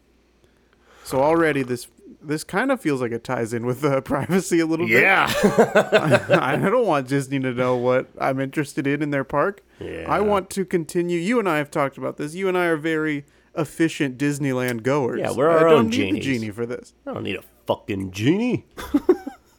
So 1.04 1.20
already 1.22 1.62
this 1.62 1.88
this 2.20 2.42
kind 2.44 2.72
of 2.72 2.80
feels 2.80 3.00
like 3.00 3.12
it 3.12 3.22
ties 3.22 3.52
in 3.52 3.64
with 3.64 3.84
uh, 3.84 4.00
privacy 4.02 4.60
a 4.60 4.66
little 4.66 4.86
bit. 4.86 5.02
yeah. 5.02 5.32
I 6.40 6.56
don't 6.56 6.86
want 6.86 7.08
Disney 7.08 7.38
to 7.40 7.52
know 7.52 7.76
what 7.76 8.08
I'm 8.20 8.40
interested 8.40 8.86
in 8.86 9.02
in 9.02 9.10
their 9.10 9.24
park. 9.24 9.62
Yeah. 9.80 10.04
I 10.08 10.20
want 10.20 10.50
to 10.50 10.64
continue. 10.64 11.18
You 11.18 11.38
and 11.38 11.48
I 11.48 11.58
have 11.58 11.70
talked 11.70 11.96
about 11.96 12.16
this. 12.16 12.34
You 12.34 12.48
and 12.48 12.58
I 12.58 12.66
are 12.66 12.76
very 12.76 13.24
efficient 13.58 14.16
Disneyland 14.16 14.82
goers. 14.82 15.20
Yeah, 15.20 15.32
we're 15.32 15.50
I 15.50 15.54
our 15.54 15.60
don't 15.68 15.72
own 15.78 15.84
need 15.88 15.92
genies. 15.96 16.14
the 16.24 16.32
genie 16.32 16.50
for 16.50 16.64
this. 16.64 16.94
I 17.06 17.12
don't 17.12 17.24
need 17.24 17.36
a 17.36 17.42
fucking 17.66 18.12
genie. 18.12 18.66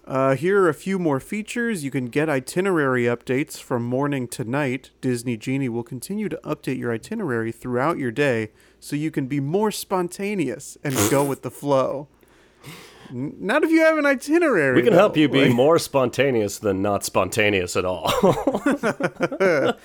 Uh, 0.08 0.34
here 0.36 0.60
are 0.64 0.70
a 0.70 0.74
few 0.74 0.98
more 0.98 1.20
features. 1.20 1.84
You 1.84 1.92
can 1.92 2.08
get 2.08 2.30
itinerary 2.30 3.04
updates 3.04 3.60
from 3.62 3.84
morning 3.84 4.28
to 4.30 4.44
night. 4.44 4.90
Disney 5.02 5.38
Genie 5.38 5.70
will 5.70 5.84
continue 5.84 6.28
to 6.30 6.40
update 6.44 6.80
your 6.80 6.92
itinerary 6.92 7.52
throughout 7.52 8.00
your 8.00 8.10
day 8.10 8.50
so 8.80 8.96
you 8.96 9.12
can 9.12 9.28
be 9.28 9.40
more 9.40 9.70
spontaneous 9.70 10.80
and 10.84 10.96
go 11.12 11.24
with 11.30 11.44
the 11.44 11.52
flow. 11.52 12.08
N- 13.12 13.36
Not 13.40 13.64
if 13.64 13.70
you 13.70 13.82
have 13.82 14.00
an 14.00 14.08
itinerary. 14.08 14.78
We 14.78 14.82
can 14.82 14.94
though. 14.94 14.98
help 14.98 15.16
you 15.16 15.30
be 15.30 15.46
Like- 15.46 15.54
more 15.54 15.78
spontaneous 15.78 16.58
than 16.58 16.82
not 16.82 17.06
spontaneous 17.06 17.76
at 17.76 17.86
all. 17.86 18.12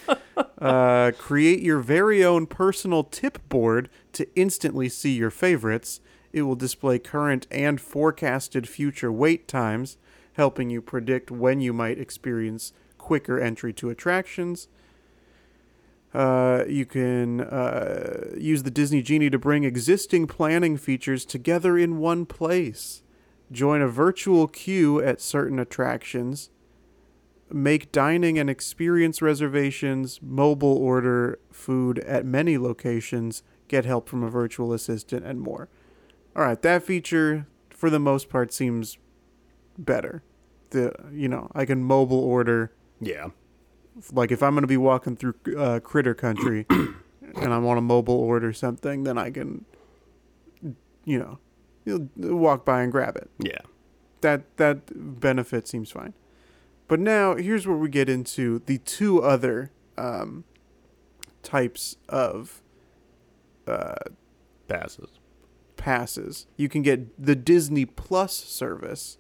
Uh, 0.59 1.13
create 1.19 1.61
your 1.61 1.79
very 1.79 2.25
own 2.25 2.47
personal 2.47 3.05
tip 3.05 3.47
board 3.49 3.89
to 4.15 4.29
instantly 4.35 4.89
see 4.89 5.13
your 5.13 5.31
favorites. 5.31 6.01
It 6.33 6.43
will 6.43 6.57
display 6.57 6.99
current 6.99 7.47
and 7.51 7.81
forecasted 7.81 8.69
future 8.69 9.13
wait 9.13 9.47
times, 9.47 9.97
helping 10.35 10.71
you 10.71 10.83
predict 10.83 11.31
when 11.31 11.61
you 11.61 11.73
might 11.73 11.99
experience 11.99 12.73
quicker 12.99 13.39
entry 13.39 13.73
to 13.75 13.91
attractions. 13.91 14.69
Uh, 16.13 16.65
you 16.69 16.87
can 16.87 17.41
uh, 17.41 18.31
use 18.37 18.63
the 18.63 18.71
Disney 18.71 19.03
Genie 19.03 19.31
to 19.31 19.39
bring 19.39 19.65
existing 19.65 20.27
planning 20.27 20.77
features 20.77 21.25
together 21.25 21.77
in 21.77 21.99
one 21.99 22.25
place. 22.25 23.03
Join 23.51 23.83
a 23.83 23.89
virtual 23.89 24.47
queue 24.47 25.03
at 25.03 25.21
certain 25.21 25.59
attractions 25.59 26.51
make 27.55 27.93
dining 27.93 28.39
and 28.39 28.49
experience 28.49 29.23
reservations, 29.23 30.21
mobile 30.23 30.77
order 30.77 31.39
food 31.53 31.99
at 32.01 32.25
many 32.25 32.59
locations, 32.59 33.43
get 33.69 33.85
help 33.85 34.09
from 34.09 34.23
a 34.23 34.31
virtual 34.31 34.73
assistant, 34.73 35.25
and 35.25 35.41
more. 35.41 35.69
All 36.37 36.43
right, 36.43 36.61
that 36.63 36.83
feature 36.83 37.47
for 37.71 37.91
the 37.91 37.99
most 37.99 38.29
part 38.29 38.53
seems 38.53 38.99
better. 39.79 40.23
The 40.71 40.93
you 41.13 41.29
know 41.29 41.51
I 41.55 41.65
can 41.65 41.83
mobile 41.85 42.19
order 42.21 42.73
Yeah. 43.01 43.29
like 44.13 44.33
if 44.33 44.43
I'm 44.43 44.55
gonna 44.55 44.67
be 44.67 44.77
walking 44.77 45.17
through 45.17 45.35
uh, 45.57 45.81
Critter 45.81 46.15
Country 46.15 46.67
and 46.71 47.53
I 47.53 47.59
want 47.59 47.77
to 47.79 47.81
mobile 47.83 48.15
order 48.19 48.53
something, 48.53 49.05
then 49.05 49.19
I 49.19 49.31
can 49.31 49.65
you 51.05 51.19
know 51.19 51.39
you'll 51.85 52.09
walk 52.17 52.65
by 52.65 52.83
and 52.83 52.91
grab 52.91 53.17
it 53.17 53.31
Yeah. 53.39 53.59
that 54.23 54.57
that 54.57 55.21
benefit 55.21 55.69
seems 55.69 55.91
fine. 55.91 56.15
But 56.89 56.99
now 57.01 57.35
here's 57.37 57.67
where 57.67 57.77
we 57.77 57.89
get 57.89 58.09
into 58.09 58.61
the 58.67 58.79
two 58.79 59.23
other 59.23 59.71
um, 59.97 60.45
types 61.43 61.97
of 62.09 62.63
uh, 63.67 63.95
Passes. 64.69 65.11
passes. 65.77 66.47
You 66.57 66.69
can 66.69 66.83
get 66.83 67.23
the 67.23 67.35
Disney 67.37 67.85
Plus 67.85 68.33
service 68.35 69.19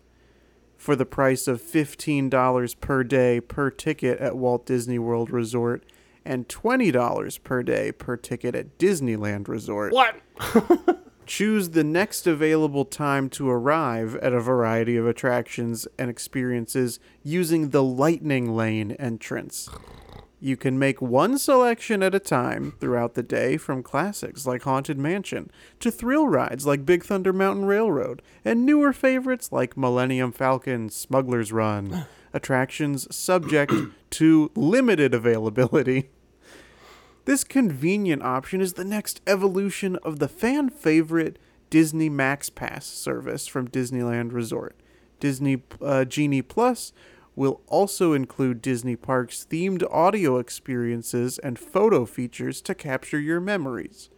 for 0.76 0.96
the 0.96 1.06
price 1.06 1.46
of 1.46 1.60
fifteen 1.60 2.28
dollars 2.28 2.74
per 2.74 3.04
day 3.04 3.40
per 3.40 3.70
ticket 3.70 4.18
at 4.20 4.36
Walt 4.36 4.66
Disney 4.66 4.98
World 4.98 5.30
Resort 5.30 5.84
and 6.24 6.48
twenty 6.48 6.90
dollars 6.90 7.38
per 7.38 7.62
day 7.62 7.92
per 7.92 8.16
ticket 8.16 8.54
at 8.54 8.78
Disneyland 8.78 9.48
Resort. 9.48 9.92
What? 9.92 10.16
Choose 11.26 11.70
the 11.70 11.84
next 11.84 12.26
available 12.26 12.84
time 12.84 13.30
to 13.30 13.48
arrive 13.48 14.14
at 14.16 14.34
a 14.34 14.40
variety 14.40 14.96
of 14.98 15.06
attractions 15.06 15.88
and 15.98 16.10
experiences 16.10 17.00
using 17.22 17.70
the 17.70 17.82
Lightning 17.82 18.54
Lane 18.54 18.92
entrance. 18.92 19.70
You 20.44 20.58
can 20.58 20.78
make 20.78 21.00
one 21.00 21.38
selection 21.38 22.02
at 22.02 22.14
a 22.14 22.20
time 22.20 22.74
throughout 22.78 23.14
the 23.14 23.22
day 23.22 23.56
from 23.56 23.82
classics 23.82 24.44
like 24.44 24.64
Haunted 24.64 24.98
Mansion 24.98 25.50
to 25.80 25.90
thrill 25.90 26.28
rides 26.28 26.66
like 26.66 26.84
Big 26.84 27.02
Thunder 27.02 27.32
Mountain 27.32 27.64
Railroad 27.64 28.20
and 28.44 28.66
newer 28.66 28.92
favorites 28.92 29.52
like 29.52 29.74
Millennium 29.74 30.32
Falcon, 30.32 30.90
Smuggler's 30.90 31.50
Run. 31.50 32.04
Attractions 32.34 33.06
subject 33.16 33.72
to 34.10 34.50
limited 34.54 35.14
availability. 35.14 36.10
This 37.24 37.42
convenient 37.42 38.22
option 38.22 38.60
is 38.60 38.74
the 38.74 38.84
next 38.84 39.22
evolution 39.26 39.96
of 40.02 40.18
the 40.18 40.28
fan 40.28 40.68
favorite 40.68 41.38
Disney 41.70 42.10
Max 42.10 42.50
Pass 42.50 42.84
service 42.84 43.46
from 43.46 43.68
Disneyland 43.68 44.34
Resort. 44.34 44.76
Disney 45.20 45.62
uh, 45.80 46.04
Genie 46.04 46.42
Plus 46.42 46.92
will 47.36 47.60
also 47.66 48.12
include 48.12 48.62
Disney 48.62 48.96
Parks 48.96 49.46
themed 49.50 49.82
audio 49.90 50.38
experiences 50.38 51.38
and 51.38 51.58
photo 51.58 52.04
features 52.04 52.60
to 52.62 52.74
capture 52.74 53.18
your 53.18 53.40
memories. 53.40 54.10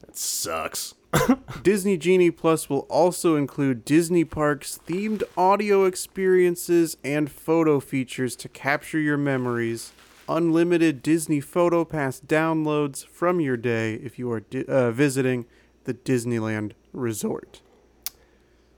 That 0.00 0.16
sucks. 0.16 0.94
Disney 1.62 1.96
Genie 1.96 2.30
Plus 2.30 2.68
will 2.68 2.86
also 2.90 3.36
include 3.36 3.84
Disney 3.84 4.24
Parks 4.24 4.78
themed 4.86 5.22
audio 5.36 5.84
experiences 5.84 6.96
and 7.04 7.30
photo 7.30 7.80
features 7.80 8.36
to 8.36 8.48
capture 8.48 8.98
your 8.98 9.16
memories. 9.16 9.92
Unlimited 10.28 11.02
Disney 11.02 11.40
Photo 11.40 11.84
Pass 11.84 12.20
downloads 12.20 13.06
from 13.06 13.40
your 13.40 13.56
day 13.56 13.94
if 13.94 14.18
you 14.18 14.30
are 14.32 14.40
di- 14.40 14.64
uh, 14.64 14.90
visiting 14.90 15.46
the 15.84 15.94
Disneyland 15.94 16.72
Resort. 16.92 17.62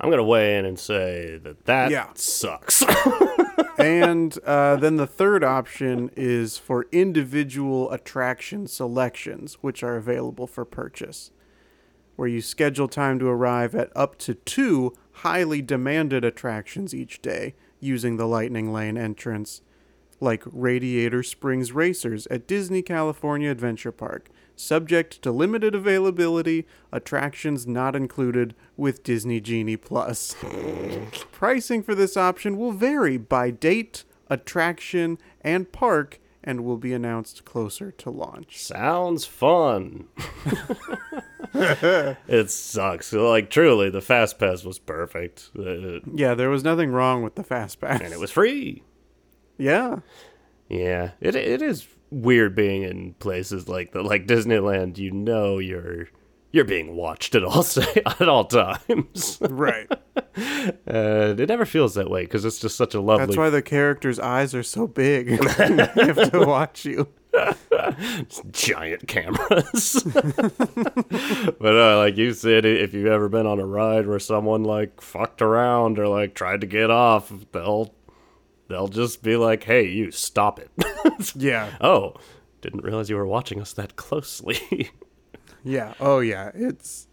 I'm 0.00 0.10
gonna 0.10 0.22
weigh 0.24 0.56
in 0.58 0.64
and 0.64 0.78
say 0.78 1.38
that 1.42 1.64
that 1.64 1.90
Yeah. 1.90 2.08
sucks. 2.14 2.84
and 3.78 4.38
uh, 4.44 4.76
then 4.76 4.96
the 4.96 5.06
third 5.06 5.42
option 5.42 6.10
is 6.16 6.56
for 6.58 6.86
individual 6.92 7.90
attraction 7.90 8.66
selections, 8.66 9.54
which 9.60 9.82
are 9.82 9.96
available 9.96 10.46
for 10.46 10.64
purchase, 10.64 11.30
where 12.16 12.28
you 12.28 12.40
schedule 12.40 12.88
time 12.88 13.18
to 13.18 13.26
arrive 13.28 13.74
at 13.74 13.90
up 13.96 14.18
to 14.18 14.34
two 14.34 14.94
highly 15.12 15.60
demanded 15.62 16.24
attractions 16.24 16.94
each 16.94 17.20
day 17.20 17.54
using 17.80 18.16
the 18.16 18.26
Lightning 18.26 18.72
Lane 18.72 18.96
entrance, 18.96 19.62
like 20.20 20.42
Radiator 20.46 21.22
Springs 21.22 21.72
Racers 21.72 22.26
at 22.28 22.46
Disney 22.46 22.82
California 22.82 23.50
Adventure 23.50 23.92
Park. 23.92 24.28
Subject 24.60 25.22
to 25.22 25.30
limited 25.30 25.72
availability, 25.76 26.66
attractions 26.90 27.64
not 27.64 27.94
included 27.94 28.56
with 28.76 29.04
Disney 29.04 29.40
Genie 29.40 29.76
Plus. 29.76 30.34
Pricing 31.32 31.80
for 31.80 31.94
this 31.94 32.16
option 32.16 32.58
will 32.58 32.72
vary 32.72 33.18
by 33.18 33.50
date, 33.50 34.02
attraction, 34.28 35.16
and 35.42 35.70
park 35.70 36.18
and 36.42 36.64
will 36.64 36.76
be 36.76 36.92
announced 36.92 37.44
closer 37.44 37.92
to 37.92 38.10
launch. 38.10 38.58
Sounds 38.58 39.24
fun. 39.24 40.08
it 41.54 42.50
sucks. 42.50 43.12
Like 43.12 43.50
truly, 43.50 43.90
the 43.90 44.00
fast 44.00 44.40
pass 44.40 44.64
was 44.64 44.80
perfect, 44.80 45.50
uh, 45.56 46.00
Yeah, 46.12 46.34
there 46.34 46.50
was 46.50 46.64
nothing 46.64 46.90
wrong 46.90 47.22
with 47.22 47.36
the 47.36 47.44
fast 47.44 47.80
pass. 47.80 48.00
and 48.00 48.12
it 48.12 48.18
was 48.18 48.32
free. 48.32 48.82
Yeah. 49.56 50.00
Yeah, 50.68 51.12
it 51.20 51.36
it 51.36 51.62
is 51.62 51.86
weird 52.10 52.54
being 52.54 52.82
in 52.82 53.14
places 53.14 53.68
like 53.68 53.92
the 53.92 54.02
like 54.02 54.26
Disneyland. 54.26 54.98
You 54.98 55.10
know 55.10 55.58
you're 55.58 56.08
you're 56.50 56.64
being 56.64 56.96
watched 56.96 57.34
at 57.34 57.44
all 57.44 57.64
at 58.06 58.28
all 58.28 58.44
times, 58.46 59.38
Right. 59.42 59.90
and 60.86 61.38
it 61.40 61.48
never 61.48 61.66
feels 61.66 61.94
that 61.94 62.08
way 62.10 62.22
because 62.22 62.44
it's 62.44 62.58
just 62.58 62.76
such 62.76 62.94
a 62.94 63.00
lovely 63.00 63.26
That's 63.26 63.36
why 63.36 63.50
the 63.50 63.62
characters' 63.62 64.18
eyes 64.18 64.54
are 64.54 64.62
so 64.62 64.86
big. 64.86 65.28
they 65.38 66.06
have 66.06 66.30
to 66.32 66.44
watch 66.46 66.84
you. 66.84 67.08
giant 68.50 69.06
cameras. 69.06 70.02
but 70.04 71.60
uh, 71.76 71.98
like 71.98 72.16
you 72.16 72.32
said, 72.32 72.64
if 72.64 72.94
you've 72.94 73.06
ever 73.06 73.28
been 73.28 73.46
on 73.46 73.60
a 73.60 73.66
ride 73.66 74.06
where 74.06 74.18
someone 74.18 74.64
like 74.64 75.00
fucked 75.00 75.42
around 75.42 75.98
or 75.98 76.08
like 76.08 76.34
tried 76.34 76.60
to 76.62 76.66
get 76.66 76.90
off, 76.90 77.32
they'll 77.52 77.94
they'll 78.68 78.88
just 78.88 79.22
be 79.22 79.36
like, 79.36 79.64
"Hey, 79.64 79.86
you 79.88 80.10
stop 80.10 80.58
it." 80.60 80.70
Yeah. 81.34 81.70
oh, 81.80 82.14
didn't 82.60 82.84
realize 82.84 83.10
you 83.10 83.16
were 83.16 83.26
watching 83.26 83.60
us 83.60 83.72
that 83.74 83.96
closely. 83.96 84.90
Yeah. 85.64 85.94
Oh 86.00 86.20
yeah. 86.20 86.50
It's 86.54 87.08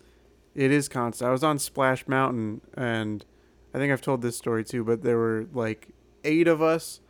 it 0.53 0.71
is 0.71 0.87
constant. 0.87 1.27
I 1.27 1.31
was 1.31 1.43
on 1.43 1.57
Splash 1.59 2.07
Mountain 2.07 2.61
and 2.77 3.25
I 3.73 3.79
think 3.79 3.91
I've 3.91 4.01
told 4.01 4.21
this 4.21 4.37
story 4.37 4.63
too, 4.63 4.83
but 4.83 5.01
there 5.01 5.17
were 5.17 5.47
like 5.51 5.87
eight 6.23 6.47
of 6.47 6.61
us 6.61 7.01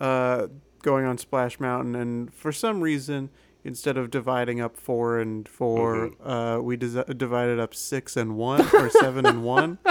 uh 0.00 0.48
going 0.82 1.04
on 1.06 1.18
Splash 1.18 1.60
Mountain 1.60 1.94
and 1.94 2.34
for 2.34 2.50
some 2.50 2.80
reason 2.80 3.30
instead 3.64 3.96
of 3.96 4.10
dividing 4.10 4.60
up 4.60 4.76
four 4.76 5.20
and 5.20 5.48
4 5.48 6.10
uh 6.24 6.58
we 6.60 6.76
des- 6.76 7.04
divided 7.14 7.60
up 7.60 7.74
six 7.74 8.16
and 8.16 8.36
one 8.36 8.62
or 8.74 8.90
seven 8.90 9.24
and 9.24 9.44
one. 9.44 9.78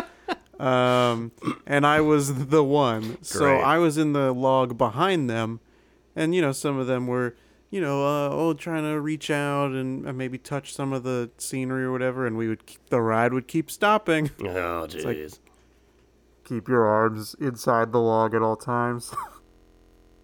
Um 0.61 1.31
and 1.65 1.85
I 1.85 2.01
was 2.01 2.47
the 2.47 2.63
one. 2.63 3.17
So 3.23 3.45
I 3.61 3.77
was 3.79 3.97
in 3.97 4.13
the 4.13 4.31
log 4.33 4.77
behind 4.77 5.29
them. 5.29 5.59
And 6.15 6.35
you 6.35 6.41
know 6.41 6.51
some 6.51 6.77
of 6.77 6.87
them 6.87 7.07
were 7.07 7.35
you 7.69 7.79
know 7.81 8.03
uh, 8.05 8.29
oh 8.29 8.53
trying 8.53 8.83
to 8.83 8.99
reach 8.99 9.31
out 9.31 9.71
and 9.71 10.07
uh, 10.07 10.11
maybe 10.13 10.37
touch 10.37 10.73
some 10.73 10.91
of 10.93 11.03
the 11.03 11.31
scenery 11.37 11.83
or 11.85 11.91
whatever. 11.91 12.27
And 12.27 12.37
we 12.37 12.47
would 12.49 12.65
keep, 12.65 12.85
the 12.89 13.01
ride 13.01 13.33
would 13.33 13.47
keep 13.47 13.71
stopping. 13.71 14.29
Oh, 14.41 14.87
like- 15.05 15.17
keep 16.43 16.67
your 16.67 16.85
arms 16.85 17.33
inside 17.39 17.91
the 17.93 17.99
log 18.01 18.33
at 18.35 18.41
all 18.41 18.55
times. 18.57 19.13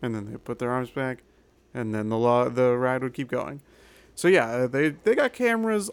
And 0.01 0.13
then 0.13 0.29
they 0.31 0.37
put 0.37 0.59
their 0.59 0.69
arms 0.69 0.91
back. 0.91 1.23
And 1.73 1.95
then 1.95 2.09
the 2.09 2.17
log 2.19 2.53
the 2.53 2.77
ride 2.77 3.01
would 3.01 3.13
keep 3.15 3.29
going. 3.31 3.61
So 4.13 4.27
yeah 4.27 4.45
uh, 4.47 4.67
they 4.67 4.89
they 4.89 5.15
got 5.15 5.33
cameras 5.33 5.89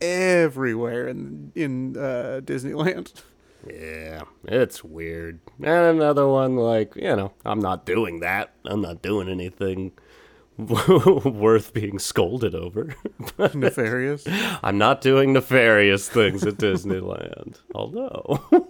everywhere 0.00 1.08
in 1.08 1.52
in 1.54 1.96
uh, 1.96 2.40
Disneyland 2.44 3.12
Yeah, 3.66 4.22
it's 4.44 4.82
weird. 4.82 5.40
And 5.62 5.68
another 6.00 6.26
one, 6.26 6.56
like, 6.56 6.96
you 6.96 7.14
know, 7.16 7.32
I'm 7.44 7.60
not 7.60 7.86
doing 7.86 8.20
that. 8.20 8.52
I'm 8.64 8.80
not 8.82 9.02
doing 9.02 9.28
anything 9.28 9.92
worth 10.58 11.72
being 11.72 11.98
scolded 11.98 12.54
over. 12.54 12.94
nefarious 13.54 14.24
I'm 14.62 14.78
not 14.78 15.00
doing 15.00 15.32
nefarious 15.32 16.08
things 16.08 16.44
at 16.44 16.54
Disneyland. 16.54 17.60
Although, 17.74 18.68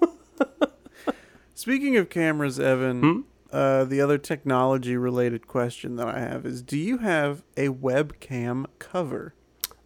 Speaking 1.54 1.96
of 1.96 2.08
cameras, 2.10 2.58
Evan, 2.58 3.00
Hmm? 3.00 3.20
uh, 3.52 3.84
the 3.84 4.00
other 4.00 4.18
technology 4.18 4.96
related 4.96 5.46
question 5.46 5.96
that 5.96 6.08
I 6.08 6.18
have 6.18 6.44
is 6.44 6.60
do 6.62 6.78
you 6.78 6.98
have 6.98 7.44
a 7.56 7.68
webcam 7.68 8.66
cover? 8.78 9.34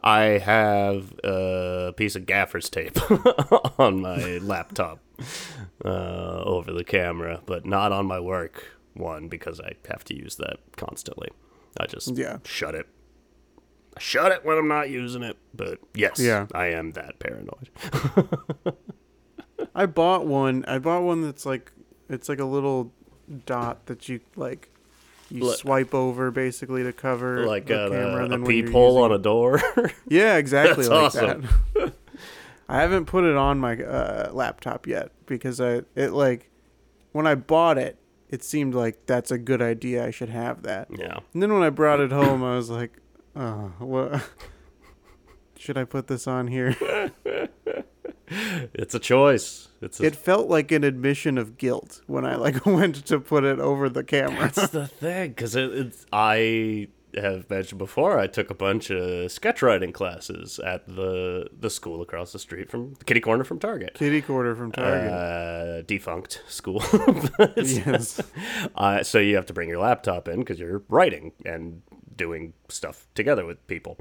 I 0.06 0.38
have 0.38 1.12
a 1.24 1.92
piece 1.96 2.14
of 2.14 2.26
gaffer's 2.26 2.70
tape 2.70 2.96
on 3.78 4.00
my 4.00 4.38
laptop 4.38 5.00
uh, 5.84 6.42
over 6.44 6.72
the 6.72 6.84
camera, 6.84 7.42
but 7.44 7.66
not 7.66 7.90
on 7.90 8.06
my 8.06 8.20
work 8.20 8.68
one 8.94 9.26
because 9.28 9.60
I 9.60 9.72
have 9.90 10.04
to 10.04 10.14
use 10.16 10.36
that 10.36 10.58
constantly. 10.76 11.28
I 11.80 11.86
just 11.86 12.16
Yeah. 12.16 12.38
shut 12.44 12.76
it. 12.76 12.86
I 13.96 14.00
shut 14.00 14.30
it 14.30 14.44
when 14.44 14.56
I'm 14.58 14.68
not 14.68 14.90
using 14.90 15.24
it, 15.24 15.36
but 15.52 15.80
yes, 15.92 16.20
Yeah. 16.20 16.46
I 16.54 16.66
am 16.66 16.92
that 16.92 17.18
paranoid. 17.18 17.68
I 19.74 19.86
bought 19.86 20.24
one. 20.26 20.64
I 20.68 20.78
bought 20.78 21.02
one 21.02 21.22
that's 21.22 21.44
like 21.44 21.72
it's 22.08 22.28
like 22.28 22.38
a 22.38 22.44
little 22.44 22.92
dot 23.44 23.86
that 23.86 24.08
you 24.08 24.20
like 24.36 24.70
you 25.30 25.44
Like- 25.44 25.58
swipe 25.58 25.94
over 25.94 26.30
basically 26.30 26.82
to 26.84 26.92
cover 26.92 27.46
like 27.46 27.66
the 27.66 27.86
a, 27.86 27.90
camera. 27.90 28.26
a 28.26 28.28
you're 28.38 28.46
peephole 28.46 28.98
on 28.98 29.12
a 29.12 29.18
door. 29.18 29.60
Yeah, 30.08 30.36
exactly 30.36 30.86
That's 30.88 31.14
like 31.14 31.24
awesome. 31.24 31.48
that. 31.74 31.92
I 32.68 32.80
haven't 32.80 33.06
put 33.06 33.24
it 33.24 33.36
on 33.36 33.58
my 33.58 33.76
uh, 33.82 34.30
laptop 34.32 34.86
yet 34.86 35.10
because 35.26 35.60
I 35.60 35.82
it 35.94 36.12
like 36.12 36.50
when 37.12 37.26
I 37.26 37.34
bought 37.34 37.78
it, 37.78 37.98
it 38.28 38.42
seemed 38.44 38.74
like 38.74 39.06
that's 39.06 39.30
a 39.30 39.38
good 39.38 39.62
idea. 39.62 40.04
I 40.06 40.10
should 40.10 40.28
have 40.30 40.62
that. 40.62 40.88
yeah. 40.96 41.18
And 41.32 41.42
then 41.42 41.52
when 41.52 41.62
I 41.62 41.70
brought 41.70 42.00
it 42.00 42.10
home, 42.12 42.42
I 42.44 42.56
was 42.56 42.68
like, 42.70 42.92
oh, 43.36 43.72
what? 43.78 44.28
Should 45.58 45.78
I 45.78 45.84
put 45.84 46.06
this 46.08 46.26
on 46.26 46.48
here? 46.48 46.76
It's 48.28 48.94
a 48.94 48.98
choice. 48.98 49.68
It's 49.86 50.00
a, 50.00 50.04
It 50.04 50.14
felt 50.16 50.48
like 50.48 50.70
an 50.72 50.84
admission 50.84 51.38
of 51.38 51.56
guilt 51.56 52.02
when 52.06 52.24
I 52.26 52.36
like 52.36 52.64
went 52.80 53.06
to 53.06 53.18
put 53.18 53.44
it 53.44 53.58
over 53.58 53.88
the 53.88 54.04
camera. 54.04 54.50
that's 54.54 54.68
the 54.68 54.86
thing 55.02 55.30
because 55.30 55.56
it, 55.56 55.72
it's 55.72 56.04
I 56.12 56.88
have 57.16 57.48
mentioned 57.48 57.78
before. 57.78 58.18
I 58.18 58.26
took 58.26 58.50
a 58.50 58.54
bunch 58.54 58.90
of 58.90 59.32
sketch 59.32 59.62
writing 59.62 59.90
classes 59.92 60.58
at 60.58 60.86
the 60.86 61.48
the 61.58 61.70
school 61.70 62.02
across 62.02 62.32
the 62.32 62.38
street 62.38 62.70
from 62.70 62.94
Kitty 63.06 63.20
Corner 63.20 63.42
from 63.44 63.58
Target. 63.58 63.94
Kitty 63.94 64.20
Corner 64.20 64.54
from 64.54 64.70
Target. 64.72 65.10
Uh, 65.12 65.82
defunct 65.82 66.42
school. 66.46 66.82
Yes. 67.56 68.20
uh, 68.74 69.02
so 69.02 69.18
you 69.18 69.36
have 69.36 69.46
to 69.46 69.54
bring 69.54 69.68
your 69.70 69.78
laptop 69.78 70.28
in 70.28 70.40
because 70.40 70.58
you're 70.58 70.82
writing 70.88 71.32
and 71.46 71.80
doing 72.14 72.52
stuff 72.68 73.06
together 73.14 73.44
with 73.46 73.66
people, 73.66 73.98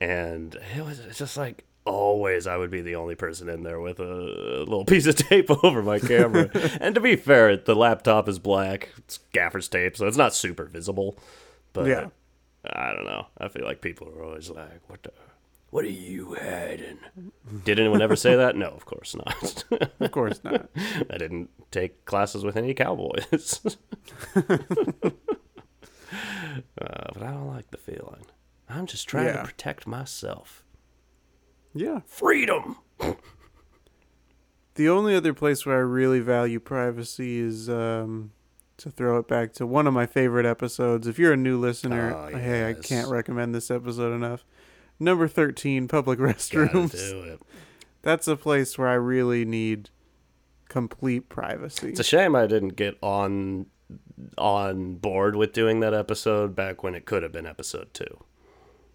and 0.00 0.56
it 0.76 0.84
was 0.84 0.98
it's 1.00 1.18
just 1.18 1.36
like 1.36 1.64
always 1.86 2.46
I 2.46 2.56
would 2.56 2.70
be 2.70 2.80
the 2.82 2.96
only 2.96 3.14
person 3.14 3.48
in 3.48 3.62
there 3.62 3.80
with 3.80 3.98
a 4.00 4.04
little 4.04 4.84
piece 4.86 5.06
of 5.06 5.16
tape 5.16 5.50
over 5.64 5.82
my 5.82 5.98
camera. 5.98 6.50
and 6.80 6.94
to 6.94 7.00
be 7.00 7.16
fair, 7.16 7.56
the 7.56 7.74
laptop 7.74 8.28
is 8.28 8.38
black. 8.38 8.90
It's 8.98 9.18
gaffer's 9.32 9.68
tape, 9.68 9.96
so 9.96 10.06
it's 10.06 10.16
not 10.16 10.34
super 10.34 10.64
visible. 10.64 11.18
But 11.72 11.86
Yeah. 11.86 12.06
I 12.64 12.92
don't 12.92 13.06
know. 13.06 13.26
I 13.38 13.48
feel 13.48 13.64
like 13.64 13.80
people 13.80 14.08
are 14.08 14.22
always 14.22 14.50
like, 14.50 14.82
"What 14.88 15.02
the." 15.02 15.12
What 15.70 15.84
are 15.84 15.88
you 15.88 16.34
hiding? 16.34 16.98
Did 17.64 17.78
anyone 17.78 18.02
ever 18.02 18.16
say 18.16 18.34
that? 18.34 18.56
No, 18.56 18.66
of 18.70 18.84
course 18.86 19.14
not. 19.14 19.64
Of 20.00 20.10
course 20.10 20.42
not. 20.42 20.68
I 21.08 21.16
didn't 21.16 21.48
take 21.70 22.04
classes 22.06 22.44
with 22.44 22.56
any 22.56 22.74
cowboys. 22.74 23.60
uh, 24.36 24.42
but 27.14 27.22
I 27.22 27.30
don't 27.30 27.46
like 27.48 27.70
the 27.70 27.76
feeling. 27.78 28.26
I'm 28.68 28.86
just 28.86 29.08
trying 29.08 29.26
Yeah. 29.26 29.36
to 29.42 29.44
protect 29.44 29.86
myself. 29.86 30.64
Yeah. 31.74 32.00
Freedom. 32.06 32.76
The 34.74 34.88
only 34.88 35.14
other 35.14 35.34
place 35.34 35.66
where 35.66 35.76
I 35.76 35.80
really 35.80 36.20
value 36.20 36.58
privacy 36.60 37.38
is 37.38 37.68
um, 37.68 38.32
to 38.78 38.90
throw 38.90 39.18
it 39.18 39.28
back 39.28 39.52
to 39.54 39.66
one 39.66 39.86
of 39.86 39.92
my 39.94 40.06
favorite 40.06 40.46
episodes. 40.46 41.06
If 41.06 41.18
you're 41.18 41.32
a 41.34 41.36
new 41.36 41.58
listener, 41.58 42.14
Oh, 42.14 42.36
hey, 42.36 42.68
I 42.68 42.74
can't 42.74 43.08
recommend 43.08 43.54
this 43.54 43.70
episode 43.70 44.14
enough. 44.14 44.44
Number 44.98 45.28
13, 45.28 45.86
public 45.88 46.18
Gotta 46.20 46.32
restrooms. 46.34 46.92
do 46.92 47.22
it. 47.22 47.40
That's 48.02 48.26
a 48.28 48.36
place 48.36 48.78
where 48.78 48.88
I 48.88 48.94
really 48.94 49.44
need 49.44 49.90
complete 50.68 51.28
privacy. 51.28 51.90
It's 51.90 52.00
a 52.00 52.04
shame 52.04 52.34
I 52.34 52.46
didn't 52.46 52.76
get 52.76 52.96
on 53.02 53.66
on 54.38 54.94
board 54.94 55.34
with 55.34 55.52
doing 55.52 55.80
that 55.80 55.92
episode 55.92 56.54
back 56.54 56.82
when 56.82 56.94
it 56.94 57.04
could 57.06 57.22
have 57.24 57.32
been 57.32 57.46
episode 57.46 57.92
two. 57.92 58.24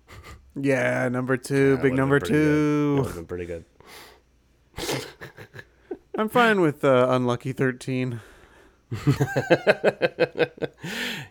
yeah, 0.56 1.08
number 1.10 1.38
two, 1.38 1.76
That 1.76 1.84
big 1.84 1.93
number 1.93 2.20
been 2.20 2.30
good. 2.30 2.34
That 2.36 2.39
two. 2.41 2.95
would 2.97 3.06
have 3.08 3.16
been 3.16 3.26
pretty 3.26 3.45
good. 3.45 3.66
I'm 6.18 6.30
fine 6.30 6.62
with 6.62 6.84
uh, 6.86 7.08
Unlucky 7.10 7.51
13. 7.53 8.22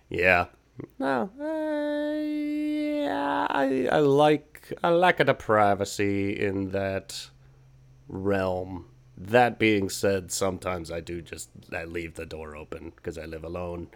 Yeah. 0.08 0.46
No. 0.98 1.30
Uh, 1.40 2.20
yeah, 3.04 3.46
I 3.50 3.88
I 3.90 3.98
like 4.00 4.72
I 4.82 4.88
like 4.90 5.18
the 5.24 5.34
privacy 5.34 6.38
in 6.38 6.70
that 6.70 7.30
realm. 8.08 8.86
That 9.16 9.58
being 9.58 9.88
said, 9.88 10.32
sometimes 10.32 10.90
I 10.90 11.00
do 11.00 11.22
just 11.22 11.50
I 11.72 11.84
leave 11.84 12.14
the 12.14 12.26
door 12.26 12.56
open 12.56 12.92
because 12.96 13.16
I 13.18 13.24
live 13.24 13.44
alone, 13.44 13.88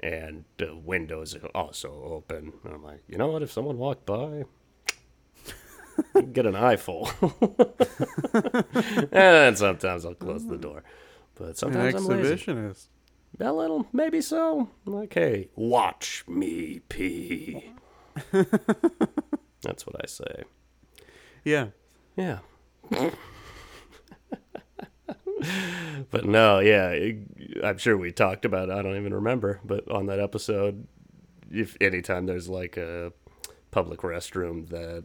and 0.00 0.44
the 0.58 0.74
windows 0.74 1.34
are 1.36 1.46
also 1.54 1.90
open. 2.04 2.54
I'm 2.64 2.82
like, 2.82 3.02
you 3.08 3.18
know 3.18 3.28
what? 3.28 3.42
If 3.42 3.52
someone 3.52 3.78
walked 3.78 4.06
by, 4.06 4.44
get 6.32 6.46
an 6.46 6.56
eyeful. 6.56 7.10
and 9.12 9.56
sometimes 9.58 10.04
I'll 10.04 10.14
close 10.14 10.46
the 10.46 10.58
door. 10.58 10.82
But 11.34 11.48
An 11.48 11.54
sometimes 11.54 11.94
I'm 11.94 12.04
lazy. 12.06 12.34
exhibitionist. 12.34 12.86
A 13.40 13.52
little, 13.52 13.86
maybe 13.92 14.20
so. 14.20 14.68
Like, 14.84 15.14
hey, 15.14 15.48
watch 15.56 16.24
me 16.28 16.80
pee. 16.88 17.72
That's 19.62 19.86
what 19.86 19.96
I 20.02 20.06
say. 20.06 20.44
Yeah. 21.44 21.68
Yeah. 22.16 22.38
but 26.10 26.26
no, 26.26 26.58
yeah, 26.58 26.94
I'm 27.64 27.78
sure 27.78 27.96
we 27.96 28.12
talked 28.12 28.44
about 28.44 28.68
it. 28.68 28.72
I 28.72 28.82
don't 28.82 28.96
even 28.96 29.14
remember. 29.14 29.60
But 29.64 29.90
on 29.90 30.06
that 30.06 30.20
episode, 30.20 30.86
if 31.50 31.76
anytime 31.80 32.26
there's 32.26 32.48
like 32.48 32.76
a 32.76 33.12
public 33.70 34.00
restroom 34.00 34.68
that 34.68 35.04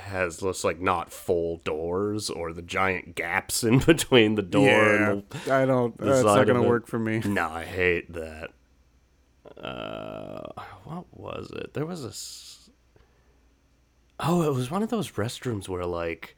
has 0.00 0.38
just 0.40 0.64
like 0.64 0.80
not 0.80 1.12
full 1.12 1.58
doors 1.58 2.30
or 2.30 2.52
the 2.52 2.62
giant 2.62 3.14
gaps 3.14 3.62
in 3.64 3.78
between 3.86 4.34
the 4.34 4.42
door 4.42 4.66
yeah. 4.66 5.10
and 5.12 5.22
the 5.30 5.54
I 5.54 5.66
don't. 5.66 5.96
That's 5.98 6.24
not 6.24 6.44
to 6.44 6.62
work 6.62 6.86
for 6.86 6.98
me. 6.98 7.20
no, 7.24 7.48
I 7.48 7.64
hate 7.64 8.12
that. 8.12 8.50
Uh, 9.62 10.62
what 10.84 11.04
was 11.12 11.50
it? 11.50 11.74
There 11.74 11.86
was 11.86 12.04
a. 12.04 12.08
s- 12.08 12.70
Oh, 14.22 14.42
it 14.42 14.54
was 14.54 14.70
one 14.70 14.82
of 14.82 14.90
those 14.90 15.12
restrooms 15.12 15.66
where 15.66 15.86
like, 15.86 16.36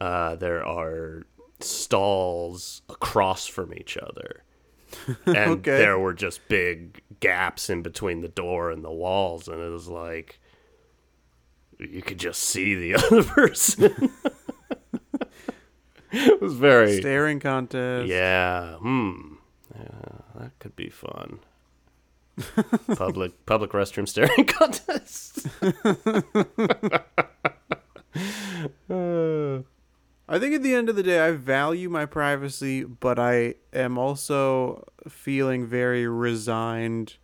uh, 0.00 0.36
there 0.36 0.64
are 0.64 1.24
stalls 1.58 2.82
across 2.88 3.48
from 3.48 3.74
each 3.74 3.96
other, 3.96 4.44
and 5.26 5.36
Okay. 5.36 5.76
there 5.78 5.98
were 5.98 6.14
just 6.14 6.40
big 6.48 7.02
gaps 7.18 7.68
in 7.68 7.82
between 7.82 8.20
the 8.20 8.28
door 8.28 8.70
and 8.70 8.84
the 8.84 8.92
walls, 8.92 9.48
and 9.48 9.60
it 9.60 9.70
was 9.70 9.88
like, 9.88 10.40
you 11.88 12.02
could 12.02 12.18
just 12.18 12.42
see 12.42 12.74
the 12.74 12.94
other 13.02 13.22
person. 13.22 14.10
it 16.12 16.40
was 16.40 16.54
very 16.54 16.98
Staring 17.00 17.40
contest. 17.40 18.08
yeah. 18.08 18.74
Hmm. 18.76 19.34
Yeah, 19.78 20.18
that 20.40 20.58
could 20.58 20.74
be 20.76 20.90
fun. 20.90 21.40
public 22.96 23.44
public 23.46 23.70
restroom 23.72 24.08
staring 24.08 24.44
contest. 24.46 25.46
Uh, 28.88 29.60
I 30.28 30.38
think 30.38 30.54
at 30.54 30.62
the 30.62 30.74
end 30.74 30.88
of 30.88 30.96
the 30.96 31.02
day, 31.02 31.20
I 31.20 31.32
value 31.32 31.88
my 31.88 32.06
privacy, 32.06 32.84
but 32.84 33.18
I 33.18 33.54
am 33.72 33.98
also 33.98 34.84
feeling 35.08 35.66
very 35.66 36.06
resigned 36.06 37.14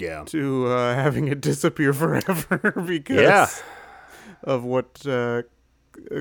yeah. 0.00 0.24
to 0.24 0.66
uh, 0.68 0.94
having 1.04 1.28
it 1.28 1.40
disappear 1.40 1.92
forever 1.94 2.72
because 2.86 3.16
Yeah. 3.20 3.46
of 4.42 4.64
what 4.64 5.06
uh, 5.06 5.42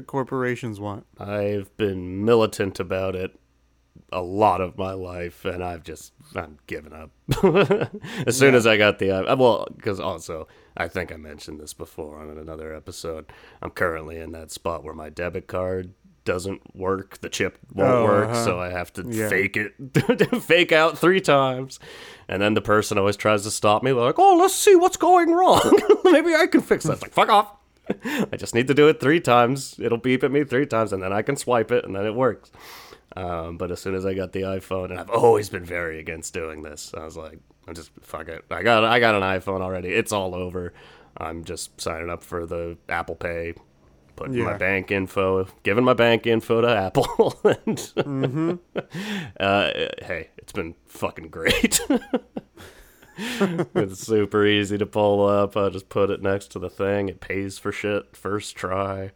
corporations 0.06 0.80
want. 0.80 1.06
I've 1.20 1.76
been 1.78 2.24
militant 2.26 2.80
about 2.80 3.16
it 3.16 3.36
a 4.12 4.22
lot 4.22 4.60
of 4.62 4.78
my 4.78 4.94
life, 4.94 5.46
and 5.46 5.64
I've 5.64 5.84
just 5.84 6.14
I'm 6.36 6.58
giving 6.68 6.94
up. 6.94 7.12
as 8.26 8.38
soon 8.38 8.56
as 8.56 8.66
I 8.66 8.78
got 8.78 8.98
the 9.00 9.12
uh, 9.12 9.36
well, 9.36 9.68
because 9.76 10.00
also 10.00 10.48
I 10.76 10.88
think 10.88 11.12
I 11.12 11.18
mentioned 11.18 11.60
this 11.60 11.74
before 11.74 12.20
on 12.20 12.38
another 12.38 12.74
episode. 12.74 13.32
I'm 13.62 13.70
currently 13.72 14.18
in 14.18 14.32
that 14.32 14.52
spot 14.52 14.84
where 14.84 14.94
my 14.96 15.10
debit 15.10 15.48
card 15.48 15.94
doesn't 16.26 16.76
work, 16.76 17.20
the 17.22 17.30
chip 17.30 17.58
won't 17.74 17.90
Oh, 17.92 18.04
work, 18.06 18.30
uh-huh. 18.30 18.44
so 18.46 18.60
I 18.60 18.70
have 18.70 18.92
to 18.94 19.06
Yeah. 19.08 19.30
fake 19.30 19.58
it, 19.58 19.74
fake 20.44 20.72
out 20.72 20.98
three 20.98 21.22
times, 21.22 21.80
and 22.28 22.42
then 22.42 22.54
the 22.54 22.62
person 22.62 22.98
always 22.98 23.16
tries 23.18 23.44
to 23.44 23.52
stop 23.52 23.84
me. 23.84 23.92
They're 23.92 24.02
like, 24.02 24.20
"Oh, 24.20 24.38
let's 24.38 24.54
see 24.56 24.76
what's 24.76 24.98
going 24.98 25.32
wrong. 25.32 25.80
Maybe 26.06 26.36
I 26.36 26.48
can 26.48 26.62
fix 26.62 26.84
that." 26.86 26.94
It's 26.94 27.02
like, 27.02 27.14
"Fuck 27.14 27.30
off." 27.30 27.52
I 28.32 28.38
just 28.38 28.54
need 28.54 28.68
to 28.68 28.74
do 28.74 28.88
it 28.88 29.00
three 29.00 29.20
times. 29.20 29.76
It'll 29.80 29.98
beep 29.98 30.24
at 30.24 30.32
me 30.32 30.44
three 30.44 30.66
times, 30.68 30.94
and 30.94 31.02
then 31.02 31.12
I 31.12 31.22
can 31.24 31.36
swipe 31.36 31.72
it, 31.72 31.86
and 31.86 31.96
then 31.96 32.06
it 32.06 32.14
works. 32.14 32.52
Um, 33.16 33.58
but 33.58 33.72
as 33.72 33.80
soon 33.82 33.96
as 33.96 34.06
I 34.06 34.14
got 34.14 34.32
the 34.34 34.42
iPhone, 34.44 34.92
and 34.92 35.00
I've 35.00 35.10
always 35.10 35.50
been 35.50 35.66
very 35.66 36.00
against 36.00 36.34
doing 36.34 36.62
this, 36.62 36.94
I 36.96 37.04
was 37.04 37.18
like, 37.18 37.40
"I'm 37.68 37.74
just 37.74 37.90
fuck 38.02 38.28
it. 38.28 38.46
I 38.52 38.62
got 38.62 38.84
I 38.84 39.00
got 39.00 39.16
an 39.16 39.24
iPhone 39.24 39.62
already. 39.62 39.90
It's 39.90 40.12
all 40.12 40.36
over. 40.36 40.74
I'm 41.18 41.44
just 41.44 41.82
signing 41.82 42.10
up 42.12 42.24
for 42.24 42.46
the 42.46 42.78
Apple 42.88 43.16
Pay, 43.16 43.56
putting 44.20 44.44
my 44.44 44.58
bank 44.58 44.92
info, 44.92 45.48
giving 45.64 45.84
my 45.84 45.94
bank 45.94 46.28
info 46.28 46.62
to 46.62 46.68
Apple, 46.68 47.40
and 47.66 47.80
uh, 49.40 49.72
hey, 50.04 50.30
it's 50.38 50.52
been 50.52 50.76
fucking 50.88 51.30
great." 51.30 51.80
it's 53.18 54.00
super 54.00 54.46
easy 54.46 54.78
to 54.78 54.86
pull 54.86 55.26
up. 55.26 55.56
I 55.56 55.70
just 55.70 55.90
put 55.90 56.10
it 56.10 56.22
next 56.22 56.48
to 56.52 56.60
the 56.60 56.70
thing. 56.70 57.10
It 57.10 57.22
pays 57.22 57.58
for 57.58 57.72
shit 57.72 58.16
first 58.16 58.56
try. 58.56 59.12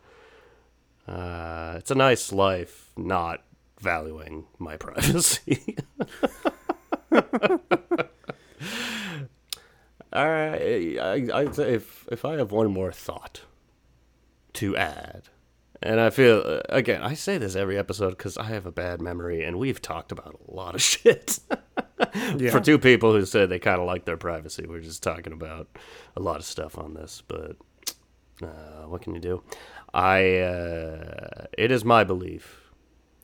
Uh, 1.07 1.75
it's 1.77 1.91
a 1.91 1.95
nice 1.95 2.31
life, 2.31 2.91
not 2.95 3.43
valuing 3.79 4.45
my 4.57 4.77
privacy. 4.77 5.75
I, 10.13 10.97
I, 11.01 11.27
I 11.33 11.41
if 11.57 12.07
if 12.09 12.23
I 12.23 12.37
have 12.37 12.51
one 12.51 12.71
more 12.71 12.91
thought 12.93 13.41
to 14.53 14.77
add, 14.77 15.23
and 15.81 15.99
I 15.99 16.09
feel 16.09 16.61
again, 16.69 17.01
I 17.01 17.13
say 17.13 17.37
this 17.37 17.55
every 17.55 17.77
episode 17.77 18.11
because 18.11 18.37
I 18.37 18.45
have 18.45 18.65
a 18.65 18.71
bad 18.71 19.01
memory, 19.01 19.43
and 19.43 19.59
we've 19.59 19.81
talked 19.81 20.11
about 20.11 20.39
a 20.47 20.53
lot 20.53 20.75
of 20.75 20.81
shit. 20.93 21.39
Yeah. 22.37 22.51
For 22.51 22.59
two 22.59 22.79
people 22.79 23.13
who 23.13 23.25
said 23.25 23.49
they 23.49 23.59
kind 23.59 23.79
of 23.79 23.87
like 23.87 24.05
their 24.05 24.17
privacy, 24.17 24.65
we're 24.67 24.81
just 24.81 25.03
talking 25.03 25.33
about 25.33 25.67
a 26.15 26.21
lot 26.21 26.37
of 26.37 26.45
stuff 26.45 26.77
on 26.77 26.93
this. 26.93 27.23
But 27.27 27.57
uh, 28.41 28.87
what 28.87 29.01
can 29.01 29.13
you 29.13 29.21
do? 29.21 29.43
I 29.93 30.37
uh, 30.37 31.45
it 31.57 31.71
is 31.71 31.85
my 31.85 32.03
belief 32.03 32.71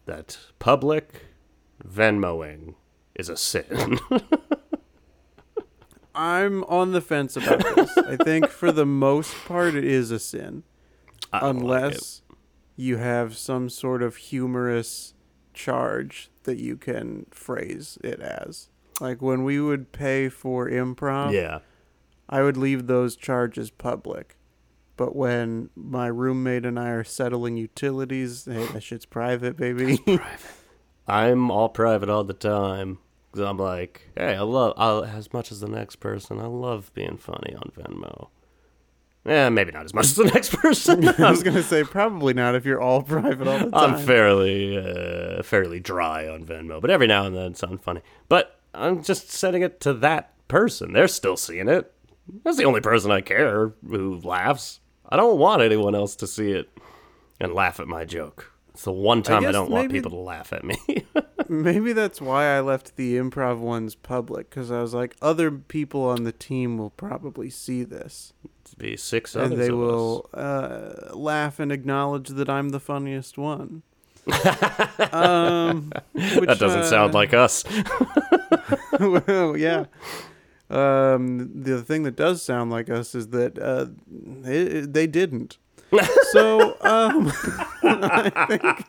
that 0.06 0.38
public 0.60 1.26
Venmoing 1.88 2.76
is 3.16 3.30
a 3.30 3.38
sin. 3.38 4.00
I'm 6.16 6.64
on 6.66 6.92
the 6.92 7.02
fence 7.02 7.38
about 7.38 7.64
this. 7.76 7.98
I 7.98 8.18
think 8.18 8.48
for 8.48 8.72
the 8.72 8.86
most 8.86 9.34
part 9.46 9.76
it 9.76 9.86
is 9.86 10.12
a 10.12 10.20
sin. 10.20 10.64
I 11.32 11.40
don't 11.42 11.60
like 11.60 11.84
unless 11.84 12.22
you 12.76 12.98
have 12.98 13.38
some 13.38 13.70
sort 13.70 14.02
of 14.02 14.16
humorous 14.16 15.14
charge 15.54 16.30
that 16.44 16.58
you 16.58 16.78
can 16.78 17.26
phrase 17.32 17.98
it 18.04 18.20
as. 18.20 18.70
Like 19.02 19.22
when 19.22 19.44
we 19.44 19.60
would 19.60 19.92
pay 19.92 20.30
for 20.30 20.70
improv, 20.70 21.34
yeah. 21.34 21.60
I 22.28 22.42
would 22.44 22.58
leave 22.58 22.88
those 22.88 23.16
charges 23.16 23.70
public. 23.70 24.38
But 24.98 25.16
when 25.16 25.70
my 25.76 26.08
roommate 26.08 26.66
and 26.66 26.78
I 26.78 26.90
are 26.90 27.04
settling 27.06 27.56
utilities, 27.56 28.46
hey, 28.46 28.66
that 28.68 28.84
shit's 28.84 29.06
private, 29.06 29.56
baby. 29.56 30.00
I'm 31.08 31.50
all 31.50 31.70
private 31.70 32.10
all 32.10 32.24
the 32.24 32.34
time. 32.34 33.00
Cause 33.32 33.42
I'm 33.42 33.58
like, 33.58 34.10
hey, 34.18 34.36
I 34.36 34.42
love 34.42 34.74
I'll, 34.76 35.06
as 35.06 35.32
much 35.32 35.52
as 35.52 35.60
the 35.60 35.68
next 35.68 35.98
person. 35.98 36.40
I 36.40 36.48
love 36.48 36.92
being 36.94 37.18
funny 37.18 37.56
on 37.56 37.72
Venmo. 37.78 38.30
Eh, 39.26 39.50
maybe 39.50 39.72
not 39.72 39.86
as 39.86 39.94
much 39.94 40.06
as 40.06 40.16
the 40.16 40.24
next 40.34 40.54
person. 40.54 41.08
I 41.20 41.30
was 41.30 41.44
gonna 41.44 41.64
say 41.64 41.84
probably 41.84 42.34
not 42.34 42.56
if 42.56 42.66
you're 42.66 42.82
all 42.82 43.02
private 43.02 43.48
all 43.48 43.60
the 43.60 43.72
time. 43.72 43.96
I'm 43.96 44.06
fairly 44.06 44.78
uh, 44.78 45.44
fairly 45.44 45.80
dry 45.80 46.28
on 46.28 46.46
Venmo, 46.46 46.82
but 46.82 46.90
every 46.90 47.08
now 47.08 47.26
and 47.26 47.36
then 47.36 47.52
it's 47.52 47.64
funny. 47.82 48.02
But 48.28 48.60
I'm 48.74 49.04
just 49.04 49.32
sending 49.32 49.62
it 49.62 49.80
to 49.82 49.94
that 49.96 50.34
person. 50.48 50.94
They're 50.94 51.08
still 51.08 51.38
seeing 51.38 51.68
it. 51.68 51.94
That's 52.44 52.58
the 52.58 52.66
only 52.66 52.82
person 52.82 53.12
I 53.12 53.22
care 53.22 53.74
who 53.88 54.20
laughs. 54.24 54.80
I 55.08 55.18
don't 55.18 55.40
want 55.40 55.62
anyone 55.64 55.96
else 55.96 56.16
to 56.18 56.28
see 56.28 56.52
it 56.52 56.70
and 57.40 57.54
laugh 57.54 57.80
at 57.80 57.88
my 57.88 58.06
joke. 58.06 58.52
It's 58.80 58.86
the 58.86 58.94
one 58.94 59.24
time 59.24 59.40
I, 59.40 59.48
guess 59.48 59.52
don't 59.52 59.70
want 59.70 59.92
people 59.92 60.12
to 60.12 60.16
laugh 60.16 60.54
at 60.54 60.64
me. 60.64 60.78
Maybe 61.50 61.92
that's 61.92 62.22
why 62.22 62.46
I 62.56 62.62
left 62.62 62.96
the 62.96 63.18
improv 63.18 63.60
ones 63.60 63.94
public 63.94 64.50
because 64.50 64.72
I 64.72 64.82
was 64.82 64.94
like, 64.94 65.18
other 65.22 65.52
people 65.52 66.04
on 66.04 66.24
the 66.24 66.32
team 66.32 66.78
will 66.78 66.92
probably 66.92 67.50
see 67.50 67.84
this 67.84 68.32
be 68.78 68.96
six 68.96 69.36
and 69.36 69.58
they 69.58 69.72
will 69.72 70.30
uh, 70.34 71.14
laugh 71.14 71.60
and 71.60 71.74
acknowledge 71.74 72.30
that 72.30 72.50
I'm 72.50 72.70
the 72.70 72.80
funniest 72.80 73.38
one. 73.38 73.84
um, 75.12 75.92
which, 76.14 76.48
That 76.48 76.58
doesn't 76.58 76.84
uh, 76.84 76.86
sound 76.86 77.14
like 77.14 77.34
us. 77.34 77.66
well, 79.02 79.58
yeah. 79.58 79.88
Um, 80.70 81.64
the 81.64 81.84
thing 81.84 82.04
that 82.04 82.16
does 82.16 82.42
sound 82.42 82.72
like 82.72 82.90
us 82.90 83.14
is 83.14 83.28
that 83.32 83.60
uh, 83.60 83.88
they, 84.08 84.80
they 84.80 85.06
didn't. 85.06 85.58
So 86.32 86.78
um, 86.82 87.32
I 87.84 88.46
think 88.48 88.86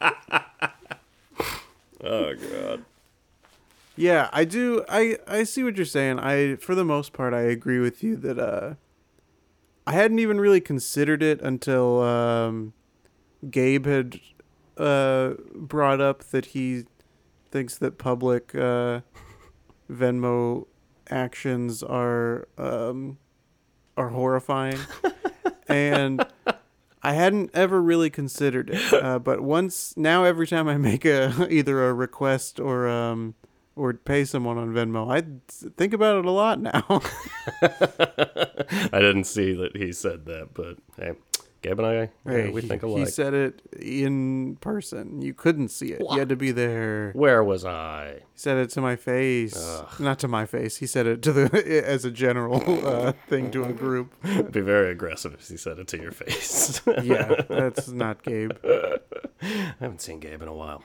Oh 2.03 2.35
god. 2.35 2.85
Yeah, 3.97 4.31
I 4.33 4.45
do. 4.45 4.85
I 4.89 5.19
I 5.27 5.45
see 5.45 5.63
what 5.63 5.77
you're 5.77 5.85
saying. 5.85 6.19
I 6.19 6.57
for 6.57 6.75
the 6.75 6.85
most 6.85 7.13
part 7.13 7.35
I 7.35 7.43
agree 7.43 7.79
with 7.79 8.03
you 8.03 8.17
that 8.17 8.39
uh 8.39 8.75
I 9.87 9.93
hadn't 9.93 10.19
even 10.19 10.41
really 10.41 10.61
considered 10.61 11.23
it 11.23 11.41
until 11.43 12.01
um 12.03 12.73
Gabe 13.51 13.87
had 13.87 14.21
uh 14.77 15.35
brought 15.55 16.01
up 16.01 16.25
that 16.25 16.47
he 16.47 16.85
thinks 17.51 17.77
that 17.79 17.99
public 17.99 18.55
uh 18.55 19.01
Venmo 19.91 20.67
actions 21.11 21.83
are 21.83 22.49
um 22.57 23.19
are 23.97 24.09
horrifying. 24.09 24.79
and 25.69 26.25
I 27.03 27.15
hadn't 27.15 27.51
ever 27.55 27.81
really 27.81 28.11
considered 28.11 28.71
it, 28.71 28.93
uh, 29.03 29.19
but 29.19 29.41
once 29.41 29.97
now, 29.97 30.25
every 30.25 30.47
time 30.47 30.69
I 30.69 30.77
make 30.77 31.05
a 31.05 31.47
either 31.51 31.89
a 31.89 31.95
request 31.95 32.61
or 32.61 32.89
um 32.89 33.35
or 33.77 33.95
pay 33.95 34.25
someone 34.25 34.59
on 34.59 34.75
Venmo, 34.75 35.11
I 35.11 35.25
think 35.77 35.95
about 35.95 36.19
it 36.19 36.25
a 36.27 36.31
lot 36.31 36.61
now. 36.61 36.85
I 37.63 38.99
didn't 38.99 39.25
see 39.25 39.55
that 39.55 39.71
he 39.75 39.93
said 39.93 40.27
that, 40.27 40.49
but 40.53 40.77
hey, 40.99 41.13
Gabe 41.63 41.79
and 41.79 41.87
I, 41.87 41.93
yeah, 41.95 42.07
Hey, 42.25 42.51
we 42.51 42.63
he, 42.63 42.69
think 42.69 42.83
he 42.83 43.05
said 43.07 43.35
it 43.35 43.61
in 43.79 44.57
person. 44.57 45.21
You 45.21 45.35
couldn't 45.35 45.69
see 45.69 45.93
it. 45.93 46.01
You 46.01 46.19
had 46.19 46.31
to 46.31 46.37
be 46.37 46.53
there. 46.53 47.13
Where 47.13 47.45
was 47.45 47.65
I? 47.65 48.15
He 48.33 48.39
said 48.39 48.57
it 48.57 48.71
to 48.71 48.81
my 48.81 48.97
face, 48.97 49.83
not 49.99 50.19
to 50.21 50.29
my 50.29 50.47
face. 50.47 50.79
He 50.79 50.87
said 50.87 51.07
it 51.07 51.23
to 51.23 51.33
the 51.33 51.83
as 51.87 52.05
a 52.05 52.11
general 52.11 52.63
uh, 52.87 53.13
thing 53.29 53.51
to 53.51 53.65
a 53.65 53.73
group. 53.73 54.15
It'd 54.25 54.53
be 54.53 54.63
very 54.63 54.91
aggressive 54.91 55.35
if 55.35 55.49
he 55.49 55.57
said 55.59 55.79
it 55.79 55.89
to 55.89 56.01
your 56.01 56.13
face. 56.13 56.81
Yeah, 57.03 57.43
that's 57.49 57.89
not 57.89 58.23
Gabe. 58.23 58.53
I 58.65 58.99
haven't 59.81 60.03
seen 60.03 60.21
Gabe 60.21 60.43
in 60.43 60.49
a 60.49 60.55
while. 60.55 60.83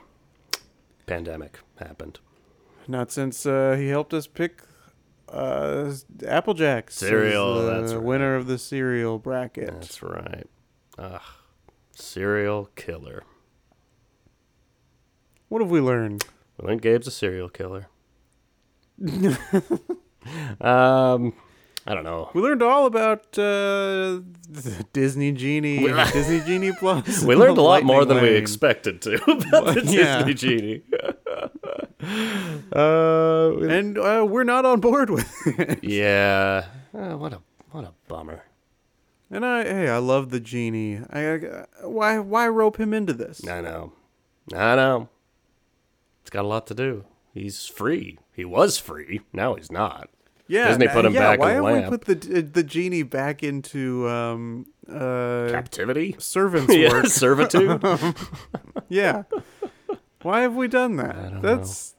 Pandemic 1.06 1.58
happened. 1.78 2.20
Not 2.88 3.10
since 3.12 3.44
uh, 3.44 3.76
he 3.78 3.88
helped 3.88 4.14
us 4.14 4.26
pick 4.26 4.62
uh, 5.28 5.92
Apple 6.26 6.54
Jacks. 6.54 7.02
as 7.02 7.08
Cereal, 7.08 7.62
the 7.62 7.70
that's 7.80 7.92
right. 7.92 8.02
winner 8.02 8.34
of 8.36 8.46
the 8.46 8.58
cereal 8.58 9.18
bracket. 9.18 9.66
That's 9.72 10.02
right. 10.02 10.46
Ugh. 10.98 11.20
Serial 11.92 12.68
killer. 12.76 13.22
What 15.48 15.62
have 15.62 15.70
we 15.70 15.80
learned? 15.80 16.24
We 16.60 16.66
learned 16.68 16.82
Gabe's 16.82 17.06
a 17.06 17.10
serial 17.10 17.48
killer. 17.48 17.86
um, 20.60 21.32
I 21.88 21.94
don't 21.94 22.02
know. 22.04 22.30
We 22.34 22.40
learned 22.42 22.62
all 22.62 22.86
about 22.86 23.38
uh, 23.38 24.20
Disney 24.92 25.32
Genie, 25.32 25.86
Disney 26.12 26.40
Genie 26.40 26.72
Plus. 26.78 27.22
We 27.22 27.34
learned 27.36 27.58
a 27.58 27.62
lot 27.62 27.84
more 27.84 28.04
than 28.04 28.20
we 28.22 28.30
expected 28.30 29.00
to 29.02 29.14
about 29.30 29.74
the 29.74 29.82
Yeah. 29.86 30.22
Disney 30.22 30.34
genie. 30.34 30.82
uh, 32.74 33.56
and 33.68 33.98
uh, 33.98 34.26
we're 34.28 34.44
not 34.44 34.64
on 34.64 34.80
board 34.80 35.10
with 35.10 35.30
it. 35.46 35.84
yeah. 35.84 36.66
Uh, 36.94 37.16
what 37.16 37.32
a 37.32 37.40
what 37.70 37.84
a 37.84 37.92
bummer. 38.08 38.42
And 39.30 39.44
I, 39.44 39.64
hey, 39.64 39.88
I 39.88 39.98
love 39.98 40.30
the 40.30 40.40
genie. 40.40 41.00
I, 41.10 41.34
I 41.34 41.64
why, 41.82 42.18
why 42.18 42.48
rope 42.48 42.78
him 42.78 42.94
into 42.94 43.12
this? 43.12 43.46
I 43.46 43.60
know. 43.60 43.92
I 44.54 44.76
know. 44.76 45.08
It's 46.22 46.30
got 46.30 46.44
a 46.44 46.48
lot 46.48 46.66
to 46.68 46.74
do. 46.74 47.04
He's 47.34 47.66
free. 47.66 48.18
He 48.32 48.44
was 48.44 48.78
free. 48.78 49.20
Now 49.32 49.54
he's 49.54 49.70
not. 49.70 50.10
Yeah, 50.48 50.68
Disney 50.68 50.86
n- 50.86 50.92
put 50.94 51.04
him 51.04 51.12
yeah, 51.12 51.20
back 51.20 51.40
Why 51.40 51.50
in 51.50 51.54
have 51.56 51.64
lamp. 51.64 51.90
we 51.90 51.98
put 51.98 52.20
the 52.20 52.42
the 52.42 52.62
genie 52.62 53.02
back 53.02 53.42
into 53.42 54.08
um 54.08 54.66
uh 54.88 55.48
Captivity? 55.50 56.14
servants 56.18 56.74
yeah, 56.74 56.88
work? 56.88 57.06
servitude. 57.06 57.82
yeah. 58.88 59.24
Why 60.22 60.42
have 60.42 60.54
we 60.54 60.68
done 60.68 60.96
that? 60.96 61.32
don't 61.32 61.42
that's 61.42 61.94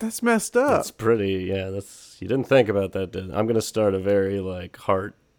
that's 0.00 0.22
messed 0.22 0.56
up. 0.56 0.70
That's 0.70 0.90
pretty. 0.90 1.44
Yeah, 1.44 1.70
that's. 1.70 2.16
You 2.20 2.26
didn't 2.28 2.48
think 2.48 2.68
about 2.68 2.92
that. 2.92 3.12
Did, 3.12 3.30
I'm 3.30 3.46
gonna 3.46 3.62
start 3.62 3.94
a 3.94 3.98
very 4.00 4.40
like 4.40 4.76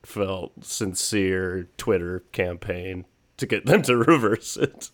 heartfelt, 0.03 0.63
sincere 0.63 1.69
Twitter 1.77 2.23
campaign 2.31 3.05
to 3.37 3.45
get 3.45 3.65
them 3.65 3.81
to 3.83 3.97
reverse 4.07 4.57
it. 4.57 4.91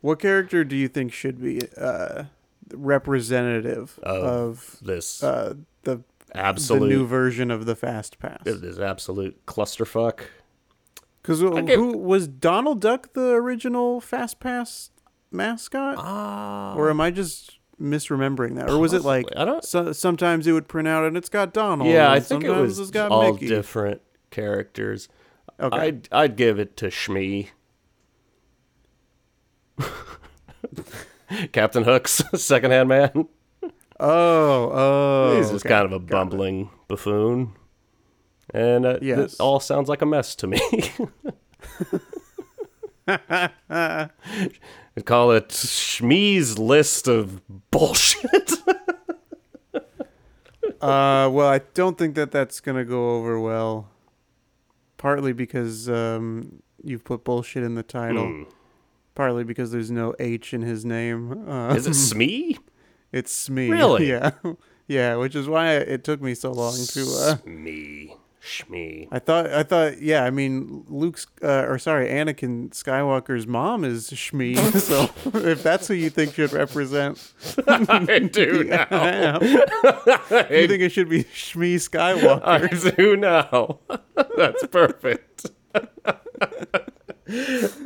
What 0.00 0.18
character 0.20 0.64
do 0.64 0.76
you 0.76 0.88
think 0.88 1.12
should 1.12 1.40
be 1.40 1.62
uh, 1.78 2.24
representative 2.72 3.98
Of 4.02 4.24
of 4.24 4.76
This 4.82 5.22
uh, 5.22 5.54
the 5.82 6.02
absolute. 6.34 6.80
the 6.88 6.94
new 6.94 7.06
version 7.06 7.50
of 7.50 7.66
the 7.66 7.74
Fast 7.76 8.18
Pass? 8.18 8.42
this 8.44 8.78
absolute 8.78 9.44
clusterfuck. 9.46 10.20
Because 11.22 11.40
give- 11.40 11.78
who 11.78 11.96
was 11.96 12.28
Donald 12.28 12.80
Duck 12.80 13.14
the 13.14 13.30
original 13.32 14.00
Fast 14.00 14.40
Pass 14.40 14.90
mascot, 15.30 15.96
Ah. 15.98 16.74
or 16.76 16.90
am 16.90 17.00
I 17.00 17.10
just 17.10 17.58
misremembering 17.80 18.56
that? 18.56 18.70
Or 18.70 18.78
was 18.78 18.92
it 18.92 19.02
like 19.02 19.26
I 19.36 19.44
don't- 19.44 19.64
so, 19.64 19.92
sometimes 19.92 20.46
it 20.46 20.52
would 20.52 20.68
print 20.68 20.88
out 20.88 21.04
and 21.04 21.16
it's 21.16 21.28
got 21.28 21.52
Donald? 21.52 21.88
Yeah, 21.90 22.10
I 22.10 22.20
think 22.20 22.44
it 22.44 22.50
was 22.50 22.78
it's 22.78 22.90
got 22.90 23.10
all 23.10 23.32
Mickey. 23.34 23.46
different 23.48 24.00
characters. 24.30 25.08
Okay. 25.60 25.76
I'd 25.76 26.08
I'd 26.12 26.36
give 26.36 26.58
it 26.58 26.76
to 26.78 26.86
Shmi. 26.86 27.48
Captain 31.52 31.84
Hook's 31.84 32.22
secondhand 32.34 32.88
man. 32.88 33.28
Oh, 34.00 34.70
oh, 34.72 35.36
He's 35.36 35.50
just 35.50 35.64
okay. 35.64 35.74
kind 35.74 35.86
of 35.86 35.92
a 35.92 35.98
Got 36.00 36.04
it. 36.04 36.10
bumbling 36.10 36.70
buffoon. 36.88 37.52
And 38.52 38.84
uh, 38.84 38.98
Yes. 39.00 39.18
this 39.18 39.40
all 39.40 39.60
sounds 39.60 39.88
like 39.88 40.02
a 40.02 40.06
mess 40.06 40.34
to 40.36 40.46
me. 40.48 40.60
I'd 44.96 45.06
call 45.06 45.32
it 45.32 45.48
Shmee's 45.48 46.58
list 46.58 47.08
of 47.08 47.40
bullshit. 47.70 48.52
Uh, 50.80 51.30
well, 51.32 51.48
I 51.48 51.60
don't 51.72 51.96
think 51.96 52.14
that 52.16 52.30
that's 52.30 52.60
gonna 52.60 52.84
go 52.84 53.16
over 53.16 53.40
well. 53.40 53.88
Partly 54.98 55.32
because 55.32 55.88
um, 55.88 56.62
you've 56.82 57.04
put 57.04 57.24
bullshit 57.24 57.62
in 57.62 57.74
the 57.74 57.82
title. 57.82 58.26
Hmm. 58.26 58.42
Partly 59.14 59.44
because 59.44 59.72
there's 59.72 59.90
no 59.90 60.14
H 60.18 60.52
in 60.52 60.60
his 60.60 60.84
name. 60.84 61.48
Uh, 61.48 61.74
Is 61.74 61.86
it 61.86 61.94
Smee? 61.94 62.58
It's 63.12 63.32
Smee. 63.32 63.70
Really? 63.70 64.08
Yeah. 64.10 64.32
Yeah, 64.86 65.16
which 65.16 65.34
is 65.34 65.48
why 65.48 65.76
it 65.76 66.04
took 66.04 66.20
me 66.20 66.34
so 66.34 66.52
long 66.52 66.74
to. 66.74 67.00
Uh, 67.00 67.36
Smee. 67.42 68.14
Shmee. 68.44 69.08
I 69.10 69.18
thought. 69.18 69.50
I 69.50 69.62
thought. 69.62 70.02
Yeah. 70.02 70.24
I 70.24 70.30
mean, 70.30 70.84
Luke's 70.88 71.26
uh, 71.42 71.64
or 71.66 71.78
sorry, 71.78 72.08
Anakin 72.08 72.70
Skywalker's 72.70 73.46
mom 73.46 73.84
is 73.84 74.10
Shmi. 74.10 74.56
so 74.80 75.10
if 75.38 75.62
that's 75.62 75.88
who 75.88 75.94
you 75.94 76.10
think 76.10 76.34
should 76.34 76.52
represent, 76.52 77.32
I 77.66 78.18
do 78.18 78.64
now. 78.68 78.86
yeah, 78.90 79.38
you 80.50 80.68
think 80.68 80.82
it 80.82 80.92
should 80.92 81.08
be 81.08 81.24
Shmi 81.24 81.76
Skywalker? 81.76 82.42
I 82.44 82.90
do 82.90 83.16
now. 83.16 83.78
That's 84.36 84.66
perfect. 84.66 85.50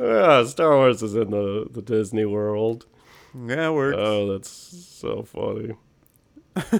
Ah, 0.01 0.43
Star 0.43 0.75
Wars 0.75 1.01
is 1.01 1.15
in 1.15 1.31
the, 1.31 1.67
the 1.71 1.81
Disney 1.81 2.25
world. 2.25 2.85
Yeah, 3.33 3.69
works. 3.69 3.97
Oh, 3.97 4.31
that's 4.33 4.49
so 4.49 5.23
funny. 5.23 5.75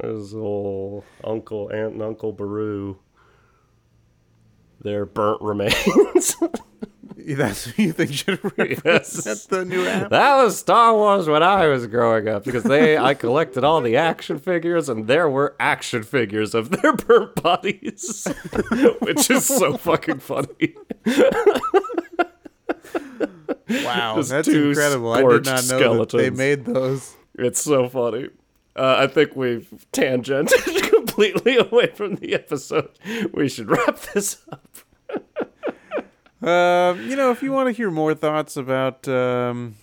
There's 0.00 0.34
old 0.34 1.04
Uncle, 1.24 1.70
Aunt, 1.72 1.94
and 1.94 2.02
Uncle 2.02 2.32
Beru. 2.32 2.98
Their 4.80 5.06
burnt 5.06 5.40
remains. 5.42 6.36
that's 7.16 7.64
who 7.64 7.82
you 7.82 7.92
think 7.92 8.12
should 8.12 8.38
represent 8.56 8.84
Yes. 8.84 9.46
the 9.46 9.64
new 9.64 9.84
app. 9.86 10.10
that 10.10 10.36
was 10.36 10.58
Star 10.58 10.94
Wars 10.94 11.26
when 11.28 11.42
I 11.42 11.66
was 11.66 11.86
growing 11.88 12.28
up 12.28 12.44
because 12.44 12.62
they 12.62 12.96
I 12.96 13.14
collected 13.14 13.64
all 13.64 13.80
the 13.80 13.96
action 13.96 14.38
figures 14.38 14.88
and 14.88 15.08
there 15.08 15.28
were 15.28 15.56
action 15.58 16.02
figures 16.04 16.54
of 16.54 16.70
their 16.70 16.92
burnt 16.92 17.34
bodies, 17.42 18.28
which 19.00 19.28
is 19.30 19.46
so 19.46 19.76
fucking 19.76 20.20
funny. 20.20 20.74
Wow, 23.68 24.14
Just 24.16 24.30
that's 24.30 24.48
incredible. 24.48 25.12
I 25.12 25.22
did 25.22 25.44
not 25.46 25.68
know 25.68 26.04
that 26.04 26.10
they 26.16 26.30
made 26.30 26.64
those. 26.66 27.16
It's 27.34 27.60
so 27.60 27.88
funny. 27.88 28.28
Uh, 28.76 28.96
I 28.98 29.06
think 29.06 29.34
we've 29.34 29.86
tangented 29.92 30.90
completely 30.90 31.56
away 31.56 31.86
from 31.88 32.16
the 32.16 32.34
episode. 32.34 32.90
We 33.32 33.48
should 33.48 33.70
wrap 33.70 33.98
this 34.14 34.44
up. 34.52 34.76
Um, 36.42 37.08
you 37.08 37.16
know, 37.16 37.30
if 37.30 37.42
you 37.42 37.50
want 37.52 37.68
to 37.68 37.72
hear 37.72 37.90
more 37.90 38.14
thoughts 38.14 38.56
about 38.56 39.08
um, 39.08 39.76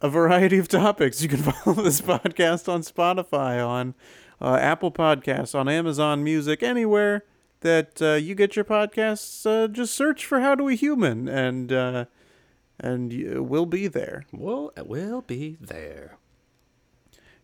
a 0.00 0.08
variety 0.08 0.58
of 0.58 0.66
topics, 0.66 1.22
you 1.22 1.28
can 1.28 1.38
follow 1.42 1.80
this 1.82 2.00
podcast 2.00 2.68
on 2.68 2.82
Spotify, 2.82 3.66
on 3.66 3.94
uh, 4.40 4.56
Apple 4.56 4.90
Podcasts, 4.90 5.54
on 5.54 5.68
Amazon 5.68 6.24
Music, 6.24 6.62
anywhere 6.62 7.24
that 7.60 8.02
uh, 8.02 8.14
you 8.14 8.34
get 8.34 8.56
your 8.56 8.64
podcasts. 8.64 9.46
Uh, 9.46 9.68
just 9.68 9.94
search 9.94 10.26
for 10.26 10.40
"How 10.40 10.56
Do 10.56 10.64
We 10.64 10.74
Human" 10.76 11.28
and 11.28 11.72
uh, 11.72 12.04
and 12.80 13.48
we'll 13.48 13.66
be 13.66 13.86
there. 13.86 14.24
We'll, 14.32 14.72
we'll 14.84 15.22
be 15.22 15.56
there. 15.60 16.18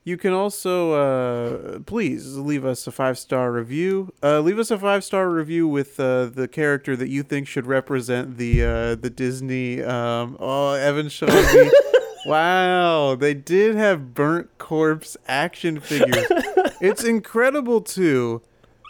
You 0.02 0.16
can 0.16 0.32
also 0.32 0.92
uh, 0.92 1.78
please 1.80 2.36
leave 2.36 2.64
us 2.64 2.86
a 2.86 2.92
five 2.92 3.18
star 3.18 3.52
review. 3.52 4.12
Uh, 4.22 4.40
leave 4.40 4.58
us 4.58 4.70
a 4.70 4.78
five 4.78 5.04
star 5.04 5.28
review 5.28 5.68
with 5.68 6.00
uh, 6.00 6.26
the 6.26 6.48
character 6.48 6.96
that 6.96 7.08
you 7.08 7.22
think 7.22 7.46
should 7.46 7.66
represent 7.66 8.38
the 8.38 8.64
uh, 8.64 8.94
the 8.94 9.10
Disney. 9.10 9.82
Um, 9.82 10.38
oh, 10.40 10.72
Evan 10.72 11.10
showed 11.10 11.28
me. 11.54 11.70
wow, 12.26 13.14
they 13.14 13.34
did 13.34 13.76
have 13.76 14.14
burnt 14.14 14.56
corpse 14.56 15.18
action 15.28 15.80
figures. 15.80 16.26
it's 16.80 17.04
incredible 17.04 17.82
too 17.82 18.40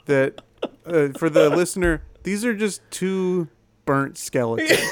that 0.06 0.40
uh, 0.86 1.08
for 1.16 1.28
the 1.28 1.50
listener, 1.50 2.02
these 2.22 2.44
are 2.44 2.54
just 2.54 2.82
two 2.90 3.48
burnt 3.84 4.16
skeletons. 4.16 4.80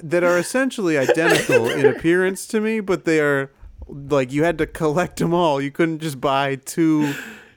That 0.00 0.22
are 0.22 0.38
essentially 0.38 0.96
identical 0.96 1.68
in 1.68 1.84
appearance 1.84 2.46
to 2.48 2.60
me, 2.60 2.78
but 2.80 3.04
they 3.04 3.20
are 3.20 3.50
like 3.88 4.32
you 4.32 4.44
had 4.44 4.58
to 4.58 4.66
collect 4.66 5.18
them 5.18 5.34
all. 5.34 5.60
You 5.60 5.70
couldn't 5.70 6.00
just 6.00 6.20
buy 6.20 6.56
two 6.56 7.14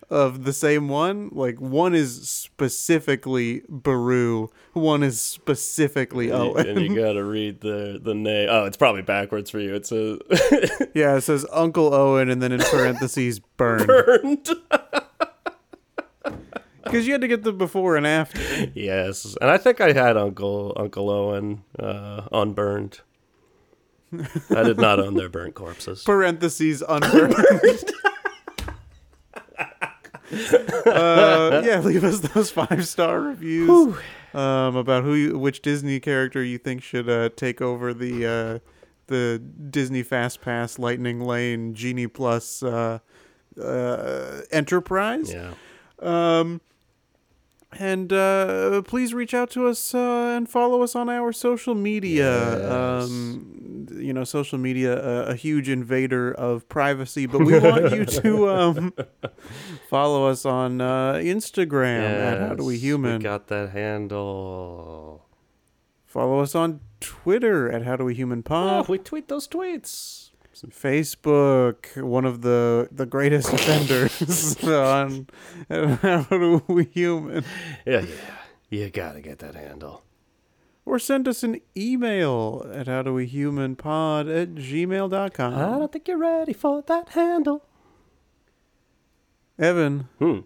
of 0.10 0.44
the 0.44 0.54
same 0.54 0.90
one. 0.90 1.30
Like 1.32 1.60
one 1.62 1.96
is 1.96 2.30
specifically 2.30 3.62
Beru, 3.70 4.50
one 4.74 5.04
is 5.04 5.22
specifically 5.22 6.32
Owen. 6.32 6.68
and 6.68 6.82
you 6.82 6.96
gotta 6.96 7.24
read 7.24 7.62
the 7.62 8.00
the 8.02 8.14
name. 8.14 8.50
Oh, 8.52 8.66
it's 8.66 8.78
probably 8.78 9.02
backwards 9.02 9.50
for 9.50 9.60
you. 9.60 9.74
It's 9.74 9.92
a 9.92 10.20
yeah, 10.94 11.16
it 11.16 11.22
says 11.22 11.46
Uncle 11.52 11.94
Owen 11.94 12.30
and 12.30 12.42
then 12.42 12.52
in 12.52 12.60
parentheses 12.60 13.40
burn. 13.40 13.88
burned. 13.88 14.50
Because 16.84 17.06
you 17.08 17.14
had 17.14 17.22
to 17.22 17.28
get 17.28 17.44
the 17.44 17.54
before 17.54 17.96
and 17.96 18.06
after. 18.06 18.42
yes, 18.76 19.38
and 19.40 19.50
I 19.50 19.58
think 19.58 19.80
I 19.80 19.94
had 19.94 20.18
Uncle 20.18 20.74
Uncle 20.76 21.10
Owen 21.10 21.64
uh, 21.80 22.28
unburned. 22.32 23.00
I 24.50 24.64
did 24.64 24.78
not 24.78 25.00
own 25.00 25.16
their 25.16 25.30
burnt 25.30 25.56
corpses. 25.56 26.04
Parentheses 26.04 26.84
unburned. 26.88 27.34
uh, 30.86 31.62
yeah, 31.66 31.82
leave 31.84 32.04
us 32.04 32.20
those 32.20 32.52
five 32.52 32.88
star 32.88 33.22
reviews 33.22 33.96
um, 34.34 34.76
about 34.76 35.04
who, 35.04 35.14
you, 35.14 35.38
which 35.38 35.62
Disney 35.62 36.00
character 36.00 36.44
you 36.44 36.58
think 36.58 36.84
should 36.84 37.10
uh, 37.10 37.30
take 37.36 37.62
over 37.62 37.94
the 37.94 38.26
uh, 38.26 38.60
the 39.08 39.40
Disney 39.40 40.04
Fast 40.04 40.42
Pass 40.42 40.80
Lightning 40.80 41.22
Lane 41.22 41.74
Genie 41.74 42.08
Plus 42.08 42.64
uh, 42.64 43.00
uh, 43.62 44.42
Enterprise. 44.52 45.34
Yeah. 45.34 45.54
Um, 46.00 46.62
and 47.80 48.12
uh, 48.12 48.82
please 48.84 49.14
reach 49.14 49.34
out 49.34 49.50
to 49.52 49.68
us 49.68 49.96
uh, 49.96 50.34
and 50.36 50.50
follow 50.50 50.82
us 50.82 50.96
on 50.96 51.10
our 51.10 51.32
social 51.32 51.76
media. 51.76 52.58
Yes. 52.58 52.72
Um, 52.72 53.51
you 54.12 54.14
know, 54.14 54.26
social 54.26 54.58
media, 54.58 54.94
uh, 55.02 55.32
a 55.32 55.36
huge 55.36 55.70
invader 55.70 56.34
of 56.34 56.68
privacy, 56.68 57.28
but 57.28 57.46
we 57.46 57.58
want 57.58 57.94
you 57.94 58.04
to 58.04 58.50
um, 58.60 58.94
follow 59.90 60.28
us 60.28 60.46
on 60.46 60.82
uh, 60.82 61.14
Instagram 61.14 62.02
at 62.02 62.42
How 62.42 62.56
Do 62.56 62.66
We 62.66 62.78
Human. 62.78 63.20
We 63.20 63.24
got 63.24 63.48
that 63.48 63.70
handle. 63.70 65.30
follow 66.06 66.42
us 66.42 66.56
on 66.56 66.82
Twitter 67.00 67.72
at 67.72 67.84
How 67.84 67.96
Do 67.96 68.04
We 68.04 68.14
Human 68.14 68.44
Oh, 68.50 68.86
we 68.90 68.98
tweet 68.98 69.30
those 69.30 69.48
tweets. 69.48 70.32
Facebook, 70.54 71.96
one 72.04 72.26
of 72.26 72.42
the 72.42 72.90
the 72.92 73.06
greatest 73.06 73.54
offenders 73.54 74.62
on 74.62 75.26
How 75.70 76.24
Do 76.24 76.62
We 76.68 76.84
Human. 76.84 77.46
Yeah, 77.86 78.02
yeah. 78.02 78.16
You 78.70 78.90
gotta 78.90 79.22
get 79.22 79.40
that 79.40 79.56
handle. 79.56 80.04
Or 80.86 80.98
send 81.00 81.28
us 81.28 81.44
an 81.44 81.60
email 81.78 82.66
at 82.74 82.88
howdowehumanpod 82.88 84.42
at 84.42 84.56
gmail.com. 84.56 85.54
I 85.56 85.78
don't 85.80 85.92
think 85.92 86.08
you're 86.08 86.18
ready 86.18 86.54
for 86.54 86.82
that 86.88 87.10
handle. 87.10 87.64
Evan, 89.60 90.08
Hmm. 90.20 90.40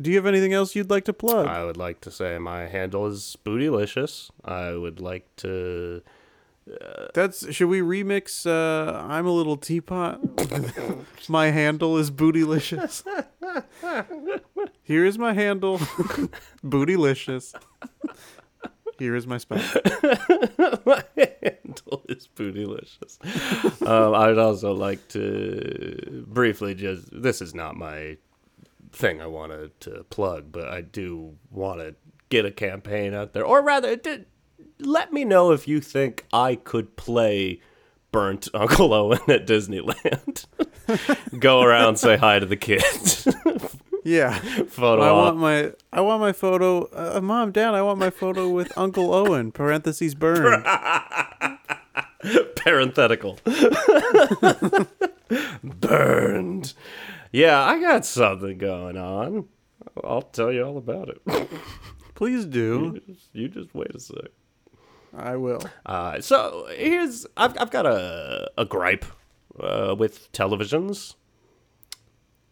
do 0.00 0.10
you 0.10 0.16
have 0.16 0.26
anything 0.26 0.52
else 0.52 0.74
you'd 0.74 0.90
like 0.90 1.04
to 1.04 1.12
plug? 1.12 1.46
I 1.46 1.64
would 1.64 1.76
like 1.76 2.00
to 2.02 2.10
say 2.10 2.38
my 2.38 2.66
handle 2.66 3.06
is 3.06 3.36
Bootylicious. 3.44 4.30
I 4.44 4.72
would 4.74 5.00
like 5.00 5.34
to. 5.36 6.02
That's 7.14 7.54
should 7.54 7.68
we 7.68 7.80
remix 7.80 8.44
uh 8.44 8.92
I'm 9.06 9.24
a 9.24 9.30
little 9.30 9.56
teapot? 9.56 10.18
my 11.28 11.50
handle 11.50 11.96
is 11.96 12.10
bootylicious. 12.10 13.04
Here 14.82 15.04
is 15.04 15.16
my 15.16 15.32
handle. 15.32 15.78
bootylicious. 16.64 17.54
Here 18.98 19.14
is 19.14 19.26
my 19.26 19.38
spell. 19.38 19.58
my 20.86 21.04
handle 21.16 22.02
is 22.08 22.28
Bootylicious. 22.34 23.18
um, 23.86 24.14
I 24.14 24.28
would 24.28 24.38
also 24.38 24.72
like 24.72 25.06
to 25.08 26.24
briefly 26.26 26.74
just. 26.74 27.08
This 27.12 27.42
is 27.42 27.54
not 27.54 27.76
my 27.76 28.16
thing 28.92 29.20
I 29.20 29.26
wanted 29.26 29.78
to 29.80 30.04
plug, 30.10 30.50
but 30.50 30.68
I 30.68 30.80
do 30.80 31.34
want 31.50 31.80
to 31.80 31.94
get 32.28 32.44
a 32.44 32.50
campaign 32.50 33.14
out 33.14 33.32
there. 33.34 33.44
Or 33.44 33.62
rather, 33.62 33.96
d- 33.96 34.24
let 34.78 35.12
me 35.12 35.24
know 35.24 35.52
if 35.52 35.68
you 35.68 35.80
think 35.80 36.24
I 36.32 36.54
could 36.56 36.96
play 36.96 37.60
Burnt 38.12 38.48
Uncle 38.54 38.94
Owen 38.94 39.20
at 39.28 39.46
Disneyland. 39.46 40.46
Go 41.38 41.60
around, 41.62 41.96
say 41.96 42.16
hi 42.16 42.38
to 42.38 42.46
the 42.46 42.56
kids. 42.56 43.28
Yeah. 44.06 44.38
Photo 44.68 45.02
I 45.02 45.08
op. 45.08 45.16
want 45.16 45.36
my 45.38 45.72
I 45.92 46.00
want 46.00 46.20
my 46.20 46.32
photo 46.32 46.84
uh, 46.92 47.20
mom 47.20 47.50
dad 47.50 47.74
I 47.74 47.82
want 47.82 47.98
my 47.98 48.10
photo 48.10 48.48
with 48.48 48.72
Uncle 48.84 49.12
Owen 49.12 49.50
parentheses 49.50 50.14
burn. 50.14 50.62
parenthetical. 52.56 53.38
Burned. 55.62 56.74
Yeah, 57.32 57.62
I 57.64 57.80
got 57.80 58.06
something 58.06 58.58
going 58.58 58.96
on. 58.96 59.48
I'll 60.04 60.22
tell 60.22 60.52
you 60.52 60.62
all 60.62 60.78
about 60.78 61.08
it. 61.08 61.20
Please 62.14 62.46
do. 62.46 63.00
You 63.06 63.14
just, 63.14 63.28
you 63.32 63.48
just 63.48 63.74
wait 63.74 63.94
a 63.94 63.98
sec. 64.00 64.30
I 65.16 65.36
will. 65.36 65.62
Uh, 65.84 66.20
so 66.20 66.68
here's 66.76 67.26
I've 67.36 67.58
I've 67.58 67.70
got 67.70 67.86
a 67.86 68.50
a 68.56 68.64
gripe 68.64 69.04
uh, 69.58 69.96
with 69.98 70.30
televisions. 70.32 71.14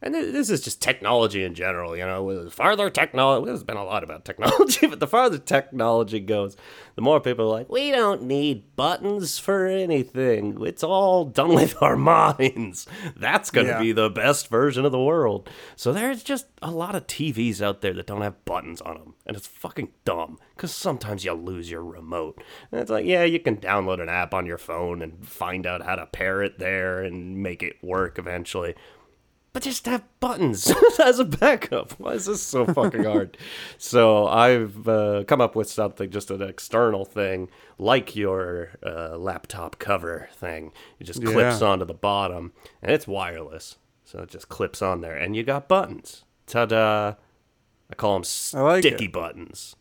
And 0.04 0.14
th- 0.14 0.32
this 0.32 0.50
is 0.50 0.60
just 0.60 0.80
technology 0.80 1.42
in 1.42 1.54
general. 1.54 1.96
You 1.96 2.04
know, 2.06 2.22
with 2.22 2.52
farther 2.52 2.90
technology, 2.90 3.46
there's 3.46 3.64
been 3.64 3.76
a 3.76 3.84
lot 3.84 4.04
about 4.04 4.24
technology, 4.24 4.86
but 4.86 5.00
the 5.00 5.06
farther 5.08 5.38
technology 5.38 6.20
goes, 6.20 6.56
the 6.94 7.02
more 7.02 7.20
people 7.20 7.46
are 7.46 7.58
like, 7.58 7.68
we 7.68 7.90
don't 7.90 8.22
need 8.22 8.76
buttons 8.76 9.38
for 9.38 9.66
anything. 9.66 10.56
It's 10.64 10.84
all 10.84 11.24
done 11.24 11.54
with 11.54 11.74
our 11.82 11.96
minds. 11.96 12.86
That's 13.16 13.50
going 13.50 13.66
to 13.66 13.72
Yeah. 13.72 13.80
be 13.80 13.92
the 13.92 14.10
best 14.10 14.48
version 14.48 14.84
of 14.84 14.92
the 14.92 15.00
world. 15.02 15.48
So 15.74 15.92
there's 15.92 16.22
just 16.22 16.46
a 16.62 16.70
lot 16.70 16.94
of 16.94 17.06
TVs 17.08 17.60
out 17.60 17.80
there 17.80 17.92
that 17.94 18.06
don't 18.06 18.20
have 18.22 18.44
buttons 18.44 18.80
on 18.80 18.94
them, 18.98 19.14
and 19.26 19.36
it's 19.36 19.46
fucking 19.48 19.88
dumb 20.04 20.38
because 20.54 20.72
sometimes 20.72 21.24
you 21.24 21.32
lose 21.32 21.70
your 21.70 21.82
remote. 21.84 22.42
And 22.70 22.80
it's 22.80 22.90
like, 22.90 23.06
yeah, 23.06 23.24
you 23.24 23.40
can 23.40 23.56
download 23.56 24.00
an 24.00 24.08
app 24.08 24.32
on 24.34 24.46
your 24.46 24.58
phone 24.58 25.02
and 25.02 25.26
find 25.26 25.66
out 25.66 25.82
how 25.82 25.96
to 25.96 26.06
pair 26.06 26.42
it 26.42 26.58
there 26.58 27.02
and 27.02 27.42
make 27.42 27.62
it 27.62 27.82
work 27.82 28.18
eventually. 28.18 28.74
But 29.54 29.62
just 29.62 29.86
have 29.86 30.02
buttons 30.18 30.70
as 31.02 31.20
a 31.20 31.24
backup. 31.24 31.92
Why 31.92 32.12
is 32.14 32.26
this 32.26 32.42
so 32.42 32.66
fucking 32.66 33.04
hard? 33.04 33.38
so 33.78 34.26
I've 34.26 34.86
uh, 34.88 35.22
come 35.28 35.40
up 35.40 35.54
with 35.54 35.70
something, 35.70 36.10
just 36.10 36.30
an 36.32 36.42
external 36.42 37.04
thing, 37.04 37.48
like 37.78 38.16
your 38.16 38.72
uh, 38.84 39.16
laptop 39.16 39.78
cover 39.78 40.28
thing. 40.34 40.72
It 40.98 41.04
just 41.04 41.24
clips 41.24 41.60
Yeah. 41.60 41.68
onto 41.68 41.84
the 41.84 41.94
bottom, 41.94 42.52
and 42.82 42.90
it's 42.90 43.06
wireless, 43.06 43.76
so 44.04 44.18
it 44.22 44.28
just 44.28 44.48
clips 44.48 44.82
on 44.82 45.00
there, 45.02 45.16
and 45.16 45.36
you 45.36 45.44
got 45.44 45.68
buttons. 45.68 46.24
Ta-da! 46.48 47.14
I 47.90 47.94
call 47.94 48.14
them 48.20 48.24
like 48.60 48.82
sticky 48.82 49.04
it. 49.04 49.12
buttons. 49.12 49.76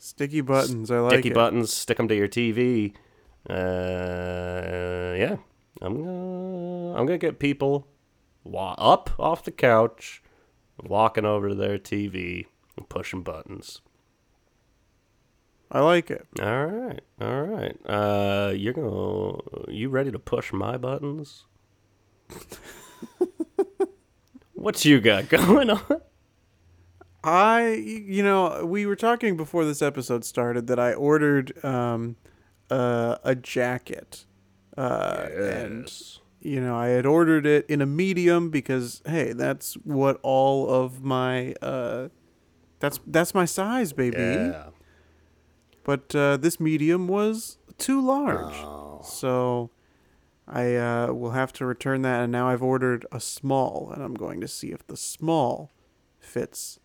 Sticky 0.00 0.40
buttons. 0.40 0.90
I 0.90 0.98
like 0.98 1.12
Sticky 1.12 1.30
it. 1.30 1.34
buttons. 1.34 1.72
Stick 1.72 1.98
them 1.98 2.08
to 2.08 2.16
your 2.16 2.26
TV. 2.28 2.94
Uh, 3.48 5.14
yeah, 5.16 5.36
I'm 5.80 5.94
gonna 6.04 6.94
I'm 6.98 7.06
gonna 7.06 7.18
get 7.18 7.38
people 7.38 7.86
wa- 8.48 8.74
up 8.78 9.10
off 9.18 9.44
the 9.44 9.50
couch, 9.50 10.22
walking 10.82 11.24
over 11.24 11.48
to 11.50 11.54
their 11.54 11.78
TV 11.78 12.46
and 12.76 12.88
pushing 12.88 13.22
buttons. 13.22 13.80
I 15.70 15.80
like 15.80 16.10
it. 16.10 16.26
All 16.40 16.66
right, 16.66 17.00
all 17.20 17.42
right. 17.42 17.76
Uh, 17.86 18.52
you're 18.54 18.72
gonna 18.72 19.70
you 19.70 19.90
ready 19.90 20.10
to 20.10 20.18
push 20.18 20.52
my 20.52 20.76
buttons? 20.78 21.44
what 24.54 24.84
you 24.84 25.00
got 25.00 25.28
going 25.28 25.70
on? 25.70 26.00
I, 27.22 27.72
you 27.74 28.22
know, 28.22 28.64
we 28.64 28.86
were 28.86 28.96
talking 28.96 29.36
before 29.36 29.64
this 29.64 29.82
episode 29.82 30.24
started 30.24 30.68
that 30.68 30.78
I 30.78 30.94
ordered 30.94 31.62
um, 31.64 32.16
uh, 32.70 33.16
a 33.24 33.34
jacket. 33.34 34.24
Uh, 34.76 35.26
And, 35.36 35.92
you 36.40 36.60
know, 36.60 36.76
I 36.76 36.88
had 36.88 37.06
ordered 37.06 37.46
it 37.46 37.66
in 37.68 37.80
a 37.80 37.86
medium 37.86 38.50
because, 38.50 39.02
hey, 39.06 39.32
that's 39.32 39.74
what 39.84 40.18
all 40.22 40.68
of 40.68 41.02
my, 41.02 41.54
uh, 41.62 42.08
that's, 42.78 43.00
that's 43.06 43.34
my 43.34 43.44
size, 43.44 43.92
baby. 43.92 44.16
yeah. 44.18 44.66
But 45.84 46.14
uh, 46.14 46.36
this 46.36 46.60
medium 46.60 47.08
was 47.08 47.58
too 47.78 48.04
large. 48.04 48.54
Oh. 48.56 49.00
So 49.04 49.70
I 50.46 50.76
uh, 50.76 51.12
will 51.12 51.30
have 51.30 51.52
to 51.54 51.66
return 51.66 52.02
that. 52.02 52.22
And 52.22 52.32
now 52.32 52.48
I've 52.48 52.62
ordered 52.62 53.06
a 53.10 53.20
small, 53.20 53.90
and 53.92 54.02
I'm 54.02 54.14
going 54.14 54.40
to 54.40 54.48
see 54.48 54.70
if 54.70 54.86
the 54.86 54.96
small 54.96 55.72
fits 56.18 56.78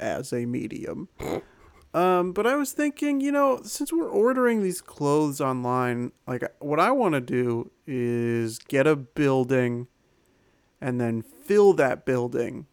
as 0.00 0.32
a 0.32 0.46
medium. 0.46 1.08
Um, 1.94 2.32
but 2.32 2.46
I 2.46 2.56
was 2.56 2.72
thinking, 2.72 3.20
you 3.20 3.32
know, 3.32 3.60
since 3.62 3.92
we're 3.92 4.08
ordering 4.08 4.62
these 4.62 4.80
clothes 4.82 5.40
online, 5.40 6.12
like 6.26 6.42
what 6.58 6.78
I 6.78 6.90
want 6.90 7.14
to 7.14 7.20
do 7.20 7.70
is 7.86 8.58
get 8.58 8.86
a 8.86 8.96
building 8.96 9.86
and 10.80 11.00
then 11.00 11.22
fill 11.22 11.72
that 11.74 12.04
building 12.04 12.66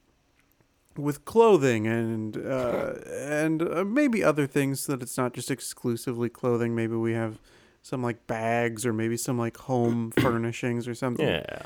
with 0.98 1.24
clothing 1.26 1.88
and 1.88 2.36
uh, 2.38 2.96
and 3.10 3.62
uh, 3.62 3.84
maybe 3.86 4.24
other 4.24 4.46
things 4.46 4.82
so 4.82 4.92
that 4.92 5.02
it's 5.02 5.18
not 5.18 5.34
just 5.34 5.50
exclusively 5.50 6.28
clothing. 6.30 6.76
Maybe 6.76 6.96
we 6.96 7.14
have 7.14 7.40
some 7.82 8.04
like 8.04 8.28
bags 8.28 8.86
or 8.86 8.92
maybe 8.94 9.16
some 9.18 9.38
like 9.38 9.56
home 9.58 10.12
furnishings 10.20 10.88
or 10.88 10.96
something 10.96 11.28
Yeah. 11.28 11.64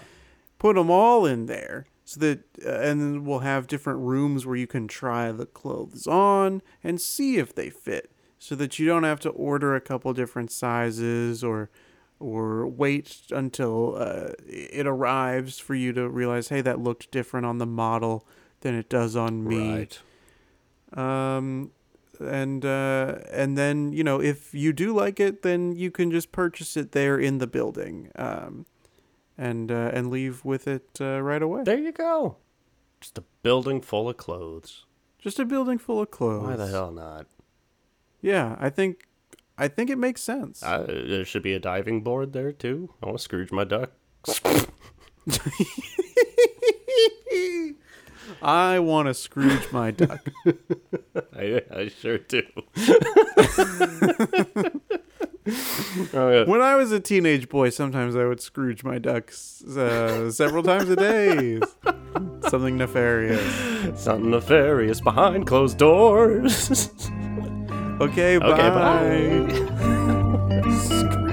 put 0.60 0.76
them 0.76 0.90
all 0.92 1.26
in 1.26 1.46
there 1.48 1.86
so 2.10 2.22
that 2.22 2.40
uh, 2.66 2.70
and 2.70 3.02
then 3.02 3.26
we'll 3.26 3.40
have 3.40 3.68
different 3.68 4.00
rooms 4.00 4.46
where 4.46 4.56
you 4.56 4.66
can 4.66 4.88
try 4.88 5.30
the 5.34 5.46
clothes 5.46 6.08
on 6.08 6.62
and 6.82 7.02
see 7.02 7.36
if 7.38 7.54
they 7.54 7.70
fit 7.70 8.10
so 8.40 8.56
that 8.56 8.80
you 8.80 8.86
don't 8.86 9.04
have 9.04 9.20
to 9.20 9.30
order 9.30 9.76
a 9.76 9.82
couple 9.82 10.14
different 10.14 10.50
sizes 10.50 11.44
or 11.44 11.70
or 12.20 12.66
wait 12.66 13.24
until 13.32 13.96
uh, 13.98 14.30
it 14.48 14.88
arrives 14.88 15.60
for 15.60 15.76
you 15.76 15.92
to 15.92 16.08
realize 16.08 16.48
hey 16.48 16.62
that 16.62 16.80
looked 16.80 17.12
different 17.12 17.46
on 17.46 17.58
the 17.58 17.66
model 17.66 18.26
than 18.62 18.74
it 18.74 18.88
does 18.90 19.16
on 19.18 19.44
me 19.44 19.58
Right. 19.76 20.00
um 20.94 21.72
and 22.20 22.66
uh 22.66 23.20
and 23.32 23.58
then 23.58 23.92
you 23.92 24.04
know 24.04 24.22
if 24.22 24.54
you 24.54 24.72
do 24.74 24.94
like 24.96 25.20
it 25.20 25.42
then 25.44 25.74
you 25.76 25.92
can 25.92 26.10
just 26.10 26.32
purchase 26.32 26.76
it 26.78 26.92
there 26.94 27.20
in 27.20 27.38
the 27.40 27.46
building 27.48 28.10
um 28.16 28.66
and 29.38 29.72
uh, 29.72 29.92
and 29.94 30.10
leave 30.10 30.44
with 30.46 30.68
it 30.68 30.90
uh, 31.00 31.22
right 31.22 31.42
away 31.42 31.64
There 31.64 31.78
you 31.78 31.92
go. 31.92 32.38
Just 33.00 33.18
a 33.18 33.24
building 33.44 33.82
full 33.82 34.10
of 34.10 34.18
clothes. 34.18 34.86
just 35.20 35.40
a 35.40 35.46
building 35.46 35.78
full 35.78 36.02
of 36.02 36.10
clothes 36.12 36.48
Why 36.48 36.56
the 36.56 36.68
hell 36.68 36.92
not? 36.92 37.28
yeah 38.22 38.56
i 38.60 38.70
think 38.70 39.06
i 39.58 39.68
think 39.68 39.90
it 39.92 39.98
makes 39.98 40.22
sense 40.22 40.64
Uh, 40.64 40.86
there 40.88 41.26
should 41.26 41.44
be 41.44 41.54
a 41.54 41.60
diving 41.60 42.02
board 42.02 42.34
there 42.34 42.52
too. 42.52 42.90
I 43.02 43.06
want 43.08 43.18
to 43.20 43.24
Scrooge 43.24 43.52
my 43.52 43.64
duck. 43.64 43.92
i 48.42 48.80
want 48.80 49.08
to 49.08 49.14
scrooge 49.14 49.72
my 49.72 49.92
duck 49.92 50.28
I, 51.36 51.62
I 51.72 51.88
sure 51.88 52.18
do. 52.18 52.44
oh, 56.14 56.30
yeah. 56.30 56.44
when 56.44 56.62
i 56.62 56.76
was 56.76 56.92
a 56.92 57.00
teenage 57.00 57.48
boy 57.50 57.70
sometimes 57.70 58.16
i 58.16 58.26
would 58.26 58.42
scrooge 58.42 58.84
my 58.84 58.98
ducks 58.98 59.64
uh, 59.64 60.30
several 60.32 60.64
times 60.64 60.90
a 60.90 60.96
day 60.96 61.60
something 62.50 62.78
nefarious 62.78 63.78
Something 63.96 64.32
nefarious 64.32 65.00
behind 65.02 65.48
closed 65.48 65.78
doors. 65.78 66.90
okay 68.02 68.38
bye. 68.38 68.46
okay, 68.46 68.70
bye. 71.12 71.24